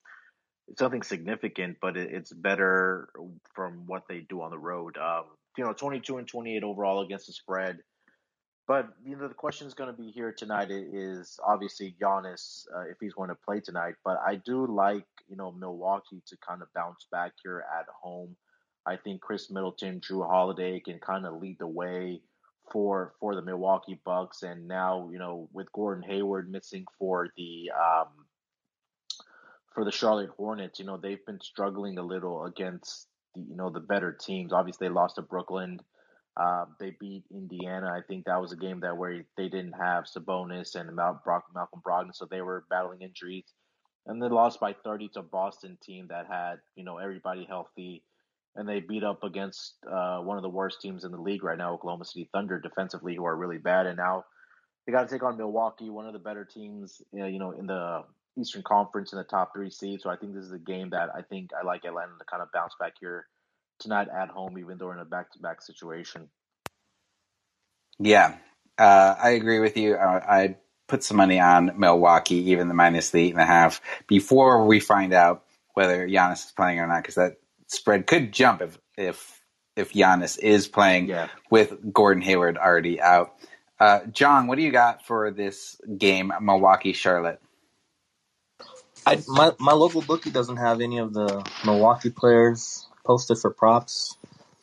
it's 0.66 0.80
nothing 0.80 1.04
significant, 1.04 1.76
but 1.80 1.96
it, 1.96 2.12
it's 2.12 2.32
better 2.32 3.10
from 3.54 3.86
what 3.86 4.02
they 4.08 4.26
do 4.28 4.42
on 4.42 4.50
the 4.50 4.58
road. 4.58 4.96
Um, 4.98 5.24
you 5.56 5.62
know, 5.62 5.72
twenty 5.72 6.00
two 6.00 6.18
and 6.18 6.26
twenty 6.26 6.56
eight 6.56 6.64
overall 6.64 7.04
against 7.04 7.28
the 7.28 7.32
spread. 7.32 7.78
But 8.66 8.88
you 9.04 9.16
know 9.16 9.28
the 9.28 9.34
question 9.34 9.66
is 9.66 9.74
going 9.74 9.94
to 9.94 10.02
be 10.02 10.10
here 10.10 10.32
tonight 10.32 10.70
is 10.70 11.38
obviously 11.46 11.94
Giannis 12.00 12.64
uh, 12.74 12.88
if 12.90 12.96
he's 12.98 13.12
going 13.12 13.28
to 13.28 13.34
play 13.34 13.60
tonight. 13.60 13.94
But 14.04 14.18
I 14.26 14.36
do 14.36 14.66
like 14.66 15.04
you 15.28 15.36
know 15.36 15.52
Milwaukee 15.52 16.22
to 16.28 16.36
kind 16.46 16.62
of 16.62 16.68
bounce 16.74 17.06
back 17.12 17.32
here 17.42 17.62
at 17.78 17.86
home. 18.02 18.36
I 18.86 18.96
think 18.96 19.20
Khris 19.20 19.50
Middleton, 19.50 20.00
Jrue 20.00 20.26
Holiday 20.26 20.80
can 20.80 20.98
kind 20.98 21.26
of 21.26 21.40
lead 21.40 21.58
the 21.58 21.66
way 21.66 22.22
for 22.72 23.12
for 23.20 23.34
the 23.34 23.42
Milwaukee 23.42 24.00
Bucks. 24.02 24.42
And 24.42 24.66
now 24.66 25.10
you 25.12 25.18
know 25.18 25.50
with 25.52 25.70
Gordon 25.72 26.04
Hayward 26.08 26.50
missing 26.50 26.86
for 26.98 27.28
the 27.36 27.70
um, 27.70 28.08
for 29.74 29.84
the 29.84 29.92
Charlotte 29.92 30.30
Hornets, 30.38 30.78
you 30.78 30.86
know 30.86 30.96
they've 30.96 31.24
been 31.26 31.40
struggling 31.42 31.98
a 31.98 32.02
little 32.02 32.46
against 32.46 33.08
the, 33.34 33.42
you 33.42 33.56
know 33.56 33.68
the 33.68 33.80
better 33.80 34.10
teams. 34.10 34.54
Obviously, 34.54 34.88
they 34.88 34.94
lost 34.94 35.16
to 35.16 35.22
Brooklyn 35.22 35.80
uh, 36.36 36.64
they 36.80 36.96
beat 36.98 37.24
Indiana. 37.32 37.90
I 37.94 38.00
think 38.00 38.24
that 38.24 38.40
was 38.40 38.52
a 38.52 38.56
game 38.56 38.80
that 38.80 38.96
where 38.96 39.24
they 39.36 39.48
didn't 39.48 39.74
have 39.80 40.04
Sabonis 40.04 40.74
and 40.74 40.96
Brock, 41.24 41.44
Malcolm 41.54 41.80
Brogdon, 41.86 42.14
so 42.14 42.26
they 42.28 42.40
were 42.40 42.64
battling 42.68 43.02
injuries. 43.02 43.44
And 44.06 44.20
they 44.20 44.28
lost 44.28 44.60
by 44.60 44.74
30 44.84 45.10
to 45.14 45.20
a 45.20 45.22
Boston 45.22 45.78
team 45.82 46.08
that 46.10 46.26
had 46.26 46.56
you 46.76 46.84
know 46.84 46.98
everybody 46.98 47.46
healthy, 47.48 48.02
and 48.56 48.68
they 48.68 48.80
beat 48.80 49.04
up 49.04 49.22
against 49.22 49.76
uh, 49.90 50.18
one 50.18 50.36
of 50.36 50.42
the 50.42 50.48
worst 50.48 50.80
teams 50.80 51.04
in 51.04 51.12
the 51.12 51.20
league 51.20 51.44
right 51.44 51.56
now, 51.56 51.72
Oklahoma 51.72 52.04
City 52.04 52.28
Thunder, 52.32 52.58
defensively, 52.58 53.14
who 53.14 53.24
are 53.24 53.36
really 53.36 53.58
bad. 53.58 53.86
And 53.86 53.96
now 53.96 54.24
they 54.86 54.92
got 54.92 55.08
to 55.08 55.14
take 55.14 55.22
on 55.22 55.38
Milwaukee, 55.38 55.88
one 55.88 56.06
of 56.06 56.12
the 56.12 56.18
better 56.18 56.44
teams, 56.44 57.00
you 57.12 57.38
know, 57.38 57.52
in 57.52 57.66
the 57.66 58.02
Eastern 58.36 58.62
Conference 58.62 59.12
in 59.12 59.18
the 59.18 59.24
top 59.24 59.52
three 59.54 59.70
seeds. 59.70 60.02
So 60.02 60.10
I 60.10 60.16
think 60.16 60.34
this 60.34 60.44
is 60.44 60.52
a 60.52 60.58
game 60.58 60.90
that 60.90 61.10
I 61.14 61.22
think 61.22 61.50
I 61.58 61.64
like 61.64 61.84
Atlanta 61.84 62.12
to 62.18 62.24
kind 62.28 62.42
of 62.42 62.48
bounce 62.52 62.74
back 62.80 62.94
here 63.00 63.26
tonight 63.78 64.08
at 64.08 64.28
home, 64.28 64.58
even 64.58 64.78
though 64.78 64.92
in 64.92 64.98
a 64.98 65.04
back 65.04 65.32
to 65.32 65.38
back 65.38 65.62
situation. 65.62 66.28
Yeah, 67.98 68.36
uh, 68.78 69.14
I 69.22 69.30
agree 69.30 69.60
with 69.60 69.76
you. 69.76 69.94
Uh, 69.94 70.20
I 70.26 70.56
put 70.88 71.04
some 71.04 71.16
money 71.16 71.40
on 71.40 71.72
Milwaukee, 71.76 72.50
even 72.50 72.68
the 72.68 72.74
minus 72.74 73.10
the 73.10 73.20
eight 73.20 73.32
and 73.32 73.40
a 73.40 73.46
half, 73.46 73.80
before 74.06 74.66
we 74.66 74.80
find 74.80 75.12
out 75.12 75.44
whether 75.74 76.06
Giannis 76.08 76.46
is 76.46 76.52
playing 76.52 76.80
or 76.80 76.86
not, 76.86 77.02
because 77.02 77.16
that 77.16 77.36
spread 77.68 78.06
could 78.06 78.32
jump 78.32 78.62
if 78.62 78.78
if 78.96 79.40
if 79.76 79.92
Giannis 79.92 80.38
is 80.38 80.68
playing 80.68 81.08
yeah. 81.08 81.28
with 81.50 81.92
Gordon 81.92 82.22
Hayward 82.22 82.58
already 82.58 83.00
out. 83.00 83.34
Uh, 83.80 84.00
Jong, 84.06 84.46
what 84.46 84.56
do 84.56 84.62
you 84.62 84.70
got 84.70 85.04
for 85.04 85.30
this 85.32 85.76
game, 85.98 86.32
Milwaukee 86.40 86.92
Charlotte? 86.92 87.40
I, 89.06 89.22
my 89.28 89.52
my 89.58 89.72
local 89.72 90.00
bookie 90.00 90.30
doesn't 90.30 90.56
have 90.56 90.80
any 90.80 90.98
of 90.98 91.12
the 91.12 91.44
Milwaukee 91.64 92.10
players 92.10 92.86
posted 93.04 93.38
for 93.38 93.50
props, 93.50 94.16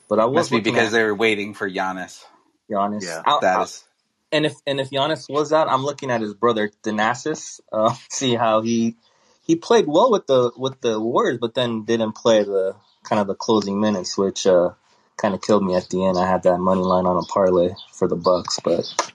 but 0.09 0.19
I 0.19 0.25
was 0.25 0.35
must 0.35 0.51
be 0.51 0.59
because 0.59 0.91
they 0.91 1.03
were 1.03 1.15
waiting 1.15 1.53
for 1.53 1.69
Giannis. 1.69 2.23
Giannis, 2.69 3.03
yeah, 3.03 3.21
I, 3.25 3.39
that 3.41 3.59
I, 3.59 3.63
is. 3.63 3.83
And 4.31 4.45
if 4.45 4.55
and 4.65 4.79
if 4.79 4.89
Giannis 4.89 5.29
was 5.29 5.51
out, 5.51 5.67
I'm 5.67 5.83
looking 5.83 6.11
at 6.11 6.21
his 6.21 6.33
brother 6.33 6.71
Thanasis. 6.83 7.59
Uh, 7.71 7.93
see 8.09 8.35
how 8.35 8.61
he 8.61 8.95
he 9.41 9.55
played 9.55 9.87
well 9.87 10.11
with 10.11 10.27
the 10.27 10.51
with 10.57 10.81
the 10.81 10.99
Warriors, 10.99 11.37
but 11.39 11.53
then 11.53 11.83
didn't 11.83 12.13
play 12.13 12.43
the 12.43 12.75
kind 13.03 13.19
of 13.19 13.27
the 13.27 13.35
closing 13.35 13.79
minutes, 13.79 14.17
which 14.17 14.45
uh, 14.47 14.71
kind 15.17 15.33
of 15.33 15.41
killed 15.41 15.65
me 15.65 15.75
at 15.75 15.89
the 15.89 16.05
end. 16.05 16.17
I 16.17 16.27
had 16.27 16.43
that 16.43 16.57
money 16.59 16.81
line 16.81 17.05
on 17.05 17.17
a 17.17 17.25
parlay 17.25 17.73
for 17.93 18.07
the 18.07 18.15
Bucks, 18.15 18.59
but 18.63 19.11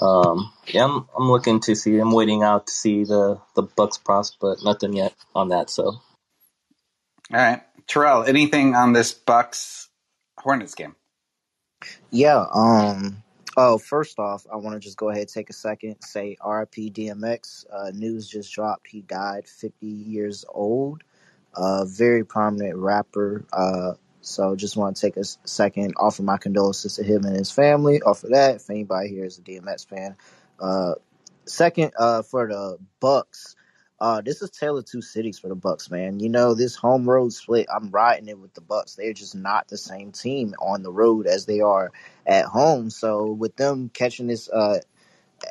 um, 0.00 0.52
yeah, 0.66 0.84
I'm, 0.84 1.08
I'm 1.16 1.30
looking 1.30 1.60
to 1.60 1.74
see. 1.74 1.98
I'm 1.98 2.12
waiting 2.12 2.42
out 2.42 2.66
to 2.66 2.72
see 2.72 3.04
the 3.04 3.40
the 3.54 3.62
Bucks 3.62 3.98
props, 3.98 4.36
but 4.40 4.62
nothing 4.64 4.92
yet 4.92 5.14
on 5.34 5.48
that. 5.48 5.70
So, 5.70 6.00
all 7.32 7.40
right. 7.40 7.62
Terrell, 7.86 8.24
anything 8.24 8.74
on 8.74 8.92
this 8.92 9.12
Bucks 9.12 9.88
Hornets 10.38 10.74
game? 10.74 10.94
Yeah. 12.10 12.44
Um. 12.52 13.22
Oh, 13.56 13.76
first 13.76 14.20
off, 14.20 14.46
I 14.52 14.56
want 14.56 14.74
to 14.74 14.80
just 14.80 14.96
go 14.96 15.08
ahead 15.08 15.22
and 15.22 15.28
take 15.28 15.50
a 15.50 15.52
second, 15.52 15.96
say 16.00 16.36
RIP 16.44 16.74
DMX. 16.94 17.64
Uh, 17.72 17.90
news 17.92 18.28
just 18.28 18.52
dropped. 18.52 18.86
He 18.86 19.00
died 19.00 19.48
50 19.48 19.86
years 19.86 20.44
old. 20.48 21.02
A 21.56 21.60
uh, 21.60 21.84
very 21.84 22.24
prominent 22.24 22.76
rapper. 22.76 23.44
Uh, 23.52 23.94
so 24.20 24.54
just 24.54 24.76
want 24.76 24.96
to 24.96 25.02
take 25.02 25.16
a 25.16 25.24
second, 25.24 25.94
offer 25.96 26.22
my 26.22 26.36
condolences 26.36 26.96
to 26.96 27.02
him 27.02 27.24
and 27.24 27.34
his 27.34 27.50
family. 27.50 28.00
Off 28.02 28.22
of 28.22 28.30
that, 28.30 28.56
if 28.56 28.70
anybody 28.70 29.08
here 29.08 29.24
is 29.24 29.38
a 29.38 29.42
DMX 29.42 29.88
fan. 29.88 30.16
Uh, 30.60 30.94
second, 31.44 31.92
uh, 31.98 32.22
for 32.22 32.46
the 32.46 32.78
Bucks, 33.00 33.56
uh, 34.00 34.20
this 34.20 34.42
is 34.42 34.50
tale 34.50 34.78
of 34.78 34.84
two 34.84 35.02
cities 35.02 35.38
for 35.38 35.48
the 35.48 35.56
Bucks, 35.56 35.90
man. 35.90 36.20
You 36.20 36.28
know, 36.28 36.54
this 36.54 36.76
home 36.76 37.08
road 37.08 37.32
split, 37.32 37.66
I'm 37.74 37.90
riding 37.90 38.28
it 38.28 38.38
with 38.38 38.54
the 38.54 38.60
Bucks. 38.60 38.94
They're 38.94 39.12
just 39.12 39.34
not 39.34 39.68
the 39.68 39.76
same 39.76 40.12
team 40.12 40.54
on 40.60 40.82
the 40.82 40.92
road 40.92 41.26
as 41.26 41.46
they 41.46 41.60
are 41.60 41.90
at 42.26 42.44
home. 42.44 42.90
So 42.90 43.32
with 43.32 43.56
them 43.56 43.90
catching 43.92 44.28
this 44.28 44.48
uh 44.48 44.80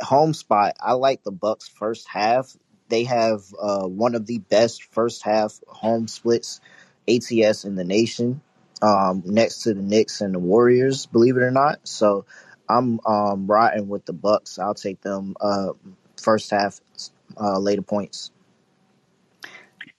home 0.01 0.33
spot, 0.33 0.75
I 0.79 0.93
like 0.93 1.23
the 1.23 1.31
Bucks 1.31 1.67
first 1.67 2.07
half. 2.07 2.55
They 2.87 3.03
have 3.03 3.43
uh 3.59 3.85
one 3.85 4.15
of 4.15 4.25
the 4.25 4.39
best 4.39 4.83
first 4.93 5.23
half 5.23 5.59
home 5.67 6.07
splits 6.07 6.61
ATS 7.09 7.65
in 7.65 7.75
the 7.75 7.83
nation. 7.83 8.41
Um, 8.81 9.23
next 9.25 9.63
to 9.63 9.73
the 9.73 9.81
Knicks 9.81 10.21
and 10.21 10.35
the 10.35 10.39
Warriors, 10.39 11.07
believe 11.07 11.35
it 11.35 11.41
or 11.41 11.51
not. 11.51 11.85
So 11.85 12.25
I'm 12.69 13.01
um 13.05 13.47
riding 13.47 13.89
with 13.89 14.05
the 14.05 14.13
Bucks. 14.13 14.57
I'll 14.57 14.73
take 14.73 15.01
them 15.01 15.35
uh 15.41 15.73
first 16.21 16.49
half 16.51 16.79
uh 17.37 17.59
later 17.59 17.81
points 17.81 18.31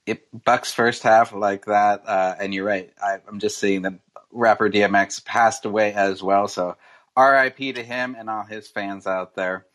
it 0.09 0.45
Bucks 0.45 0.73
first 0.73 1.03
half 1.03 1.33
like 1.33 1.67
that, 1.67 2.03
uh, 2.07 2.35
and 2.41 2.55
you're 2.55 2.65
right. 2.65 2.93
I, 3.03 3.19
am 3.29 3.39
just 3.39 3.59
seeing 3.59 3.83
that 3.83 3.99
rapper 4.31 4.71
DMX 4.71 5.25
passed 5.25 5.65
away 5.65 5.93
as 5.93 6.23
well. 6.23 6.49
So 6.49 6.77
R.I.P. 7.17 7.75
to 7.75 7.83
him 7.83 8.17
and 8.19 8.31
all 8.31 8.45
his 8.45 8.69
fans 8.69 9.07
out 9.07 9.35
there. 9.35 9.67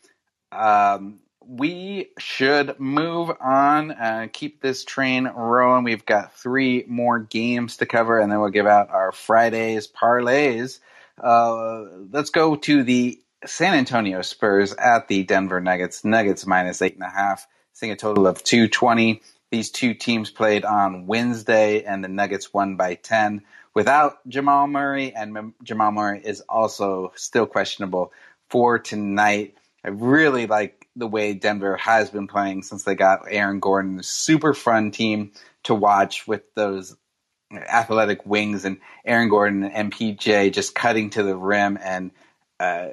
Um, 0.50 1.20
we 1.46 2.10
should 2.18 2.80
move 2.80 3.30
on, 3.40 3.90
uh, 3.90 4.28
keep 4.32 4.62
this 4.62 4.84
train 4.84 5.26
rolling. 5.26 5.84
We've 5.84 6.06
got 6.06 6.34
three 6.34 6.84
more 6.86 7.18
games 7.18 7.78
to 7.78 7.86
cover, 7.86 8.18
and 8.18 8.32
then 8.32 8.40
we'll 8.40 8.50
give 8.50 8.66
out 8.66 8.90
our 8.90 9.12
Fridays 9.12 9.86
parlays. 9.86 10.80
Uh, 11.22 11.84
let's 12.10 12.30
go 12.30 12.56
to 12.56 12.82
the 12.82 13.20
San 13.46 13.74
Antonio 13.74 14.22
Spurs 14.22 14.72
at 14.72 15.08
the 15.08 15.22
Denver 15.22 15.60
Nuggets. 15.60 16.04
Nuggets 16.04 16.46
minus 16.46 16.80
eight 16.82 16.94
and 16.94 17.02
a 17.02 17.10
half, 17.10 17.46
seeing 17.72 17.92
a 17.92 17.96
total 17.96 18.26
of 18.26 18.42
220. 18.42 19.20
These 19.54 19.70
two 19.70 19.94
teams 19.94 20.32
played 20.32 20.64
on 20.64 21.06
Wednesday, 21.06 21.84
and 21.84 22.02
the 22.02 22.08
Nuggets 22.08 22.52
won 22.52 22.74
by 22.74 22.96
10 22.96 23.44
without 23.72 24.16
Jamal 24.26 24.66
Murray, 24.66 25.14
and 25.14 25.54
Jamal 25.62 25.92
Murray 25.92 26.20
is 26.24 26.40
also 26.48 27.12
still 27.14 27.46
questionable 27.46 28.12
for 28.50 28.80
tonight. 28.80 29.54
I 29.84 29.90
really 29.90 30.48
like 30.48 30.88
the 30.96 31.06
way 31.06 31.34
Denver 31.34 31.76
has 31.76 32.10
been 32.10 32.26
playing 32.26 32.64
since 32.64 32.82
they 32.82 32.96
got 32.96 33.26
Aaron 33.28 33.60
Gordon. 33.60 34.02
Super 34.02 34.54
fun 34.54 34.90
team 34.90 35.30
to 35.62 35.74
watch 35.76 36.26
with 36.26 36.42
those 36.56 36.96
athletic 37.52 38.26
wings 38.26 38.64
and 38.64 38.80
Aaron 39.04 39.28
Gordon 39.28 39.62
and 39.62 39.92
MPJ 39.92 40.52
just 40.52 40.74
cutting 40.74 41.10
to 41.10 41.22
the 41.22 41.36
rim 41.36 41.78
and 41.80 42.10
uh, 42.58 42.88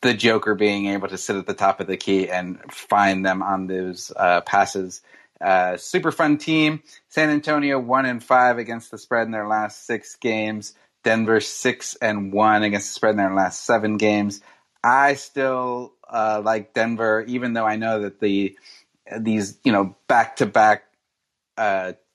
the 0.00 0.14
Joker 0.14 0.54
being 0.54 0.86
able 0.86 1.08
to 1.08 1.18
sit 1.18 1.36
at 1.36 1.46
the 1.46 1.52
top 1.52 1.80
of 1.80 1.88
the 1.88 1.98
key 1.98 2.30
and 2.30 2.72
find 2.72 3.26
them 3.26 3.42
on 3.42 3.66
those 3.66 4.10
uh, 4.16 4.40
passes. 4.40 5.02
Uh, 5.44 5.76
super 5.76 6.10
fun 6.10 6.38
team. 6.38 6.82
San 7.08 7.28
Antonio 7.28 7.78
one 7.78 8.06
and 8.06 8.24
five 8.24 8.58
against 8.58 8.90
the 8.90 8.98
spread 8.98 9.26
in 9.26 9.32
their 9.32 9.46
last 9.46 9.86
six 9.86 10.16
games. 10.16 10.74
Denver 11.02 11.40
six 11.40 11.96
and 11.96 12.32
one 12.32 12.62
against 12.62 12.88
the 12.88 12.94
spread 12.94 13.10
in 13.10 13.18
their 13.18 13.34
last 13.34 13.66
seven 13.66 13.98
games. 13.98 14.40
I 14.82 15.14
still 15.14 15.92
uh, 16.08 16.40
like 16.42 16.72
Denver, 16.72 17.22
even 17.26 17.52
though 17.52 17.66
I 17.66 17.76
know 17.76 18.00
that 18.00 18.20
the 18.20 18.56
these 19.18 19.58
you 19.64 19.72
know 19.72 19.94
back 20.08 20.36
to 20.36 20.46
back 20.46 20.84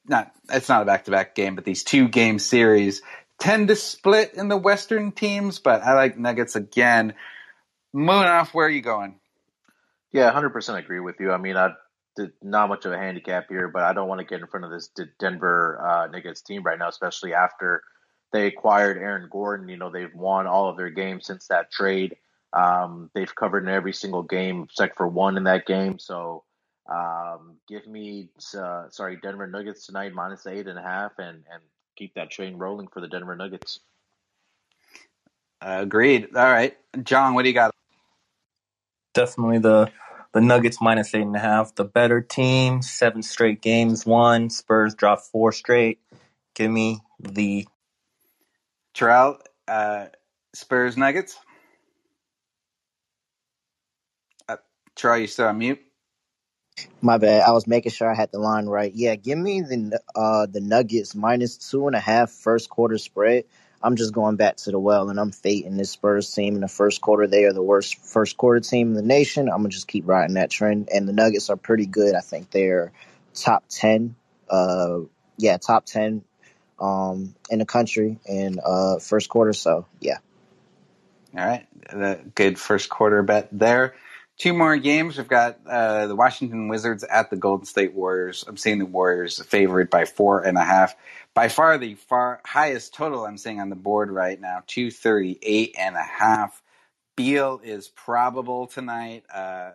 not 0.09 0.31
it's 0.51 0.67
not 0.67 0.81
a 0.81 0.85
back 0.85 1.05
to 1.05 1.11
back 1.11 1.35
game, 1.35 1.55
but 1.55 1.63
these 1.63 1.83
two 1.83 2.07
game 2.07 2.39
series 2.39 3.01
tend 3.39 3.69
to 3.69 3.75
split 3.75 4.33
in 4.33 4.47
the 4.47 4.57
Western 4.57 5.11
teams. 5.11 5.59
But 5.59 5.81
I 5.83 5.93
like 5.93 6.17
Nuggets 6.17 6.55
again. 6.55 7.13
Munaf, 7.95 8.53
where 8.53 8.67
are 8.67 8.71
you 8.71 8.81
going? 8.81 9.15
Yeah, 10.11 10.31
hundred 10.31 10.49
percent 10.49 10.79
agree 10.79 10.99
with 10.99 11.19
you. 11.19 11.31
I 11.31 11.37
mean, 11.37 11.55
I 11.55 11.69
not 12.41 12.69
much 12.69 12.85
of 12.85 12.91
a 12.91 12.97
handicap 12.97 13.47
here, 13.49 13.67
but 13.67 13.83
I 13.83 13.93
don't 13.93 14.07
want 14.07 14.19
to 14.19 14.25
get 14.25 14.41
in 14.41 14.47
front 14.47 14.65
of 14.65 14.71
this 14.71 14.89
Denver 15.19 15.79
uh, 15.85 16.07
Nuggets 16.07 16.41
team 16.41 16.63
right 16.63 16.77
now, 16.77 16.89
especially 16.89 17.33
after 17.33 17.83
they 18.31 18.47
acquired 18.47 18.97
Aaron 18.97 19.27
Gordon. 19.31 19.69
You 19.69 19.77
know, 19.77 19.89
they've 19.89 20.13
won 20.13 20.47
all 20.47 20.69
of 20.69 20.77
their 20.77 20.89
games 20.89 21.25
since 21.25 21.47
that 21.47 21.71
trade. 21.71 22.15
Um, 22.53 23.09
they've 23.13 23.33
covered 23.33 23.63
in 23.63 23.69
every 23.69 23.93
single 23.93 24.23
game 24.23 24.63
except 24.63 24.97
for 24.97 25.07
one 25.07 25.37
in 25.37 25.43
that 25.43 25.65
game. 25.65 25.99
So 25.99 26.43
um, 26.89 27.57
give 27.67 27.87
me, 27.87 28.29
uh, 28.57 28.89
sorry, 28.89 29.17
Denver 29.21 29.47
Nuggets 29.47 29.85
tonight 29.85 30.13
minus 30.13 30.47
eight 30.47 30.67
and 30.67 30.79
a 30.79 30.81
half, 30.81 31.11
and 31.19 31.43
and 31.51 31.61
keep 31.95 32.15
that 32.15 32.31
train 32.31 32.57
rolling 32.57 32.87
for 32.87 33.01
the 33.01 33.07
Denver 33.07 33.35
Nuggets. 33.35 33.79
Agreed. 35.61 36.35
All 36.35 36.51
right, 36.51 36.75
Jong, 37.03 37.35
what 37.35 37.43
do 37.43 37.49
you 37.49 37.53
got? 37.53 37.75
Definitely 39.13 39.59
the 39.59 39.91
the 40.33 40.41
Nuggets 40.41 40.81
minus 40.81 41.13
eight 41.15 41.23
and 41.23 41.35
a 41.35 41.39
half. 41.39 41.75
The 41.75 41.85
better 41.85 42.21
team, 42.21 42.81
seven 42.81 43.23
straight 43.23 43.61
games 43.61 44.05
won. 44.05 44.49
Spurs 44.49 44.95
dropped 44.95 45.23
four 45.27 45.51
straight. 45.51 45.99
Give 46.55 46.71
me 46.71 47.01
the 47.19 47.67
Terrell, 48.93 49.39
uh, 49.67 50.07
Spurs 50.53 50.97
Nuggets. 50.97 51.37
Uh, 54.47 54.57
Terrell, 54.95 55.19
you 55.19 55.27
still 55.27 55.47
on 55.47 55.57
mute? 55.57 55.79
My 57.01 57.17
bad. 57.17 57.43
I 57.43 57.51
was 57.51 57.67
making 57.67 57.93
sure 57.93 58.11
I 58.11 58.15
had 58.15 58.31
the 58.31 58.39
line 58.39 58.67
right. 58.67 58.93
Yeah, 58.93 59.15
give 59.15 59.37
me 59.37 59.61
the 59.61 59.99
uh 60.15 60.47
the 60.47 60.61
Nuggets 60.61 61.15
minus 61.15 61.57
two 61.57 61.87
and 61.87 61.95
a 61.95 61.99
half 61.99 62.31
first 62.31 62.69
quarter 62.69 62.97
spread. 62.97 63.45
I'm 63.81 63.95
just 63.95 64.13
going 64.13 64.35
back 64.35 64.57
to 64.57 64.71
the 64.71 64.79
well 64.79 65.09
and 65.09 65.19
I'm 65.19 65.31
fading 65.31 65.77
this 65.77 65.91
Spurs 65.91 66.33
team 66.33 66.55
in 66.55 66.61
the 66.61 66.67
first 66.67 67.01
quarter. 67.01 67.27
They 67.27 67.45
are 67.45 67.53
the 67.53 67.63
worst 67.63 67.99
first 67.99 68.37
quarter 68.37 68.59
team 68.59 68.89
in 68.89 68.93
the 68.93 69.01
nation. 69.01 69.49
I'm 69.49 69.57
gonna 69.57 69.69
just 69.69 69.87
keep 69.87 70.07
riding 70.07 70.35
that 70.35 70.49
trend. 70.49 70.89
And 70.93 71.07
the 71.07 71.13
Nuggets 71.13 71.49
are 71.49 71.55
pretty 71.55 71.85
good. 71.85 72.15
I 72.15 72.21
think 72.21 72.51
they're 72.51 72.91
top 73.33 73.63
ten. 73.69 74.15
Uh, 74.49 75.01
yeah, 75.37 75.57
top 75.57 75.85
ten 75.85 76.23
um 76.79 77.35
in 77.49 77.59
the 77.59 77.65
country 77.65 78.19
in 78.25 78.59
uh 78.63 78.99
first 78.99 79.29
quarter. 79.29 79.53
So 79.53 79.85
yeah. 79.99 80.17
All 81.37 81.45
right, 81.45 82.35
good 82.35 82.59
first 82.59 82.89
quarter 82.89 83.21
bet 83.21 83.49
there 83.51 83.93
two 84.39 84.53
more 84.53 84.77
games. 84.77 85.17
We've 85.17 85.27
got 85.27 85.59
uh, 85.67 86.07
the 86.07 86.15
Washington 86.15 86.69
Wizards 86.69 87.03
at 87.03 87.29
the 87.29 87.35
Golden 87.35 87.65
State 87.65 87.93
Warriors. 87.93 88.43
I'm 88.47 88.57
seeing 88.57 88.79
the 88.79 88.85
Warriors 88.85 89.43
favored 89.43 89.91
by 89.91 90.05
four 90.05 90.43
and 90.43 90.57
a 90.57 90.63
half. 90.63 90.95
By 91.39 91.47
far 91.47 91.77
the 91.77 91.95
far 91.95 92.41
highest 92.45 92.93
total 92.93 93.25
I'm 93.25 93.37
seeing 93.37 93.61
on 93.61 93.69
the 93.69 93.77
board 93.77 94.11
right 94.11 94.37
now, 94.37 94.61
238 94.67 95.73
and 95.79 95.95
a 95.95 96.01
half. 96.01 96.61
Beal 97.15 97.61
is 97.63 97.87
probable 97.87 98.67
tonight. 98.67 99.23
Uh, 99.33 99.71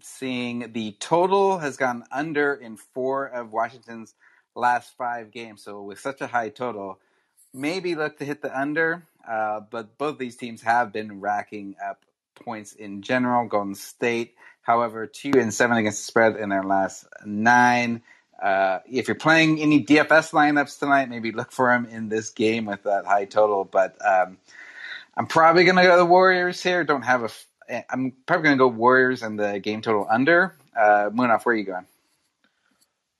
seeing 0.00 0.70
the 0.72 0.92
total 1.00 1.58
has 1.58 1.76
gone 1.76 2.04
under 2.12 2.54
in 2.54 2.76
four 2.76 3.26
of 3.26 3.52
Washington's 3.52 4.14
last 4.54 4.96
five 4.96 5.32
games. 5.32 5.64
So 5.64 5.82
with 5.82 5.98
such 5.98 6.20
a 6.20 6.28
high 6.28 6.50
total, 6.50 7.00
maybe 7.52 7.96
look 7.96 8.18
to 8.18 8.24
hit 8.24 8.40
the 8.40 8.56
under. 8.56 9.02
Uh, 9.28 9.62
but 9.68 9.98
both 9.98 10.18
these 10.18 10.36
teams 10.36 10.62
have 10.62 10.92
been 10.92 11.20
racking 11.20 11.74
up 11.84 12.04
points 12.36 12.72
in 12.72 13.02
general. 13.02 13.48
Golden 13.48 13.74
State, 13.74 14.36
however, 14.62 15.08
two 15.08 15.32
and 15.34 15.52
seven 15.52 15.76
against 15.76 16.02
the 16.02 16.06
spread 16.06 16.36
in 16.36 16.50
their 16.50 16.62
last 16.62 17.04
nine. 17.26 18.02
Uh, 18.42 18.80
if 18.90 19.08
you're 19.08 19.14
playing 19.14 19.60
any 19.60 19.84
DFS 19.84 20.32
lineups 20.32 20.78
tonight, 20.78 21.08
maybe 21.08 21.32
look 21.32 21.52
for 21.52 21.70
them 21.70 21.86
in 21.86 22.08
this 22.08 22.30
game 22.30 22.66
with 22.66 22.82
that 22.84 23.06
high 23.06 23.24
total. 23.24 23.64
But 23.64 23.96
um, 24.04 24.38
I'm 25.16 25.26
probably 25.26 25.64
going 25.64 25.76
to 25.76 25.82
go 25.82 25.96
the 25.96 26.04
Warriors 26.04 26.62
here. 26.62 26.84
Don't 26.84 27.02
have 27.02 27.24
a. 27.24 27.30
Eh, 27.68 27.82
I'm 27.88 28.12
probably 28.26 28.44
going 28.44 28.58
to 28.58 28.64
go 28.64 28.68
Warriors 28.68 29.22
and 29.22 29.38
the 29.38 29.58
game 29.60 29.80
total 29.80 30.06
under. 30.10 30.54
Uh, 30.76 31.10
Munaf, 31.10 31.44
where 31.44 31.54
are 31.54 31.58
you 31.58 31.64
going? 31.64 31.86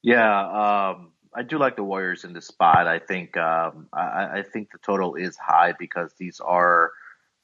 Yeah, 0.02 0.92
um, 0.96 1.12
I 1.34 1.42
do 1.42 1.58
like 1.58 1.76
the 1.76 1.84
Warriors 1.84 2.24
in 2.24 2.32
this 2.32 2.46
spot. 2.46 2.86
I 2.86 2.98
think 2.98 3.36
um, 3.36 3.88
I, 3.92 4.38
I, 4.38 4.42
think 4.42 4.70
the 4.70 4.78
total 4.78 5.14
is 5.14 5.36
high 5.36 5.72
because 5.78 6.12
these 6.18 6.40
are 6.40 6.92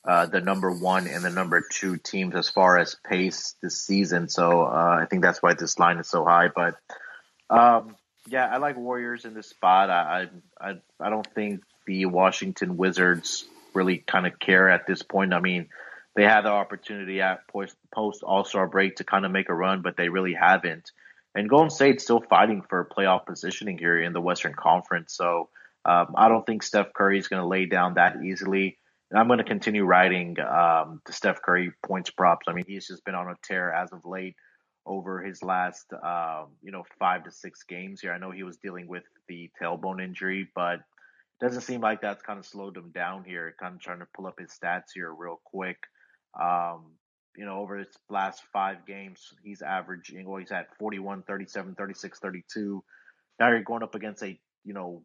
uh, 0.04 0.26
the 0.26 0.40
number 0.40 0.70
one 0.70 1.06
and 1.06 1.24
the 1.24 1.30
number 1.30 1.62
two 1.72 1.96
teams 1.96 2.34
as 2.34 2.50
far 2.50 2.78
as 2.78 2.96
pace 3.02 3.54
this 3.62 3.80
season. 3.80 4.28
So 4.28 4.62
uh, 4.62 4.98
I 5.00 5.06
think 5.08 5.22
that's 5.22 5.42
why 5.42 5.54
this 5.54 5.78
line 5.78 5.98
is 5.98 6.08
so 6.08 6.24
high. 6.24 6.48
But 6.54 6.76
um, 7.50 7.96
yeah, 8.28 8.46
I 8.46 8.58
like 8.58 8.76
Warriors 8.76 9.24
in 9.24 9.34
this 9.34 9.48
spot. 9.48 9.90
I 9.90 10.28
I 10.60 10.74
I 11.00 11.10
don't 11.10 11.26
think 11.34 11.62
the 11.86 12.06
Washington 12.06 12.76
Wizards 12.76 13.46
really 13.74 13.98
kind 13.98 14.26
of 14.26 14.38
care 14.38 14.68
at 14.70 14.86
this 14.86 15.02
point. 15.02 15.34
I 15.34 15.40
mean, 15.40 15.68
they 16.14 16.24
had 16.24 16.42
the 16.42 16.50
opportunity 16.50 17.20
at 17.20 17.46
post 17.48 18.22
All 18.22 18.44
Star 18.44 18.68
break 18.68 18.96
to 18.96 19.04
kind 19.04 19.24
of 19.24 19.32
make 19.32 19.48
a 19.48 19.54
run, 19.54 19.82
but 19.82 19.96
they 19.96 20.08
really 20.08 20.34
haven't. 20.34 20.90
And 21.34 21.48
Golden 21.48 21.70
State's 21.70 22.02
still 22.02 22.20
fighting 22.20 22.62
for 22.68 22.88
playoff 22.96 23.26
positioning 23.26 23.78
here 23.78 24.00
in 24.00 24.12
the 24.12 24.20
Western 24.20 24.54
Conference. 24.54 25.14
So 25.14 25.48
um, 25.84 26.14
I 26.16 26.28
don't 26.28 26.44
think 26.44 26.62
Steph 26.62 26.92
Curry 26.92 27.18
is 27.18 27.28
going 27.28 27.40
to 27.40 27.46
lay 27.46 27.66
down 27.66 27.94
that 27.94 28.16
easily. 28.24 28.78
And 29.10 29.18
I'm 29.18 29.28
going 29.28 29.38
to 29.38 29.44
continue 29.44 29.84
riding 29.84 30.36
um, 30.40 31.00
the 31.06 31.12
Steph 31.12 31.42
Curry 31.42 31.72
points 31.84 32.10
props. 32.10 32.46
I 32.48 32.52
mean, 32.52 32.64
he's 32.66 32.86
just 32.86 33.04
been 33.04 33.14
on 33.14 33.28
a 33.28 33.36
tear 33.42 33.72
as 33.72 33.92
of 33.92 34.04
late 34.04 34.36
over 34.86 35.22
his 35.22 35.42
last, 35.42 35.92
um, 35.92 36.48
you 36.62 36.72
know, 36.72 36.84
five 36.98 37.24
to 37.24 37.30
six 37.30 37.62
games 37.64 38.00
here. 38.00 38.12
I 38.12 38.18
know 38.18 38.30
he 38.30 38.42
was 38.42 38.56
dealing 38.56 38.88
with 38.88 39.04
the 39.28 39.50
tailbone 39.60 40.02
injury, 40.02 40.48
but 40.54 40.74
it 40.74 41.44
doesn't 41.44 41.62
seem 41.62 41.80
like 41.80 42.00
that's 42.00 42.22
kind 42.22 42.38
of 42.38 42.46
slowed 42.46 42.76
him 42.76 42.90
down 42.90 43.24
here. 43.24 43.54
Kind 43.60 43.74
of 43.74 43.80
trying 43.80 44.00
to 44.00 44.06
pull 44.14 44.26
up 44.26 44.38
his 44.38 44.50
stats 44.50 44.92
here 44.94 45.12
real 45.12 45.40
quick. 45.44 45.78
Um, 46.40 46.92
you 47.36 47.44
know, 47.44 47.58
over 47.60 47.78
his 47.78 47.88
last 48.08 48.42
five 48.52 48.86
games, 48.86 49.32
he's 49.44 49.62
averaging, 49.62 50.28
well, 50.28 50.38
he's 50.40 50.50
at 50.50 50.76
41, 50.78 51.22
37, 51.22 51.74
36, 51.74 52.18
32. 52.18 52.84
Now 53.38 53.48
you're 53.50 53.62
going 53.62 53.82
up 53.82 53.94
against 53.94 54.22
a, 54.22 54.38
you 54.64 54.74
know, 54.74 55.02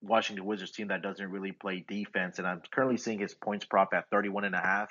Washington 0.00 0.46
Wizards 0.46 0.72
team 0.72 0.88
that 0.88 1.02
doesn't 1.02 1.30
really 1.30 1.52
play 1.52 1.84
defense. 1.86 2.38
And 2.38 2.46
I'm 2.46 2.62
currently 2.72 2.96
seeing 2.96 3.18
his 3.18 3.34
points 3.34 3.64
prop 3.64 3.92
at 3.94 4.08
31 4.10 4.44
and 4.44 4.54
a 4.54 4.60
half. 4.60 4.90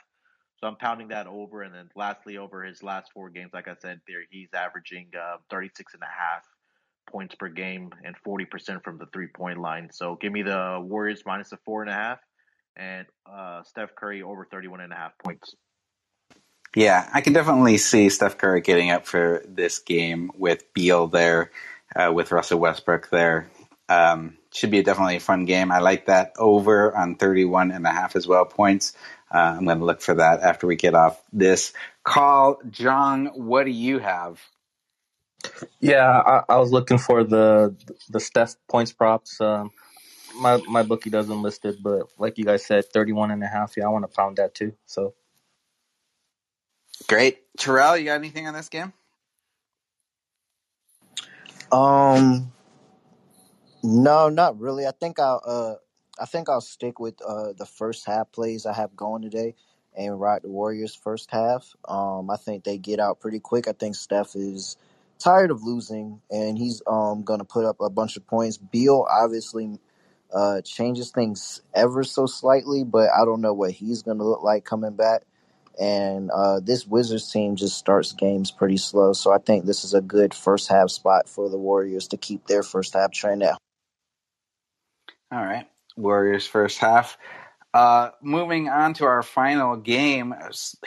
So 0.59 0.67
I'm 0.67 0.75
pounding 0.75 1.09
that 1.09 1.27
over. 1.27 1.61
And 1.61 1.73
then 1.73 1.89
lastly, 1.95 2.37
over 2.37 2.63
his 2.63 2.81
last 2.81 3.11
four 3.13 3.29
games, 3.29 3.51
like 3.53 3.67
I 3.67 3.75
said, 3.79 4.01
there 4.07 4.21
he's 4.29 4.49
averaging 4.53 5.11
uh, 5.19 5.37
36 5.49 5.93
and 5.93 6.03
a 6.03 6.05
half 6.05 6.43
points 7.09 7.35
per 7.35 7.47
game 7.47 7.91
and 8.03 8.15
40% 8.25 8.83
from 8.83 8.97
the 8.97 9.05
three 9.13 9.27
point 9.27 9.59
line. 9.59 9.89
So 9.91 10.17
give 10.19 10.31
me 10.31 10.41
the 10.41 10.79
Warriors 10.81 11.23
minus 11.25 11.49
the 11.49 11.57
four 11.65 11.81
and 11.81 11.89
a 11.89 11.93
half 11.93 12.19
and 12.75 13.05
uh, 13.31 13.63
Steph 13.63 13.95
Curry 13.95 14.21
over 14.21 14.47
31 14.49 14.81
and 14.81 14.93
a 14.93 14.95
half 14.95 15.17
points. 15.23 15.55
Yeah, 16.75 17.09
I 17.11 17.21
can 17.21 17.33
definitely 17.33 17.77
see 17.77 18.09
Steph 18.09 18.37
Curry 18.37 18.61
getting 18.61 18.91
up 18.91 19.07
for 19.07 19.43
this 19.47 19.79
game 19.79 20.31
with 20.37 20.73
Beal 20.73 21.07
there, 21.07 21.51
uh, 21.95 22.11
with 22.13 22.31
Russell 22.31 22.59
Westbrook 22.59 23.09
there. 23.09 23.49
Um, 23.89 24.37
should 24.57 24.71
be 24.71 24.81
definitely 24.81 25.17
a 25.17 25.21
fun 25.21 25.45
game. 25.45 25.71
I 25.71 25.79
like 25.79 26.07
that 26.07 26.33
over 26.37 26.95
on 26.95 27.15
31 27.15 27.71
and 27.71 27.85
a 27.85 27.91
half 27.91 28.15
as 28.15 28.27
well 28.27 28.45
points. 28.45 28.93
Uh, 29.33 29.55
I'm 29.57 29.65
going 29.65 29.79
to 29.79 29.85
look 29.85 30.01
for 30.01 30.15
that 30.15 30.41
after 30.41 30.67
we 30.67 30.75
get 30.75 30.95
off 30.95 31.21
this 31.31 31.73
call. 32.03 32.59
Jong, 32.69 33.27
what 33.35 33.65
do 33.65 33.71
you 33.71 33.99
have? 33.99 34.41
Yeah, 35.79 36.07
I, 36.09 36.43
I 36.49 36.57
was 36.57 36.71
looking 36.71 36.97
for 36.97 37.23
the 37.23 37.75
the 38.09 38.19
Steph 38.19 38.55
points 38.67 38.91
props. 38.91 39.39
Um, 39.39 39.71
my 40.35 40.57
my 40.67 40.83
bookie 40.83 41.09
doesn't 41.09 41.41
list 41.41 41.63
it, 41.65 41.81
but 41.81 42.07
like 42.17 42.37
you 42.37 42.43
guys 42.43 42.65
said, 42.65 42.85
31 42.85 43.31
and 43.31 43.43
a 43.43 43.47
half. 43.47 43.77
Yeah, 43.77 43.85
I 43.85 43.89
want 43.89 44.09
to 44.09 44.15
pound 44.15 44.37
that 44.37 44.55
too. 44.55 44.73
So 44.87 45.13
great. 47.07 47.39
Terrell, 47.57 47.95
you 47.95 48.05
got 48.05 48.15
anything 48.15 48.47
on 48.47 48.53
this 48.53 48.69
game? 48.69 48.93
Um, 51.71 52.51
no, 53.87 54.29
not 54.29 54.59
really. 54.59 54.85
I 54.85 54.91
think 54.91 55.19
I'll 55.19 55.41
uh 55.45 55.75
I 56.21 56.25
think 56.25 56.49
I'll 56.49 56.61
stick 56.61 56.99
with 56.99 57.15
uh, 57.25 57.53
the 57.57 57.65
first 57.65 58.05
half 58.05 58.31
plays 58.31 58.65
I 58.65 58.73
have 58.73 58.95
going 58.95 59.21
today 59.21 59.55
and 59.97 60.19
ride 60.19 60.43
the 60.43 60.49
Warriors 60.49 60.95
first 60.95 61.31
half. 61.31 61.75
Um, 61.87 62.29
I 62.29 62.37
think 62.37 62.63
they 62.63 62.77
get 62.77 62.99
out 62.99 63.19
pretty 63.21 63.39
quick. 63.39 63.67
I 63.67 63.73
think 63.73 63.95
Steph 63.95 64.35
is 64.35 64.77
tired 65.19 65.51
of 65.51 65.63
losing 65.63 66.21
and 66.31 66.57
he's 66.57 66.81
um 66.87 67.23
going 67.23 67.39
to 67.39 67.45
put 67.45 67.65
up 67.65 67.77
a 67.81 67.89
bunch 67.89 68.17
of 68.17 68.27
points. 68.27 68.57
Beal 68.57 69.07
obviously 69.09 69.79
uh, 70.33 70.61
changes 70.61 71.11
things 71.11 71.61
ever 71.73 72.03
so 72.03 72.25
slightly, 72.25 72.83
but 72.83 73.09
I 73.11 73.25
don't 73.25 73.41
know 73.41 73.53
what 73.53 73.71
he's 73.71 74.03
going 74.03 74.17
to 74.19 74.25
look 74.25 74.43
like 74.43 74.65
coming 74.65 74.95
back. 74.95 75.23
And 75.79 76.31
uh, 76.31 76.59
this 76.59 76.87
Wizards 76.87 77.31
team 77.31 77.55
just 77.55 77.77
starts 77.77 78.13
games 78.13 78.51
pretty 78.51 78.77
slow, 78.77 79.13
so 79.13 79.31
I 79.31 79.37
think 79.37 79.65
this 79.65 79.83
is 79.85 79.93
a 79.93 80.01
good 80.01 80.33
first 80.33 80.69
half 80.69 80.89
spot 80.89 81.29
for 81.29 81.49
the 81.49 81.57
Warriors 81.57 82.07
to 82.09 82.17
keep 82.17 82.47
their 82.47 82.63
first 82.63 82.95
half 82.95 83.11
trend 83.11 83.43
at. 83.43 83.57
All 85.31 85.43
right, 85.43 85.67
Warriors 85.95 86.47
first 86.47 86.77
half. 86.77 87.17
Uh, 87.73 88.11
moving 88.21 88.69
on 88.69 88.93
to 88.95 89.05
our 89.05 89.21
final 89.21 89.75
game, 89.75 90.33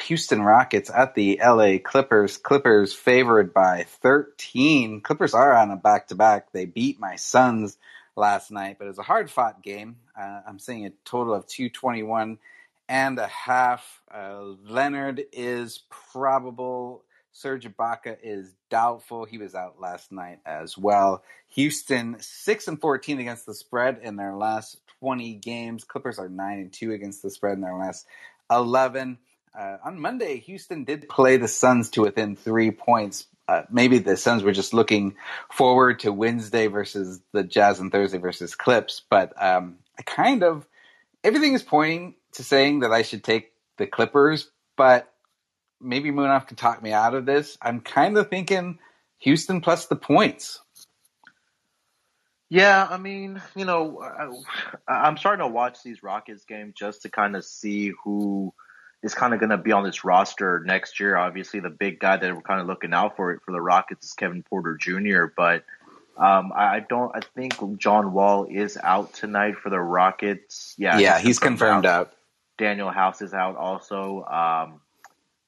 Houston 0.06 0.42
Rockets 0.42 0.90
at 0.90 1.14
the 1.14 1.40
LA 1.44 1.76
Clippers. 1.78 2.36
Clippers 2.36 2.94
favored 2.94 3.52
by 3.52 3.84
13. 4.02 5.02
Clippers 5.02 5.34
are 5.34 5.54
on 5.54 5.70
a 5.70 5.76
back 5.76 6.08
to 6.08 6.14
back. 6.14 6.52
They 6.52 6.64
beat 6.64 6.98
my 6.98 7.16
Suns 7.16 7.76
last 8.16 8.50
night, 8.50 8.76
but 8.78 8.86
it 8.86 8.88
was 8.88 8.98
a 8.98 9.02
hard 9.02 9.30
fought 9.30 9.62
game. 9.62 9.96
Uh, 10.18 10.40
I'm 10.46 10.58
seeing 10.58 10.86
a 10.86 10.90
total 11.04 11.34
of 11.34 11.46
221 11.46 12.38
and 12.88 13.18
a 13.18 13.28
half. 13.28 14.02
Uh, 14.12 14.42
Leonard 14.64 15.22
is 15.32 15.82
probable. 15.90 17.04
Serge 17.32 17.66
Ibaka 17.66 18.16
is 18.22 18.52
doubtful. 18.70 19.24
He 19.24 19.38
was 19.38 19.54
out 19.54 19.80
last 19.80 20.12
night 20.12 20.40
as 20.44 20.76
well. 20.76 21.22
Houston 21.50 22.16
six 22.20 22.68
and 22.68 22.80
fourteen 22.80 23.20
against 23.20 23.46
the 23.46 23.54
spread 23.54 24.00
in 24.02 24.16
their 24.16 24.34
last 24.34 24.80
twenty 25.00 25.34
games. 25.34 25.84
Clippers 25.84 26.18
are 26.18 26.28
nine 26.28 26.58
and 26.58 26.72
two 26.72 26.92
against 26.92 27.22
the 27.22 27.30
spread 27.30 27.54
in 27.54 27.60
their 27.60 27.76
last 27.76 28.06
eleven. 28.50 29.18
Uh, 29.58 29.78
on 29.84 30.00
Monday, 30.00 30.38
Houston 30.38 30.84
did 30.84 31.08
play 31.08 31.36
the 31.36 31.48
Suns 31.48 31.90
to 31.90 32.02
within 32.02 32.36
three 32.36 32.70
points. 32.70 33.26
Uh, 33.48 33.62
maybe 33.68 33.98
the 33.98 34.16
Suns 34.16 34.44
were 34.44 34.52
just 34.52 34.72
looking 34.72 35.16
forward 35.50 35.98
to 36.00 36.12
Wednesday 36.12 36.68
versus 36.68 37.20
the 37.32 37.42
Jazz 37.42 37.80
and 37.80 37.90
Thursday 37.90 38.18
versus 38.18 38.54
Clips, 38.54 39.02
but 39.10 39.32
um, 39.42 39.78
I 39.98 40.02
kind 40.02 40.44
of 40.44 40.66
everything 41.24 41.54
is 41.54 41.62
pointing 41.62 42.14
to 42.34 42.44
saying 42.44 42.80
that 42.80 42.92
I 42.92 43.02
should 43.02 43.24
take 43.24 43.52
the 43.76 43.88
Clippers, 43.88 44.48
but 44.76 45.09
maybe 45.80 46.10
Munaf 46.10 46.46
can 46.46 46.56
talk 46.56 46.82
me 46.82 46.92
out 46.92 47.14
of 47.14 47.26
this. 47.26 47.56
I'm 47.60 47.80
kind 47.80 48.16
of 48.18 48.28
thinking 48.28 48.78
Houston 49.18 49.60
plus 49.60 49.86
the 49.86 49.96
points. 49.96 50.60
Yeah, 52.48 52.86
I 52.90 52.96
mean, 52.96 53.40
you 53.54 53.64
know, 53.64 54.02
I, 54.88 55.08
am 55.08 55.16
starting 55.16 55.46
to 55.46 55.52
watch 55.52 55.84
these 55.84 56.02
Rockets 56.02 56.44
games 56.44 56.74
just 56.76 57.02
to 57.02 57.08
kind 57.08 57.36
of 57.36 57.44
see 57.44 57.92
who 58.02 58.52
is 59.04 59.14
kind 59.14 59.32
of 59.32 59.38
going 59.38 59.50
to 59.50 59.56
be 59.56 59.70
on 59.70 59.84
this 59.84 60.04
roster 60.04 60.60
next 60.66 60.98
year. 60.98 61.16
Obviously, 61.16 61.60
the 61.60 61.70
big 61.70 62.00
guy 62.00 62.16
that 62.16 62.34
we're 62.34 62.42
kind 62.42 62.60
of 62.60 62.66
looking 62.66 62.92
out 62.92 63.16
for 63.16 63.40
for 63.44 63.52
the 63.52 63.60
Rockets 63.60 64.06
is 64.06 64.12
Kevin 64.14 64.42
Porter 64.42 64.76
Jr. 64.76 65.26
But 65.34 65.64
um, 66.16 66.52
I 66.54 66.80
don't. 66.80 67.14
I 67.14 67.20
think 67.36 67.78
John 67.78 68.12
Wall 68.12 68.46
is 68.50 68.76
out 68.82 69.14
tonight 69.14 69.54
for 69.62 69.70
the 69.70 69.80
Rockets. 69.80 70.74
Yeah, 70.76 70.98
yeah, 70.98 71.18
he's, 71.18 71.26
he's 71.26 71.38
confirmed, 71.38 71.86
out. 71.86 72.08
out. 72.08 72.12
Danuel 72.58 72.92
House 72.92 73.22
is 73.22 73.32
out 73.32 73.56
also. 73.56 74.24
Um, 74.24 74.80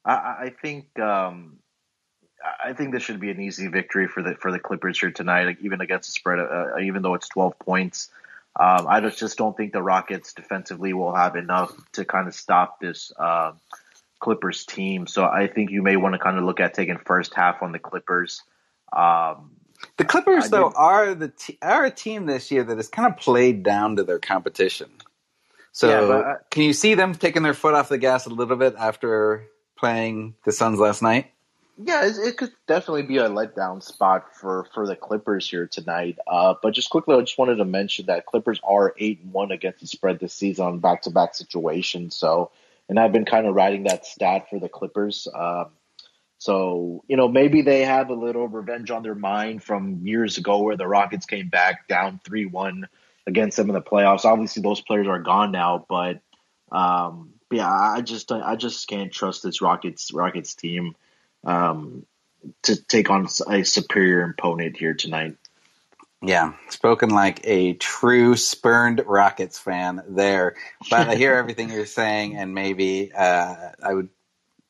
I, 0.04 0.12
I, 0.12 0.52
think 0.60 0.98
um, 0.98 1.58
I 2.64 2.72
think 2.72 2.92
this 2.92 3.02
should 3.02 3.20
be 3.20 3.30
an 3.30 3.40
easy 3.40 3.68
victory 3.68 4.08
for 4.08 4.22
the 4.22 4.34
for 4.34 4.50
the 4.50 4.58
Clippers 4.58 5.00
here 5.00 5.10
tonight, 5.10 5.44
like 5.44 5.60
even 5.60 5.80
against 5.80 6.08
the 6.08 6.12
spread, 6.12 6.38
uh, 6.38 6.78
even 6.80 7.02
though 7.02 7.14
it's 7.14 7.28
twelve 7.28 7.58
points. 7.58 8.10
Um, 8.58 8.86
I 8.86 9.00
just, 9.00 9.18
just 9.18 9.38
don't 9.38 9.56
think 9.56 9.72
the 9.72 9.82
Rockets 9.82 10.34
defensively 10.34 10.92
will 10.92 11.14
have 11.14 11.36
enough 11.36 11.72
to 11.92 12.04
kind 12.04 12.28
of 12.28 12.34
stop 12.34 12.80
this 12.80 13.10
uh, 13.18 13.52
Clippers 14.20 14.66
team. 14.66 15.06
So 15.06 15.24
I 15.24 15.46
think 15.46 15.70
you 15.70 15.82
may 15.82 15.96
want 15.96 16.14
to 16.14 16.18
kind 16.18 16.36
of 16.36 16.44
look 16.44 16.60
at 16.60 16.74
taking 16.74 16.98
first 16.98 17.34
half 17.34 17.62
on 17.62 17.72
the 17.72 17.78
Clippers. 17.78 18.42
Um, 18.92 19.52
the 19.96 20.04
Clippers, 20.04 20.50
though, 20.50 20.70
are 20.76 21.14
the 21.14 21.28
t- 21.28 21.58
are 21.62 21.86
a 21.86 21.90
team 21.90 22.26
this 22.26 22.50
year 22.50 22.62
that 22.62 22.76
has 22.76 22.88
kind 22.88 23.10
of 23.10 23.18
played 23.18 23.62
down 23.62 23.96
to 23.96 24.04
their 24.04 24.18
competition. 24.18 24.90
So, 25.72 25.88
yeah, 25.88 26.06
but, 26.06 26.24
uh, 26.24 26.34
can 26.50 26.64
you 26.64 26.74
see 26.74 26.94
them 26.94 27.14
taking 27.14 27.42
their 27.42 27.54
foot 27.54 27.74
off 27.74 27.88
the 27.88 27.98
gas 27.98 28.26
a 28.26 28.28
little 28.28 28.56
bit 28.56 28.74
after 28.78 29.46
playing 29.82 30.36
the 30.44 30.52
Suns 30.52 30.78
last 30.78 31.02
night? 31.02 31.32
Yeah, 31.76 32.04
it, 32.04 32.36
could 32.36 32.52
definitely 32.68 33.02
be 33.02 33.16
a 33.16 33.28
letdown 33.28 33.82
spot 33.82 34.36
for, 34.36 34.68
for 34.72 34.86
the 34.86 34.94
Clippers 34.94 35.50
here 35.50 35.66
tonight. 35.66 36.18
Uh, 36.24 36.54
but 36.62 36.72
just 36.72 36.88
quickly, 36.90 37.16
I 37.16 37.20
just 37.22 37.36
wanted 37.36 37.56
to 37.56 37.64
mention 37.64 38.06
that 38.06 38.26
Clippers 38.26 38.60
are 38.62 38.94
eight 38.98 39.20
and 39.22 39.32
one 39.32 39.50
against 39.50 39.80
the 39.80 39.88
spread 39.88 40.20
this 40.20 40.34
season 40.34 40.66
on 40.66 40.78
back 40.78 41.02
to 41.02 41.10
back 41.10 41.34
situations. 41.34 42.14
So, 42.14 42.52
and 42.88 42.96
I've 43.00 43.12
been 43.12 43.24
kind 43.24 43.46
of 43.46 43.56
riding 43.56 43.84
that 43.84 44.06
stat 44.06 44.48
for 44.50 44.60
the 44.60 44.68
Clippers. 44.68 45.26
Um, 45.34 45.70
so, 46.38 47.02
you 47.08 47.16
know, 47.16 47.26
maybe 47.26 47.62
they 47.62 47.84
have 47.84 48.10
a 48.10 48.14
little 48.14 48.46
revenge 48.46 48.92
on 48.92 49.02
their 49.02 49.16
mind 49.16 49.64
from 49.64 50.06
years 50.06 50.38
ago 50.38 50.62
where 50.62 50.76
the 50.76 50.86
Rockets 50.86 51.26
came 51.26 51.48
back 51.48 51.88
down 51.88 52.20
3 52.24 52.46
1 52.46 52.86
against 53.26 53.56
them 53.56 53.68
in 53.68 53.74
the 53.74 53.82
playoffs. 53.82 54.24
Obviously, 54.24 54.62
those 54.62 54.80
players 54.80 55.08
are 55.08 55.20
gone 55.20 55.50
now, 55.50 55.84
but, 55.88 56.20
um, 56.70 57.30
yeah, 57.52 57.70
I 57.70 58.00
just 58.00 58.32
I 58.32 58.56
just 58.56 58.86
can't 58.88 59.12
trust 59.12 59.42
this 59.42 59.60
Rockets 59.60 60.12
Rockets 60.12 60.54
team 60.54 60.94
um, 61.44 62.06
to 62.62 62.76
take 62.76 63.10
on 63.10 63.28
a 63.48 63.64
superior 63.64 64.24
opponent 64.24 64.76
here 64.76 64.94
tonight. 64.94 65.36
Yeah, 66.24 66.52
spoken 66.68 67.10
like 67.10 67.40
a 67.44 67.72
true 67.74 68.36
spurned 68.36 69.02
Rockets 69.04 69.58
fan 69.58 70.02
there. 70.08 70.54
But 70.88 71.08
I 71.08 71.14
hear 71.16 71.34
everything 71.36 71.70
you're 71.70 71.86
saying, 71.86 72.36
and 72.36 72.54
maybe 72.54 73.12
uh, 73.12 73.70
I 73.82 73.92
would 73.92 74.08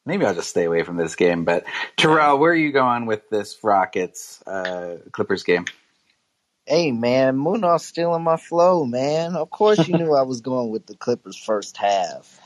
maybe 0.06 0.24
I'll 0.24 0.34
just 0.34 0.50
stay 0.50 0.64
away 0.64 0.82
from 0.82 0.96
this 0.96 1.14
game. 1.14 1.44
But 1.44 1.64
Terrell, 1.96 2.38
where 2.38 2.52
are 2.52 2.56
you 2.56 2.72
going 2.72 3.06
with 3.06 3.28
this 3.28 3.58
Rockets 3.62 4.42
uh, 4.46 4.98
Clippers 5.12 5.42
game? 5.42 5.66
Hey 6.64 6.92
man, 6.92 7.36
Munaf's 7.36 7.84
stealing 7.84 8.22
my 8.22 8.36
flow, 8.36 8.84
man. 8.84 9.34
Of 9.34 9.50
course 9.50 9.86
you 9.88 9.98
knew 9.98 10.14
I 10.14 10.22
was 10.22 10.40
going 10.40 10.70
with 10.70 10.86
the 10.86 10.94
Clippers 10.94 11.36
first 11.36 11.76
half. 11.76 12.40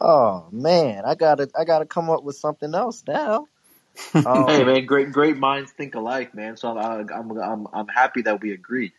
Oh 0.00 0.46
man, 0.52 1.04
I 1.04 1.14
gotta 1.14 1.48
I 1.58 1.64
gotta 1.64 1.86
come 1.86 2.10
up 2.10 2.22
with 2.22 2.36
something 2.36 2.74
else 2.74 3.02
now. 3.06 3.48
Um, 4.26 4.48
hey 4.48 4.64
man, 4.64 4.86
great 4.86 5.12
great 5.12 5.36
minds 5.36 5.72
think 5.72 5.94
alike, 5.94 6.34
man. 6.34 6.56
So 6.56 6.76
I'm 6.76 7.08
I'm 7.10 7.38
I'm, 7.38 7.66
I'm 7.72 7.88
happy 7.88 8.22
that 8.22 8.40
we 8.42 8.52
agree. 8.52 8.92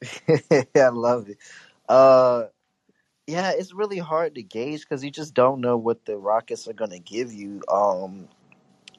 I 0.76 0.88
love 0.88 1.28
it. 1.28 1.38
Uh, 1.88 2.44
yeah, 3.26 3.52
it's 3.52 3.74
really 3.74 3.98
hard 3.98 4.36
to 4.36 4.42
gauge 4.42 4.80
because 4.80 5.04
you 5.04 5.10
just 5.10 5.34
don't 5.34 5.60
know 5.60 5.76
what 5.76 6.04
the 6.04 6.16
Rockets 6.16 6.66
are 6.68 6.72
going 6.72 6.92
to 6.92 6.98
give 6.98 7.32
you. 7.32 7.62
Um, 7.68 8.28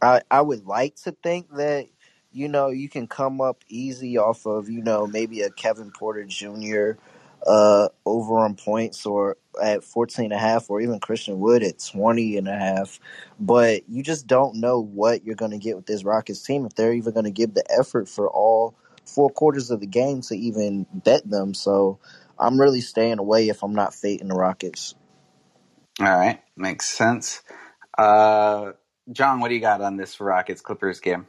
I 0.01 0.21
I 0.29 0.41
would 0.41 0.65
like 0.65 0.95
to 1.03 1.11
think 1.23 1.55
that 1.55 1.87
you 2.31 2.47
know 2.47 2.69
you 2.69 2.89
can 2.89 3.07
come 3.07 3.41
up 3.41 3.63
easy 3.67 4.17
off 4.17 4.45
of 4.45 4.69
you 4.69 4.81
know 4.83 5.07
maybe 5.07 5.41
a 5.41 5.49
Kevin 5.49 5.91
Porter 5.91 6.25
Jr. 6.25 6.91
Uh, 7.45 7.87
over 8.05 8.37
on 8.37 8.55
points 8.55 9.05
or 9.05 9.37
at 9.61 9.83
14 9.83 10.25
and 10.25 10.33
a 10.33 10.37
half 10.37 10.69
or 10.69 10.81
even 10.81 10.99
Christian 10.99 11.39
Wood 11.39 11.63
at 11.63 11.79
20 11.79 12.37
and 12.37 12.47
a 12.47 12.55
half. 12.55 12.99
But 13.39 13.89
you 13.89 14.03
just 14.03 14.27
don't 14.27 14.55
know 14.57 14.79
what 14.81 15.25
you're 15.25 15.35
going 15.35 15.51
to 15.51 15.57
get 15.57 15.75
with 15.75 15.85
this 15.85 16.03
Rockets 16.03 16.41
team 16.41 16.65
if 16.65 16.75
they're 16.75 16.93
even 16.93 17.13
going 17.13 17.25
to 17.25 17.31
give 17.31 17.53
the 17.53 17.65
effort 17.79 18.09
for 18.09 18.29
all 18.29 18.75
four 19.05 19.29
quarters 19.29 19.71
of 19.71 19.79
the 19.79 19.87
game 19.87 20.21
to 20.21 20.35
even 20.35 20.85
bet 20.93 21.29
them. 21.29 21.53
So 21.53 21.99
I'm 22.37 22.59
really 22.59 22.81
staying 22.81 23.19
away 23.19 23.49
if 23.49 23.63
I'm 23.63 23.73
not 23.73 23.93
fading 23.93 24.29
the 24.29 24.35
Rockets. 24.35 24.95
All 25.99 26.07
right, 26.07 26.41
makes 26.55 26.85
sense. 26.85 27.41
Uh, 27.97 28.71
Jong, 29.11 29.41
what 29.41 29.49
do 29.49 29.55
you 29.55 29.61
got 29.61 29.81
on 29.81 29.97
this 29.97 30.19
Rockets 30.21 30.61
Clippers 30.61 30.99
game? 30.99 31.27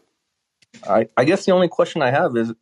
I, 0.89 1.09
I 1.17 1.25
guess 1.25 1.45
the 1.45 1.53
only 1.53 1.69
question 1.69 2.03
I 2.03 2.11
have 2.11 2.37
is 2.37 2.53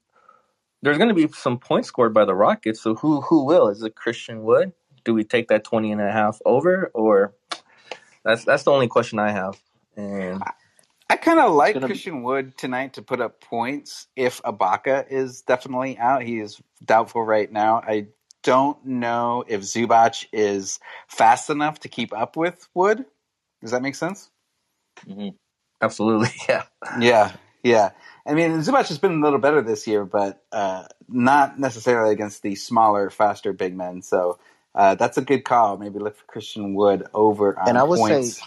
there's 0.82 0.98
going 0.98 1.08
to 1.08 1.14
be 1.14 1.28
some 1.32 1.58
points 1.58 1.88
scored 1.88 2.14
by 2.14 2.24
the 2.24 2.34
Rockets. 2.34 2.80
So 2.80 2.94
who 2.94 3.20
who 3.20 3.44
will? 3.44 3.68
Is 3.68 3.82
it 3.82 3.94
Christian 3.94 4.42
Wood? 4.42 4.72
Do 5.09 5.14
we 5.14 5.24
take 5.24 5.48
that 5.48 5.64
20 5.64 5.90
and 5.92 6.02
a 6.02 6.12
half 6.12 6.38
over 6.44 6.90
or 6.92 7.32
that's 8.22 8.44
that's 8.44 8.64
the 8.64 8.72
only 8.72 8.88
question 8.88 9.18
I 9.18 9.30
have. 9.30 9.59
And 9.96 10.42
I 11.09 11.16
kind 11.16 11.38
of 11.38 11.54
like 11.54 11.80
Christian 11.80 12.22
Wood 12.22 12.59
tonight 12.59 12.92
to 12.94 13.02
put 13.02 13.22
up 13.22 13.40
points 13.40 14.06
if 14.14 14.42
Ibaka 14.42 15.11
is 15.11 15.40
definitely 15.40 15.96
out. 15.96 16.22
He 16.22 16.38
is 16.38 16.61
doubtful 16.84 17.22
right 17.22 17.50
now. 17.50 17.76
I 17.76 18.09
don't 18.42 18.84
know 18.84 19.44
if 19.48 19.62
Zubac 19.62 20.26
is 20.30 20.78
fast 21.09 21.48
enough 21.48 21.80
to 21.80 21.88
keep 21.88 22.12
up 22.12 22.36
with 22.36 22.68
Wood. 22.74 23.06
Does 23.62 23.70
that 23.70 23.80
make 23.80 23.94
sense? 23.94 24.28
Mm-hmm. 25.06 25.30
Absolutely, 25.80 26.28
yeah. 26.50 26.64
Yeah, 27.00 27.32
yeah. 27.62 27.90
I 28.26 28.34
mean, 28.34 28.50
Zubac 28.59 28.88
has 28.88 28.98
been 28.98 29.22
a 29.22 29.24
little 29.24 29.38
better 29.38 29.62
this 29.62 29.86
year, 29.86 30.04
but 30.04 30.44
uh, 30.52 30.84
not 31.09 31.59
necessarily 31.59 32.12
against 32.12 32.42
the 32.42 32.56
smaller, 32.56 33.09
faster 33.09 33.54
big 33.54 33.74
men. 33.74 34.02
So 34.02 34.38
uh, 34.78 34.94
that's 34.94 35.18
a 35.18 35.22
good 35.22 35.44
call. 35.44 35.76
Maybe 35.76 35.98
look 35.98 36.16
for 36.16 36.24
Christian 36.26 36.74
Wood 36.74 37.04
over 37.14 37.58
on 37.58 37.68
and 37.68 37.78
I 37.78 37.82
would 37.82 37.98
points. 37.98 38.36
say, 38.36 38.44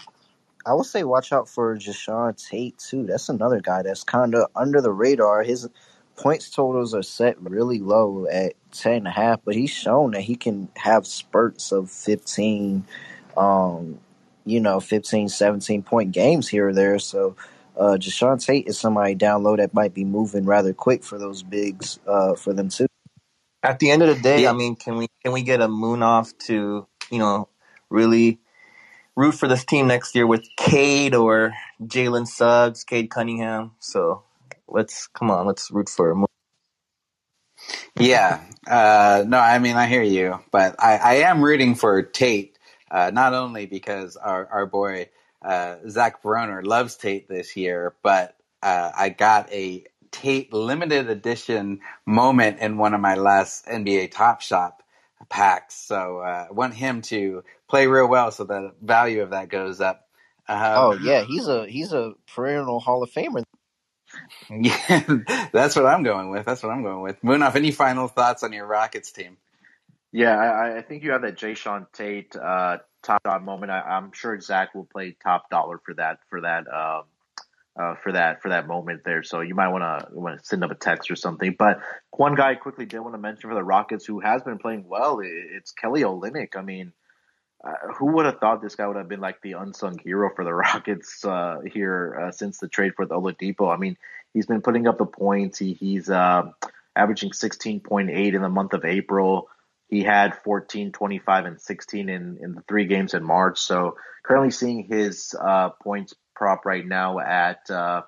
I 0.66 0.74
would 0.74 0.86
say, 0.86 1.04
watch 1.04 1.32
out 1.32 1.48
for 1.48 1.76
Jae'Sean 1.76 2.36
Tate 2.48 2.78
too. 2.78 3.06
That's 3.06 3.28
another 3.28 3.60
guy 3.60 3.82
that's 3.82 4.04
kind 4.04 4.34
of 4.34 4.48
under 4.56 4.80
the 4.80 4.92
radar. 4.92 5.42
His 5.44 5.68
points 6.16 6.50
totals 6.50 6.94
are 6.94 7.02
set 7.02 7.40
really 7.42 7.80
low 7.80 8.26
at 8.32 8.54
ten 8.72 8.94
and 8.94 9.08
a 9.08 9.12
half, 9.12 9.40
but 9.44 9.54
he's 9.54 9.70
shown 9.70 10.12
that 10.12 10.22
he 10.22 10.36
can 10.36 10.70
have 10.76 11.06
spurts 11.06 11.70
of 11.72 11.90
fifteen, 11.90 12.84
um, 13.36 14.00
you 14.46 14.60
know, 14.60 14.80
15, 14.80 15.28
17 15.28 15.82
point 15.82 16.12
games 16.12 16.48
here 16.48 16.68
or 16.68 16.72
there. 16.72 16.98
So 16.98 17.36
uh 17.76 17.96
Jae'Sean 18.00 18.44
Tate 18.44 18.68
is 18.68 18.78
somebody 18.78 19.14
down 19.14 19.42
low 19.42 19.56
that 19.56 19.74
might 19.74 19.94
be 19.94 20.04
moving 20.04 20.46
rather 20.46 20.72
quick 20.74 21.04
for 21.04 21.18
those 21.18 21.42
bigs 21.42 21.98
uh 22.06 22.34
for 22.36 22.54
them 22.54 22.70
too. 22.70 22.86
At 23.62 23.78
the 23.80 23.90
end 23.90 24.02
of 24.02 24.14
the 24.16 24.22
day, 24.22 24.42
Yeah. 24.42 24.50
I 24.50 24.54
mean, 24.54 24.76
can 24.76 24.96
we 24.96 25.08
can 25.22 25.32
we 25.32 25.42
get 25.42 25.60
a 25.62 25.68
Munaf 25.68 26.36
to 26.46 26.86
you 27.10 27.18
know 27.18 27.48
really 27.90 28.40
root 29.16 29.32
for 29.34 29.48
this 29.48 29.64
team 29.64 29.88
next 29.88 30.14
year 30.14 30.26
with 30.26 30.44
Cade 30.58 31.14
or 31.14 31.54
Jalen 31.82 32.26
Suggs, 32.28 32.84
Cade 32.84 33.10
Cunningham? 33.10 33.72
So 33.80 34.24
let's 34.68 35.08
come 35.08 35.30
on, 35.30 35.46
let's 35.46 35.70
root 35.70 35.88
for 35.90 36.10
a 36.12 36.16
moon. 36.16 36.26
Yeah. 37.98 38.42
Uh, 38.68 39.24
no, 39.28 39.38
I 39.38 39.60
mean, 39.60 39.76
I 39.76 39.86
hear 39.86 40.02
you, 40.02 40.40
but 40.52 40.76
I, 40.80 40.96
I 40.98 41.14
am 41.30 41.42
rooting 41.44 41.76
for 41.76 42.02
Tate, 42.02 42.58
uh, 42.90 43.12
not 43.14 43.34
only 43.34 43.66
because 43.66 44.16
our, 44.16 44.48
our 44.48 44.66
boy, 44.66 45.10
uh, 45.44 45.76
Zach 45.88 46.22
Broner 46.24 46.66
loves 46.66 46.96
Tate 46.96 47.28
this 47.28 47.56
year, 47.56 47.94
but, 48.02 48.36
uh, 48.62 48.92
I 48.96 49.10
got 49.10 49.52
a 49.52 49.84
Tate 50.12 50.52
limited 50.52 51.10
edition 51.10 51.80
moment 52.06 52.60
in 52.60 52.78
one 52.78 52.94
of 52.94 53.00
my 53.00 53.16
last 53.16 53.66
NBA 53.66 54.12
Top 54.12 54.42
Shot 54.42 54.82
packs. 55.30 55.74
So, 55.74 56.18
uh, 56.18 56.46
I 56.50 56.52
want 56.52 56.74
him 56.74 57.02
to 57.02 57.44
play 57.68 57.86
real 57.88 58.08
well 58.08 58.30
so 58.30 58.44
the 58.44 58.72
value 58.82 59.22
of 59.22 59.30
that 59.30 59.48
goes 59.48 59.80
up. 59.80 60.06
Um, 60.48 60.58
Oh 60.76 60.92
yeah, 60.94 61.22
he's 61.22 61.48
a 61.48 61.66
he's 61.68 61.92
a 61.92 62.14
perennial 62.34 62.80
Hall 62.80 63.02
of 63.02 63.10
Famer. 63.10 63.42
yeah, 64.50 65.48
that's 65.52 65.76
what 65.76 65.86
I'm 65.86 66.02
going 66.02 66.30
with. 66.30 66.46
That's 66.46 66.62
what 66.62 66.72
I'm 66.72 66.82
going 66.82 67.02
with. 67.02 67.20
Munaf, 67.22 67.56
any 67.56 67.72
final 67.72 68.08
thoughts 68.08 68.42
on 68.42 68.52
your 68.52 68.66
Rockets 68.66 69.12
team? 69.12 69.38
Yeah, 70.12 70.36
I, 70.36 70.78
I 70.78 70.82
think 70.82 71.02
you 71.04 71.12
have 71.12 71.22
that 71.22 71.36
Jae'Sean 71.36 71.86
Tate 71.92 72.36
uh, 72.36 72.78
top 73.02 73.22
dog 73.24 73.42
moment. 73.42 73.72
I, 73.72 73.80
I'm 73.80 74.12
sure 74.12 74.38
Zach 74.40 74.74
will 74.74 74.86
play 74.86 75.16
top 75.22 75.50
dollar 75.50 75.78
for 75.84 75.94
that 75.94 76.18
for 76.30 76.42
that 76.42 76.66
um, 76.72 77.04
uh, 77.76 77.94
for 78.02 78.12
that 78.12 78.42
for 78.42 78.50
that 78.50 78.66
moment 78.66 79.02
there. 79.04 79.22
So 79.22 79.40
you 79.40 79.54
might 79.54 79.68
want 79.68 79.82
to 79.82 80.14
want 80.14 80.38
to 80.38 80.44
send 80.44 80.64
up 80.64 80.70
a 80.70 80.74
text 80.74 81.10
or 81.10 81.16
something. 81.16 81.54
But 81.58 81.80
one 82.10 82.34
guy 82.34 82.50
I 82.50 82.54
quickly 82.54 82.86
did 82.86 83.00
want 83.00 83.14
to 83.14 83.18
mention 83.18 83.48
for 83.48 83.54
the 83.54 83.64
Rockets 83.64 84.04
who 84.04 84.20
has 84.20 84.42
been 84.42 84.58
playing 84.58 84.84
well. 84.86 85.20
It's 85.22 85.72
Kelly 85.72 86.02
Olynyk. 86.02 86.56
I 86.56 86.62
mean, 86.62 86.92
uh, 87.64 87.92
who 87.94 88.12
would 88.12 88.26
have 88.26 88.40
thought 88.40 88.60
this 88.60 88.74
guy 88.74 88.86
would 88.86 88.96
have 88.96 89.08
been 89.08 89.20
like 89.20 89.40
the 89.40 89.52
unsung 89.52 89.98
hero 89.98 90.30
for 90.34 90.44
the 90.44 90.52
Rockets 90.54 91.24
uh, 91.24 91.60
here 91.72 92.26
uh, 92.26 92.30
since 92.32 92.58
the 92.58 92.68
trade 92.68 92.92
for 92.96 93.06
the 93.06 93.14
Oladipo? 93.14 93.72
I 93.72 93.78
mean, 93.78 93.96
he's 94.34 94.46
been 94.46 94.62
putting 94.62 94.86
up 94.86 94.98
the 94.98 95.06
points. 95.06 95.58
He, 95.58 95.72
he's 95.72 96.10
uh, 96.10 96.50
averaging 96.94 97.30
16.8 97.30 98.34
in 98.34 98.42
the 98.42 98.48
month 98.48 98.74
of 98.74 98.84
April. 98.84 99.48
He 99.88 100.02
had 100.02 100.38
14, 100.42 100.92
25, 100.92 101.44
and 101.44 101.60
16 101.60 102.08
in, 102.08 102.38
in 102.40 102.54
the 102.54 102.62
three 102.62 102.86
games 102.86 103.14
in 103.14 103.22
March. 103.22 103.58
So 103.58 103.96
currently 104.22 104.50
seeing 104.50 104.84
his 104.84 105.34
uh, 105.38 105.70
points 105.82 106.14
prop 106.34 106.64
right 106.66 106.86
now 106.86 107.18
at 107.18 107.70
uh, 107.70 108.02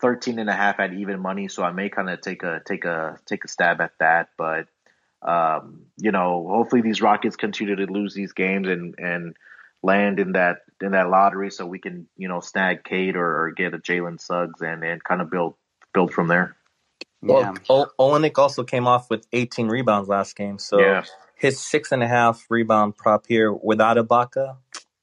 13 0.00 0.38
and 0.38 0.50
a 0.50 0.54
half 0.54 0.80
at 0.80 0.92
even 0.92 1.20
money. 1.20 1.48
So 1.48 1.62
I 1.62 1.72
may 1.72 1.88
kind 1.88 2.10
of 2.10 2.20
take 2.20 2.42
a 2.42 2.60
take 2.64 2.84
a 2.84 3.18
take 3.26 3.44
a 3.44 3.48
stab 3.48 3.80
at 3.80 3.92
that. 4.00 4.28
But 4.36 4.66
um, 5.22 5.86
you 5.98 6.10
know, 6.12 6.46
hopefully 6.48 6.82
these 6.82 7.00
Rockets 7.00 7.36
continue 7.36 7.76
to 7.76 7.86
lose 7.86 8.14
these 8.14 8.32
games 8.32 8.68
and 8.68 8.94
and 8.98 9.36
land 9.82 10.18
in 10.18 10.32
that 10.32 10.58
in 10.80 10.92
that 10.92 11.08
lottery 11.08 11.50
so 11.50 11.66
we 11.66 11.78
can 11.78 12.06
you 12.16 12.28
know 12.28 12.40
snag 12.40 12.84
Cade 12.84 13.16
or, 13.16 13.44
or 13.44 13.50
get 13.52 13.74
a 13.74 13.78
Jalen 13.78 14.20
Suggs 14.20 14.60
and 14.60 14.84
and 14.84 15.02
kind 15.02 15.20
of 15.22 15.30
build 15.30 15.54
build 15.94 16.12
from 16.12 16.28
there. 16.28 16.56
Yeah. 17.22 17.52
Well, 17.68 17.88
o- 17.98 18.12
Olynyk 18.12 18.36
also 18.38 18.64
came 18.64 18.88
off 18.88 19.08
with 19.08 19.26
18 19.32 19.68
rebounds 19.68 20.08
last 20.08 20.34
game, 20.34 20.58
so 20.58 20.80
Yeah. 20.80 21.04
his 21.36 21.60
six 21.60 21.92
and 21.92 22.02
a 22.02 22.08
half 22.08 22.46
rebound 22.50 22.96
prop 22.96 23.26
here 23.28 23.52
without 23.52 23.96
Ibaka 23.96 24.56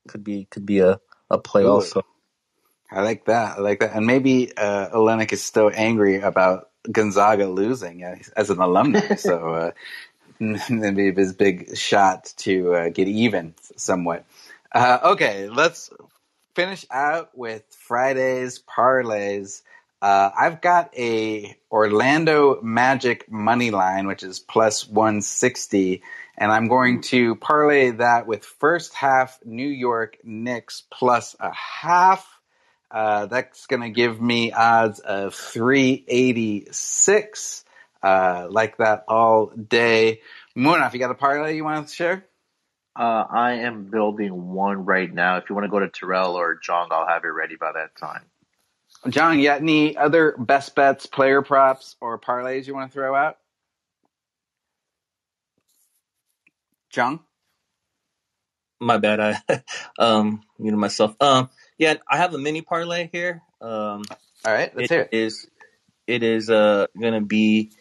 could 0.08 0.24
be 0.24 0.46
could 0.52 0.66
be 0.66 0.80
a, 0.80 1.00
a 1.30 1.38
play 1.38 1.64
Ooh. 1.64 1.72
also. 1.72 2.06
I 2.92 3.02
like 3.02 3.26
that. 3.26 3.58
I 3.58 3.62
like 3.62 3.82
that. 3.82 3.96
And 3.96 4.06
maybe 4.06 4.56
uh, 4.58 4.90
Olynyk 4.90 5.32
is 5.32 5.44
still 5.44 5.72
angry 5.74 6.20
about 6.22 6.70
Gonzaga 6.92 7.48
losing 7.48 8.04
as 8.36 8.50
an 8.50 8.60
alumni. 8.60 9.16
so 9.16 9.54
uh, 9.54 9.72
maybe 10.40 11.12
his 11.12 11.34
big 11.34 11.78
shot 11.78 12.34
to 12.38 12.74
uh, 12.74 12.90
get 12.90 13.08
even 13.08 13.54
somewhat. 13.76 14.26
Uh, 14.72 15.00
okay, 15.04 15.50
let's 15.50 15.92
finish 16.56 16.86
out 16.90 17.38
with 17.38 17.64
Friday's 17.70 18.60
parlays. 18.60 19.62
Uh, 20.02 20.32
I've 20.38 20.62
got 20.62 20.92
a 20.98 21.56
Orlando 21.72 22.62
Magic 22.62 23.30
money 23.30 23.70
line, 23.70 24.08
which 24.08 24.24
is 24.24 24.40
plus 24.40 24.88
160, 24.88 26.02
and 26.40 26.52
I'm 26.52 26.68
going 26.70 27.02
to 27.02 27.36
parlay 27.36 27.92
that 27.92 28.26
with 28.26 28.44
first 28.46 28.96
half 28.96 29.38
New 29.44 29.68
York 29.68 30.18
Knicks 30.24 30.84
plus 30.90 31.36
a 31.40 31.52
half. 31.54 32.26
Uh, 32.90 33.28
that's 33.28 33.68
going 33.68 33.82
to 33.82 33.90
give 33.90 34.22
me 34.22 34.54
odds 34.54 35.00
of 35.00 35.36
386. 35.36 37.66
Uh, 38.02 38.48
like 38.50 38.78
that 38.78 39.04
all 39.10 39.48
day. 39.48 40.22
Munaf, 40.56 40.94
you 40.94 41.00
got 41.00 41.12
a 41.12 41.16
parlay 41.16 41.58
you 41.58 41.66
want 41.66 41.90
to 41.90 41.94
share? 41.94 42.26
Uh, 42.96 43.26
I 43.30 43.56
am 43.56 43.92
building 43.92 44.54
one 44.54 44.86
right 44.86 45.14
now. 45.14 45.36
If 45.38 45.50
you 45.50 45.56
want 45.56 45.66
to 45.66 45.70
go 45.70 45.80
to 45.80 45.90
Terrell 45.90 46.36
or 46.36 46.56
Jong, 46.56 46.88
I'll 46.92 47.06
have 47.06 47.26
it 47.26 47.28
ready 47.28 47.58
by 47.58 47.74
that 47.74 47.98
time. 47.98 48.24
Jong, 49.10 49.40
you 49.40 49.46
got 49.46 49.62
any 49.62 49.98
other 49.98 50.36
best 50.38 50.74
bets, 50.74 51.06
player 51.06 51.42
props, 51.42 51.98
or 52.00 52.18
parlays 52.18 52.66
you 52.66 52.74
want 52.74 52.92
to 52.92 52.94
throw 52.94 53.14
out? 53.14 53.39
Jong? 56.90 57.20
My 58.80 58.98
bad. 58.98 59.20
I 59.20 59.64
um 60.00 60.42
muted 60.58 60.80
myself. 60.80 61.16
Um 61.22 61.50
yeah, 61.78 61.96
I 62.10 62.18
have 62.18 62.34
a 62.34 62.38
mini 62.38 62.62
parlay 62.62 63.10
here. 63.12 63.42
Um 63.62 64.04
All 64.46 64.54
right, 64.54 64.76
let's 64.76 64.92
it 64.92 64.94
hear 64.94 65.02
it. 65.02 65.10
is 65.12 65.48
it 66.08 66.24
is 66.24 66.50
uh 66.50 66.88
gonna 67.00 67.22
be 67.22 67.72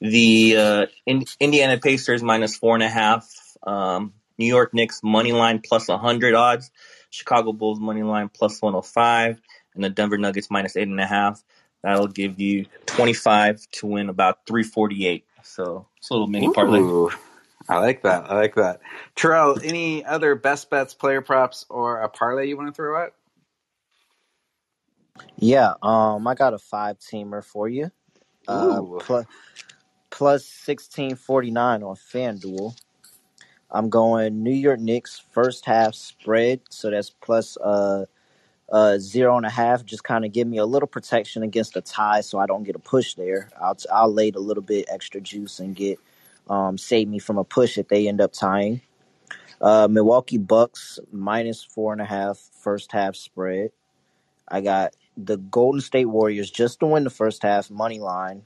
the 0.00 0.56
uh 0.56 0.86
in, 1.06 1.24
Indiana 1.40 1.78
Pacers 1.78 2.22
minus 2.22 2.56
four 2.56 2.74
and 2.74 2.82
a 2.82 2.88
half, 2.88 3.28
um 3.66 4.14
New 4.38 4.46
York 4.46 4.74
Knicks 4.74 5.00
money 5.02 5.32
line 5.32 5.60
plus 5.60 5.88
a 5.88 5.98
hundred 5.98 6.34
odds, 6.34 6.70
Chicago 7.10 7.52
Bulls 7.52 7.80
money 7.80 8.02
line 8.02 8.28
plus 8.28 8.60
one 8.60 8.74
oh 8.74 8.82
five, 8.82 9.40
and 9.74 9.82
the 9.82 9.90
Denver 9.90 10.18
Nuggets 10.18 10.50
minus 10.50 10.76
eight 10.76 10.88
and 10.88 11.00
a 11.00 11.06
half. 11.06 11.42
That'll 11.82 12.08
give 12.08 12.40
you 12.40 12.66
twenty 12.86 13.14
five 13.14 13.60
to 13.72 13.86
win 13.86 14.08
about 14.08 14.46
three 14.46 14.62
forty 14.64 15.06
eight. 15.06 15.24
So 15.42 15.88
it's 15.98 16.10
a 16.10 16.14
little 16.14 16.28
mini 16.28 16.52
parlay. 16.52 17.10
I 17.68 17.78
like 17.78 18.02
that. 18.02 18.30
I 18.30 18.34
like 18.34 18.54
that. 18.56 18.80
Terrell, 19.14 19.58
any 19.62 20.04
other 20.04 20.34
best 20.34 20.70
bets, 20.70 20.94
player 20.94 21.20
props, 21.20 21.66
or 21.68 22.00
a 22.00 22.08
parlay 22.08 22.48
you 22.48 22.56
want 22.56 22.68
to 22.68 22.74
throw 22.74 23.00
out? 23.00 23.14
Yeah, 25.36 25.74
um, 25.82 26.26
I 26.26 26.34
got 26.34 26.54
a 26.54 26.58
five 26.58 26.98
teamer 26.98 27.44
for 27.44 27.68
you. 27.68 27.90
Uh, 28.48 28.82
plus 29.00 29.26
plus 30.10 30.44
sixteen 30.44 31.16
forty 31.16 31.50
nine 31.50 31.82
on 31.82 31.94
FanDuel. 31.96 32.76
I'm 33.70 33.88
going 33.88 34.42
New 34.42 34.52
York 34.52 34.80
Knicks 34.80 35.22
first 35.32 35.64
half 35.64 35.94
spread, 35.94 36.60
so 36.70 36.90
that's 36.90 37.10
plus 37.10 37.56
uh 37.56 38.06
uh 38.70 38.98
zero 38.98 39.36
and 39.36 39.46
a 39.46 39.50
half. 39.50 39.84
Just 39.84 40.04
kind 40.04 40.24
of 40.24 40.32
give 40.32 40.48
me 40.48 40.58
a 40.58 40.66
little 40.66 40.88
protection 40.88 41.42
against 41.42 41.76
a 41.76 41.80
tie, 41.80 42.20
so 42.20 42.38
I 42.38 42.46
don't 42.46 42.64
get 42.64 42.76
a 42.76 42.80
push 42.80 43.14
there. 43.14 43.48
I'll 43.60 43.76
I'll 43.92 44.12
lay 44.12 44.30
a 44.30 44.38
little 44.40 44.62
bit 44.62 44.86
extra 44.90 45.20
juice 45.20 45.60
and 45.60 45.76
get 45.76 45.98
um 46.48 46.78
save 46.78 47.08
me 47.08 47.18
from 47.18 47.38
a 47.38 47.44
push 47.44 47.78
if 47.78 47.88
they 47.88 48.08
end 48.08 48.20
up 48.20 48.32
tying. 48.32 48.80
Uh, 49.60 49.86
Milwaukee 49.88 50.38
Bucks 50.38 50.98
minus 51.12 51.62
four 51.62 51.92
and 51.92 52.02
a 52.02 52.04
half 52.04 52.38
first 52.62 52.90
half 52.92 53.14
spread. 53.14 53.70
I 54.48 54.60
got 54.60 54.96
the 55.16 55.36
Golden 55.36 55.80
State 55.80 56.06
Warriors 56.06 56.50
just 56.50 56.80
to 56.80 56.86
win 56.86 57.04
the 57.04 57.10
first 57.10 57.42
half 57.42 57.70
money 57.70 58.00
line. 58.00 58.42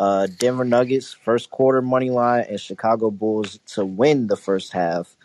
Uh, 0.00 0.26
Denver 0.26 0.64
Nuggets 0.64 1.12
first 1.12 1.50
quarter 1.50 1.80
money 1.80 2.10
line 2.10 2.46
and 2.48 2.60
Chicago 2.60 3.10
Bulls 3.10 3.60
to 3.66 3.84
win 3.84 4.26
the 4.26 4.36
first 4.36 4.72
half. 4.72 5.16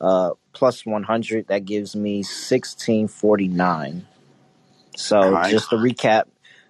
Uh, 0.00 0.32
plus 0.52 0.84
one 0.84 1.04
hundred. 1.04 1.46
That 1.46 1.64
gives 1.64 1.94
me 1.94 2.22
sixteen 2.22 3.08
forty 3.08 3.48
nine. 3.48 4.06
So 4.96 5.30
right. 5.30 5.50
just 5.50 5.70
to 5.70 5.76
recap, 5.76 6.24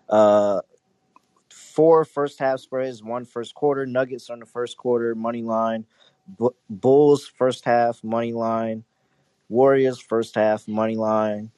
uh, 0.08 0.60
four 1.76 2.06
first 2.06 2.40
half 2.40 2.58
spreads, 2.58 3.02
one 3.02 3.26
first 3.26 3.54
quarter. 3.54 3.84
Nuggets 3.84 4.30
on 4.30 4.40
the 4.40 4.46
first 4.46 4.78
quarter 4.78 5.14
money 5.14 5.42
line. 5.42 5.84
Bu- 6.26 6.56
Bulls 6.70 7.26
first 7.26 7.66
half 7.66 8.02
money 8.02 8.32
line. 8.32 8.84
Warriors 9.50 10.00
first 10.00 10.34
half 10.34 10.66
money 10.66 10.96
line. 10.96 11.52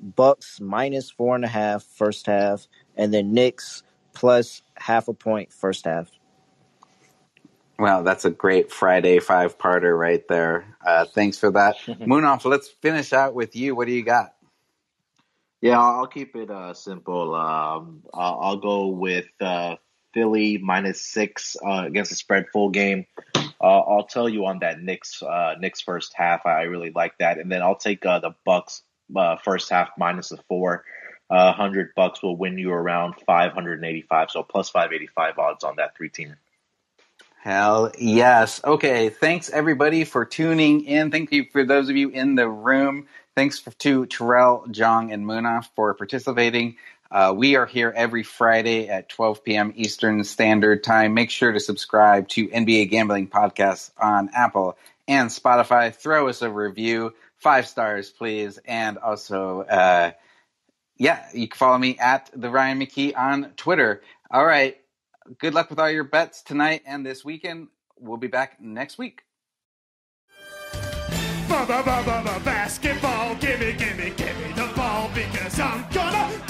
Bucks 0.00 0.60
minus 0.60 1.10
four 1.10 1.34
and 1.34 1.44
a 1.44 1.48
half 1.48 1.82
first 1.82 2.26
half, 2.26 2.68
and 2.96 3.12
then 3.12 3.34
Knicks 3.34 3.82
plus 4.14 4.62
half 4.76 5.08
a 5.08 5.12
point 5.12 5.52
first 5.52 5.84
half. 5.84 6.08
Well, 7.80 8.04
that's 8.04 8.24
a 8.24 8.30
great 8.30 8.70
Friday 8.70 9.18
five 9.18 9.58
parter 9.58 9.96
right 9.98 10.26
there. 10.28 10.76
Uh, 10.86 11.04
thanks 11.04 11.38
for 11.38 11.50
that. 11.50 11.78
Munaf, 11.88 12.44
let's 12.44 12.68
finish 12.68 13.12
out 13.12 13.34
with 13.34 13.56
you. 13.56 13.74
What 13.74 13.88
do 13.88 13.92
you 13.92 14.04
got? 14.04 14.34
Yeah, 15.60 15.80
I'll 15.80 16.06
keep 16.06 16.36
it 16.36 16.50
uh, 16.50 16.74
simple. 16.74 17.34
Um, 17.34 18.04
I'll, 18.14 18.38
I'll 18.40 18.56
go 18.58 18.86
with 18.88 19.26
uh, 19.40 19.76
Philly 20.14 20.58
minus 20.58 21.02
six 21.02 21.56
uh, 21.64 21.84
against 21.86 22.10
the 22.10 22.16
spread 22.16 22.46
full 22.52 22.70
game. 22.70 23.06
I'll 23.60 24.06
tell 24.08 24.28
you 24.28 24.46
on 24.46 24.60
that 24.60 24.80
Knicks 24.80 25.20
uh, 25.20 25.56
Knicks 25.58 25.80
first 25.80 26.12
half. 26.14 26.46
I 26.46 26.62
really 26.62 26.92
like 26.94 27.18
that, 27.18 27.38
and 27.38 27.50
then 27.50 27.60
I'll 27.60 27.74
take 27.76 28.06
uh, 28.06 28.20
the 28.20 28.36
Bucks 28.44 28.82
uh, 29.16 29.36
first 29.38 29.68
half 29.68 29.90
minus 29.98 30.28
the 30.28 30.38
four. 30.48 30.84
Hundred 31.30 31.90
bucks 31.94 32.22
will 32.22 32.36
win 32.36 32.56
you 32.56 32.70
around 32.70 33.16
five 33.26 33.52
hundred 33.52 33.80
and 33.80 33.84
eighty-five. 33.84 34.30
So 34.30 34.42
plus 34.44 34.70
five 34.70 34.92
eighty-five 34.92 35.38
odds 35.38 35.64
on 35.64 35.76
that 35.76 35.96
three 35.96 36.08
team. 36.08 36.36
Hell 37.40 37.92
yes. 37.98 38.60
Okay. 38.64 39.10
Thanks 39.10 39.50
everybody 39.50 40.04
for 40.04 40.24
tuning 40.24 40.84
in. 40.84 41.10
Thank 41.10 41.32
you 41.32 41.46
for 41.52 41.64
those 41.64 41.88
of 41.88 41.96
you 41.96 42.10
in 42.10 42.34
the 42.34 42.48
room. 42.48 43.08
Thanks 43.38 43.62
to 43.62 44.04
Terrell, 44.06 44.66
Jong, 44.68 45.12
and 45.12 45.24
Munaf 45.24 45.68
for 45.76 45.94
participating. 45.94 46.76
Uh, 47.08 47.32
we 47.36 47.54
are 47.54 47.66
here 47.66 47.92
every 47.94 48.24
Friday 48.24 48.88
at 48.88 49.08
12 49.10 49.44
p.m. 49.44 49.72
Eastern 49.76 50.24
Standard 50.24 50.82
Time. 50.82 51.14
Make 51.14 51.30
sure 51.30 51.52
to 51.52 51.60
subscribe 51.60 52.26
to 52.30 52.48
NBA 52.48 52.90
Gambling 52.90 53.28
Podcast 53.28 53.92
on 53.96 54.28
Apple 54.34 54.76
and 55.06 55.30
Spotify. 55.30 55.94
Throw 55.94 56.26
us 56.26 56.42
a 56.42 56.50
review, 56.50 57.14
five 57.36 57.68
stars, 57.68 58.10
please. 58.10 58.58
And 58.64 58.98
also, 58.98 59.60
uh, 59.60 60.10
yeah, 60.96 61.24
you 61.32 61.46
can 61.46 61.56
follow 61.56 61.78
me 61.78 61.96
at 61.96 62.28
the 62.34 62.50
Ryan 62.50 62.80
McKee 62.80 63.16
on 63.16 63.52
Twitter. 63.56 64.02
All 64.32 64.44
right. 64.44 64.78
Good 65.38 65.54
luck 65.54 65.70
with 65.70 65.78
all 65.78 65.88
your 65.88 66.02
bets 66.02 66.42
tonight 66.42 66.82
and 66.86 67.06
this 67.06 67.24
weekend. 67.24 67.68
We'll 68.00 68.16
be 68.16 68.26
back 68.26 68.60
next 68.60 68.98
week. 68.98 69.22
Basketball, 72.44 73.34
gimme, 73.36 73.72
gimme, 73.72 74.10
gimme 74.10 74.52
the 74.54 74.70
ball 74.76 75.10
because 75.14 75.58
I'm 75.58 75.84
gonna 75.90 76.48